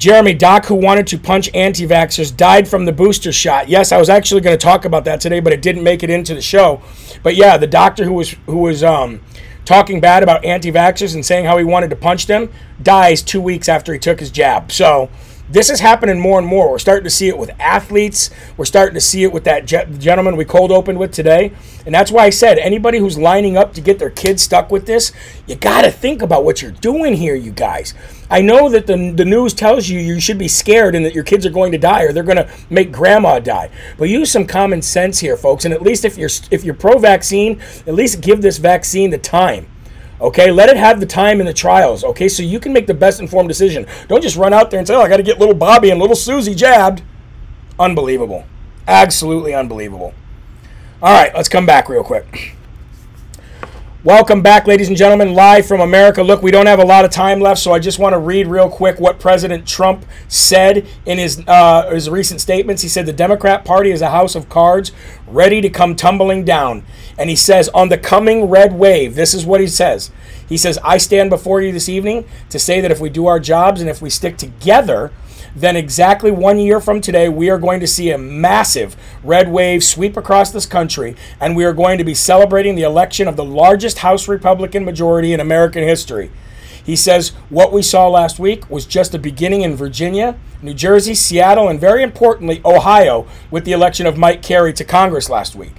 Jeremy 0.01 0.33
Doc, 0.33 0.65
who 0.65 0.73
wanted 0.73 1.05
to 1.05 1.19
punch 1.19 1.47
anti 1.53 1.85
vaxxers, 1.85 2.35
died 2.35 2.67
from 2.67 2.85
the 2.85 2.91
booster 2.91 3.31
shot. 3.31 3.69
Yes, 3.69 3.91
I 3.91 3.99
was 3.99 4.09
actually 4.09 4.41
going 4.41 4.57
to 4.57 4.65
talk 4.65 4.83
about 4.83 5.05
that 5.05 5.21
today, 5.21 5.39
but 5.39 5.53
it 5.53 5.61
didn't 5.61 5.83
make 5.83 6.01
it 6.01 6.09
into 6.09 6.33
the 6.33 6.41
show. 6.41 6.81
But 7.21 7.35
yeah, 7.35 7.55
the 7.57 7.67
doctor 7.67 8.03
who 8.03 8.13
was 8.13 8.35
who 8.47 8.57
was 8.57 8.83
um, 8.83 9.21
talking 9.63 10.01
bad 10.01 10.23
about 10.23 10.43
anti 10.43 10.71
vaxxers 10.71 11.13
and 11.13 11.23
saying 11.23 11.45
how 11.45 11.55
he 11.59 11.63
wanted 11.63 11.91
to 11.91 11.95
punch 11.95 12.25
them 12.25 12.51
dies 12.81 13.21
two 13.21 13.39
weeks 13.39 13.69
after 13.69 13.93
he 13.93 13.99
took 13.99 14.19
his 14.19 14.31
jab. 14.31 14.71
So 14.71 15.11
this 15.51 15.69
is 15.69 15.79
happening 15.79 16.19
more 16.19 16.39
and 16.39 16.47
more. 16.47 16.71
We're 16.71 16.79
starting 16.79 17.03
to 17.03 17.09
see 17.09 17.27
it 17.27 17.37
with 17.37 17.51
athletes. 17.59 18.29
We're 18.57 18.65
starting 18.65 18.93
to 18.93 19.01
see 19.01 19.23
it 19.23 19.33
with 19.33 19.43
that 19.43 19.65
gentleman 19.65 20.37
we 20.37 20.45
cold 20.45 20.71
opened 20.71 20.99
with 20.99 21.11
today. 21.11 21.51
And 21.85 21.93
that's 21.93 22.11
why 22.11 22.25
I 22.25 22.29
said 22.29 22.57
anybody 22.57 22.99
who's 22.99 23.17
lining 23.17 23.57
up 23.57 23.73
to 23.73 23.81
get 23.81 23.99
their 23.99 24.09
kids 24.09 24.41
stuck 24.41 24.71
with 24.71 24.85
this, 24.85 25.11
you 25.47 25.55
got 25.55 25.81
to 25.81 25.91
think 25.91 26.21
about 26.21 26.45
what 26.45 26.61
you're 26.61 26.71
doing 26.71 27.15
here, 27.15 27.35
you 27.35 27.51
guys. 27.51 27.93
I 28.29 28.41
know 28.41 28.69
that 28.69 28.87
the, 28.87 29.11
the 29.11 29.25
news 29.25 29.53
tells 29.53 29.89
you 29.89 29.99
you 29.99 30.19
should 30.19 30.37
be 30.37 30.47
scared 30.47 30.95
and 30.95 31.05
that 31.05 31.13
your 31.13 31.23
kids 31.23 31.45
are 31.45 31.49
going 31.51 31.71
to 31.73 31.77
die 31.77 32.03
or 32.03 32.13
they're 32.13 32.23
going 32.23 32.37
to 32.37 32.49
make 32.69 32.91
grandma 32.91 33.39
die. 33.39 33.69
But 33.97 34.09
use 34.09 34.31
some 34.31 34.45
common 34.45 34.81
sense 34.81 35.19
here, 35.19 35.35
folks. 35.35 35.65
And 35.65 35.73
at 35.73 35.81
least 35.81 36.05
if 36.05 36.17
you're 36.17 36.29
if 36.49 36.63
you're 36.63 36.75
pro-vaccine, 36.75 37.59
at 37.87 37.93
least 37.93 38.21
give 38.21 38.41
this 38.41 38.57
vaccine 38.57 39.09
the 39.09 39.17
time. 39.17 39.70
Okay, 40.21 40.51
let 40.51 40.69
it 40.69 40.77
have 40.77 40.99
the 40.99 41.05
time 41.05 41.39
in 41.39 41.47
the 41.47 41.53
trials. 41.53 42.03
Okay, 42.03 42.29
so 42.29 42.43
you 42.43 42.59
can 42.59 42.73
make 42.73 42.85
the 42.85 42.93
best 42.93 43.19
informed 43.19 43.49
decision. 43.49 43.87
Don't 44.07 44.21
just 44.21 44.37
run 44.37 44.53
out 44.53 44.69
there 44.69 44.77
and 44.77 44.87
say, 44.87 44.93
"Oh, 44.93 45.01
I 45.01 45.09
got 45.09 45.17
to 45.17 45.23
get 45.23 45.39
little 45.39 45.55
Bobby 45.55 45.89
and 45.89 45.99
little 45.99 46.15
Susie 46.15 46.53
jabbed." 46.53 47.01
Unbelievable, 47.79 48.45
absolutely 48.87 49.53
unbelievable. 49.55 50.13
All 51.01 51.11
right, 51.11 51.33
let's 51.35 51.49
come 51.49 51.65
back 51.65 51.89
real 51.89 52.03
quick. 52.03 52.55
Welcome 54.03 54.41
back, 54.41 54.65
ladies 54.65 54.87
and 54.87 54.97
gentlemen, 54.97 55.35
live 55.35 55.67
from 55.67 55.79
America. 55.79 56.23
Look, 56.23 56.41
we 56.41 56.49
don't 56.49 56.65
have 56.65 56.79
a 56.79 56.83
lot 56.83 57.05
of 57.05 57.11
time 57.11 57.39
left, 57.39 57.61
so 57.61 57.71
I 57.71 57.77
just 57.77 57.99
want 57.99 58.13
to 58.13 58.17
read 58.17 58.47
real 58.47 58.67
quick 58.67 58.99
what 58.99 59.19
President 59.19 59.67
Trump 59.67 60.07
said 60.27 60.87
in 61.05 61.19
his 61.19 61.43
uh, 61.45 61.87
his 61.91 62.09
recent 62.09 62.41
statements. 62.41 62.81
He 62.81 62.89
said 62.89 63.05
the 63.05 63.13
Democrat 63.13 63.63
Party 63.63 63.91
is 63.91 64.01
a 64.01 64.09
house 64.09 64.33
of 64.33 64.49
cards 64.49 64.91
ready 65.27 65.61
to 65.61 65.69
come 65.69 65.95
tumbling 65.95 66.43
down. 66.43 66.83
And 67.15 67.29
he 67.29 67.35
says, 67.35 67.69
on 67.75 67.89
the 67.89 67.97
coming 67.99 68.45
red 68.45 68.73
wave, 68.73 69.13
this 69.13 69.35
is 69.35 69.45
what 69.45 69.61
he 69.61 69.67
says. 69.67 70.09
He 70.49 70.57
says, 70.57 70.79
I 70.83 70.97
stand 70.97 71.29
before 71.29 71.61
you 71.61 71.71
this 71.71 71.87
evening 71.87 72.25
to 72.49 72.57
say 72.57 72.81
that 72.81 72.89
if 72.89 72.99
we 72.99 73.11
do 73.11 73.27
our 73.27 73.39
jobs 73.39 73.81
and 73.81 73.89
if 73.89 74.01
we 74.01 74.09
stick 74.09 74.35
together, 74.35 75.11
then 75.55 75.75
exactly 75.75 76.31
one 76.31 76.59
year 76.59 76.79
from 76.79 77.01
today, 77.01 77.29
we 77.29 77.49
are 77.49 77.57
going 77.57 77.79
to 77.79 77.87
see 77.87 78.11
a 78.11 78.17
massive 78.17 78.95
red 79.23 79.51
wave 79.51 79.83
sweep 79.83 80.15
across 80.17 80.51
this 80.51 80.65
country, 80.65 81.15
and 81.39 81.55
we 81.55 81.65
are 81.65 81.73
going 81.73 81.97
to 81.97 82.03
be 82.03 82.13
celebrating 82.13 82.75
the 82.75 82.83
election 82.83 83.27
of 83.27 83.35
the 83.35 83.43
largest 83.43 83.99
House 83.99 84.27
Republican 84.27 84.85
majority 84.85 85.33
in 85.33 85.39
American 85.39 85.83
history. 85.83 86.31
He 86.83 86.95
says 86.95 87.29
what 87.49 87.71
we 87.71 87.81
saw 87.81 88.07
last 88.07 88.39
week 88.39 88.69
was 88.69 88.85
just 88.85 89.13
a 89.13 89.19
beginning 89.19 89.61
in 89.61 89.75
Virginia, 89.75 90.37
New 90.61 90.73
Jersey, 90.73 91.13
Seattle, 91.13 91.67
and 91.67 91.79
very 91.79 92.01
importantly, 92.01 92.61
Ohio, 92.65 93.27
with 93.51 93.65
the 93.65 93.71
election 93.71 94.05
of 94.05 94.17
Mike 94.17 94.41
Carey 94.41 94.73
to 94.73 94.83
Congress 94.83 95.29
last 95.29 95.55
week. 95.55 95.73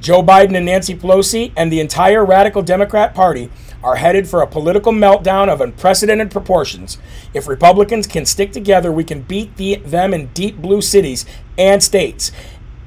Joe 0.00 0.22
Biden 0.22 0.56
and 0.56 0.66
Nancy 0.66 0.96
Pelosi 0.96 1.52
and 1.56 1.72
the 1.72 1.78
entire 1.78 2.24
radical 2.24 2.60
Democrat 2.60 3.14
Party 3.14 3.50
are 3.82 3.96
headed 3.96 4.28
for 4.28 4.42
a 4.42 4.46
political 4.46 4.92
meltdown 4.92 5.48
of 5.48 5.60
unprecedented 5.60 6.30
proportions. 6.30 6.98
If 7.34 7.48
Republicans 7.48 8.06
can 8.06 8.26
stick 8.26 8.52
together, 8.52 8.92
we 8.92 9.04
can 9.04 9.22
beat 9.22 9.56
the, 9.56 9.76
them 9.76 10.14
in 10.14 10.28
deep 10.28 10.58
blue 10.58 10.80
cities 10.80 11.26
and 11.58 11.82
states, 11.82 12.32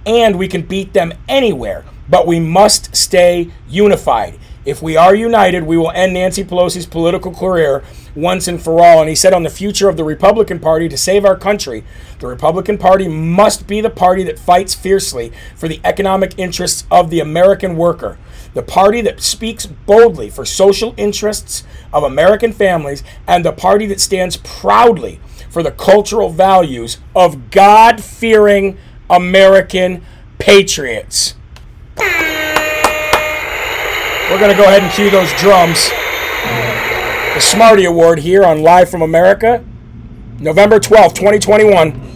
and 0.06 0.38
we 0.38 0.48
can 0.48 0.62
beat 0.62 0.94
them 0.94 1.14
anywhere. 1.28 1.86
But 2.08 2.28
we 2.28 2.40
must 2.40 2.96
stay 2.96 3.52
unified. 3.68 4.40
If 4.66 4.82
we 4.82 4.98
are 4.98 5.14
united, 5.14 5.64
we 5.64 5.78
will 5.78 5.92
end 5.92 6.14
Nancy 6.14 6.44
Pelosi's 6.44 6.88
political 6.88 7.32
career 7.32 7.84
once 8.16 8.48
and 8.48 8.62
for 8.62 8.84
all. 8.84 9.00
And 9.00 9.10
he 9.10 9.16
said 9.16 9.34
on 9.34 9.44
the 9.44 9.50
future 9.50 9.90
of 9.90 9.98
the 9.98 10.04
Republican 10.04 10.60
Party 10.60 10.90
to 10.90 10.98
save 10.98 11.24
our 11.24 11.38
country, 11.38 11.84
the 12.20 12.28
Republican 12.28 12.80
Party 12.80 13.08
must 13.08 13.68
be 13.68 13.80
the 13.80 13.92
party 13.92 14.24
that 14.24 14.40
fights 14.40 14.74
fiercely 14.74 15.32
for 15.56 15.68
the 15.68 15.80
economic 15.84 16.34
interests 16.38 16.86
of 16.90 17.12
the 17.12 17.20
American 17.20 17.78
worker 17.78 18.18
the 18.56 18.64
party 18.64 19.02
that 19.02 19.22
speaks 19.22 19.68
boldly 19.68 20.32
for 20.32 20.46
social 20.46 20.96
interests 20.98 21.64
of 21.94 22.04
American 22.04 22.52
families, 22.52 23.04
and 23.28 23.46
the 23.46 23.52
party 23.52 23.86
that 23.86 24.00
stands 24.00 24.38
proudly 24.38 25.20
for 25.50 25.62
the 25.62 25.72
cultural 25.72 26.30
values 26.30 26.98
of 27.16 27.52
God 27.52 28.04
fearing 28.04 28.78
American 29.10 30.04
patriots. 30.40 31.36
We're 31.98 32.06
going 34.40 34.52
to 34.52 34.58
go 34.58 34.64
ahead 34.64 34.84
and 34.84 34.92
cue 34.94 35.12
those 35.12 35.32
drums. 35.34 35.90
The 37.36 37.42
Smarty 37.42 37.86
Award 37.86 38.20
here 38.20 38.44
on 38.44 38.64
Live 38.64 38.90
from 38.90 39.02
America, 39.02 39.64
November 40.40 40.80
12th, 40.80 41.16
2021. 41.16 42.15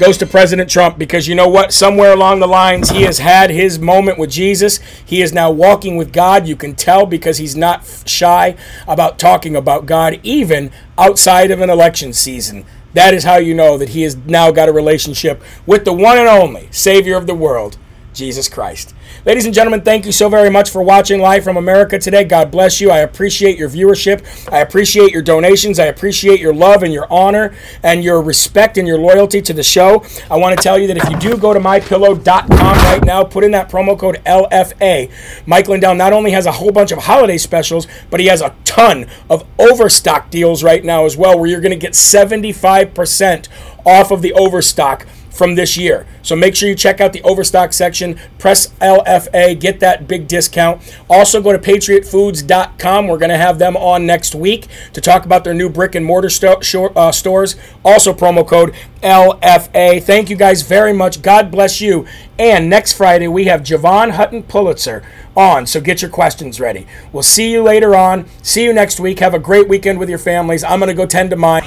Goes 0.00 0.16
to 0.16 0.26
President 0.26 0.70
Trump 0.70 0.96
because 0.98 1.28
you 1.28 1.34
know 1.34 1.46
what? 1.46 1.74
Somewhere 1.74 2.14
along 2.14 2.40
the 2.40 2.48
lines, 2.48 2.88
he 2.88 3.02
has 3.02 3.18
had 3.18 3.50
his 3.50 3.78
moment 3.78 4.18
with 4.18 4.30
Jesus. 4.30 4.80
He 5.04 5.20
is 5.20 5.34
now 5.34 5.50
walking 5.50 5.98
with 5.98 6.10
God. 6.10 6.48
You 6.48 6.56
can 6.56 6.74
tell 6.74 7.04
because 7.04 7.36
he's 7.36 7.54
not 7.54 7.86
shy 8.06 8.56
about 8.88 9.18
talking 9.18 9.54
about 9.54 9.84
God, 9.84 10.18
even 10.22 10.72
outside 10.96 11.50
of 11.50 11.60
an 11.60 11.68
election 11.68 12.14
season. 12.14 12.64
That 12.94 13.12
is 13.12 13.24
how 13.24 13.36
you 13.36 13.52
know 13.52 13.76
that 13.76 13.90
he 13.90 14.00
has 14.02 14.16
now 14.16 14.50
got 14.50 14.70
a 14.70 14.72
relationship 14.72 15.42
with 15.66 15.84
the 15.84 15.92
one 15.92 16.16
and 16.16 16.26
only 16.26 16.68
Savior 16.70 17.18
of 17.18 17.26
the 17.26 17.34
world, 17.34 17.76
Jesus 18.12 18.48
Christ. 18.48 18.94
Ladies 19.24 19.44
and 19.44 19.54
gentlemen, 19.54 19.82
thank 19.82 20.06
you 20.06 20.12
so 20.12 20.28
very 20.28 20.50
much 20.50 20.70
for 20.70 20.82
watching 20.82 21.20
Live 21.20 21.44
from 21.44 21.56
America 21.56 21.98
today. 21.98 22.24
God 22.24 22.50
bless 22.50 22.80
you. 22.80 22.90
I 22.90 22.98
appreciate 22.98 23.58
your 23.58 23.68
viewership. 23.68 24.24
I 24.52 24.60
appreciate 24.60 25.12
your 25.12 25.22
donations. 25.22 25.78
I 25.78 25.86
appreciate 25.86 26.40
your 26.40 26.54
love 26.54 26.82
and 26.82 26.92
your 26.92 27.06
honor 27.12 27.54
and 27.82 28.02
your 28.02 28.22
respect 28.22 28.78
and 28.78 28.86
your 28.86 28.98
loyalty 28.98 29.42
to 29.42 29.52
the 29.52 29.62
show. 29.62 30.04
I 30.30 30.36
want 30.36 30.56
to 30.56 30.62
tell 30.62 30.78
you 30.78 30.86
that 30.88 30.96
if 30.96 31.08
you 31.10 31.18
do 31.18 31.36
go 31.36 31.52
to 31.54 31.60
mypillow.com 31.60 32.58
right 32.58 33.04
now, 33.04 33.24
put 33.24 33.44
in 33.44 33.50
that 33.52 33.70
promo 33.70 33.98
code 33.98 34.20
LFA. 34.24 35.10
Mike 35.46 35.68
Lindell 35.68 35.94
not 35.94 36.12
only 36.12 36.30
has 36.32 36.46
a 36.46 36.52
whole 36.52 36.72
bunch 36.72 36.92
of 36.92 36.98
holiday 36.98 37.38
specials, 37.38 37.86
but 38.10 38.20
he 38.20 38.26
has 38.26 38.40
a 38.42 38.54
ton 38.64 39.06
of 39.28 39.46
overstock 39.58 40.30
deals 40.30 40.62
right 40.62 40.84
now 40.84 41.04
as 41.04 41.16
well, 41.16 41.38
where 41.38 41.48
you're 41.48 41.60
going 41.60 41.70
to 41.70 41.76
get 41.76 41.92
75% 41.92 43.48
off 43.84 44.10
of 44.10 44.22
the 44.22 44.32
overstock 44.34 45.06
from 45.40 45.54
this 45.54 45.74
year. 45.74 46.06
So 46.20 46.36
make 46.36 46.54
sure 46.54 46.68
you 46.68 46.74
check 46.74 47.00
out 47.00 47.14
the 47.14 47.22
overstock 47.22 47.72
section, 47.72 48.20
press 48.36 48.68
LFA, 48.82 49.58
get 49.58 49.80
that 49.80 50.06
big 50.06 50.28
discount. 50.28 50.82
Also 51.08 51.40
go 51.40 51.50
to 51.50 51.58
patriotfoods.com. 51.58 53.08
We're 53.08 53.16
going 53.16 53.30
to 53.30 53.38
have 53.38 53.58
them 53.58 53.74
on 53.74 54.04
next 54.04 54.34
week 54.34 54.66
to 54.92 55.00
talk 55.00 55.24
about 55.24 55.44
their 55.44 55.54
new 55.54 55.70
brick 55.70 55.94
and 55.94 56.04
mortar 56.04 56.28
sto- 56.28 56.60
uh, 56.94 57.10
stores. 57.10 57.56
Also 57.82 58.12
promo 58.12 58.46
code 58.46 58.74
LFA. 59.02 60.02
Thank 60.02 60.28
you 60.28 60.36
guys 60.36 60.60
very 60.60 60.92
much. 60.92 61.22
God 61.22 61.50
bless 61.50 61.80
you. 61.80 62.06
And 62.38 62.68
next 62.68 62.92
Friday 62.92 63.26
we 63.26 63.46
have 63.46 63.62
Jovan 63.62 64.10
Hutton 64.10 64.42
Pulitzer 64.42 65.02
on, 65.34 65.66
so 65.66 65.80
get 65.80 66.02
your 66.02 66.10
questions 66.10 66.60
ready. 66.60 66.86
We'll 67.14 67.22
see 67.22 67.50
you 67.50 67.62
later 67.62 67.96
on. 67.96 68.26
See 68.42 68.64
you 68.64 68.74
next 68.74 69.00
week. 69.00 69.20
Have 69.20 69.32
a 69.32 69.38
great 69.38 69.68
weekend 69.68 69.98
with 69.98 70.10
your 70.10 70.18
families. 70.18 70.62
I'm 70.62 70.80
going 70.80 70.88
to 70.88 70.94
go 70.94 71.06
tend 71.06 71.30
to 71.30 71.36
mine. 71.36 71.62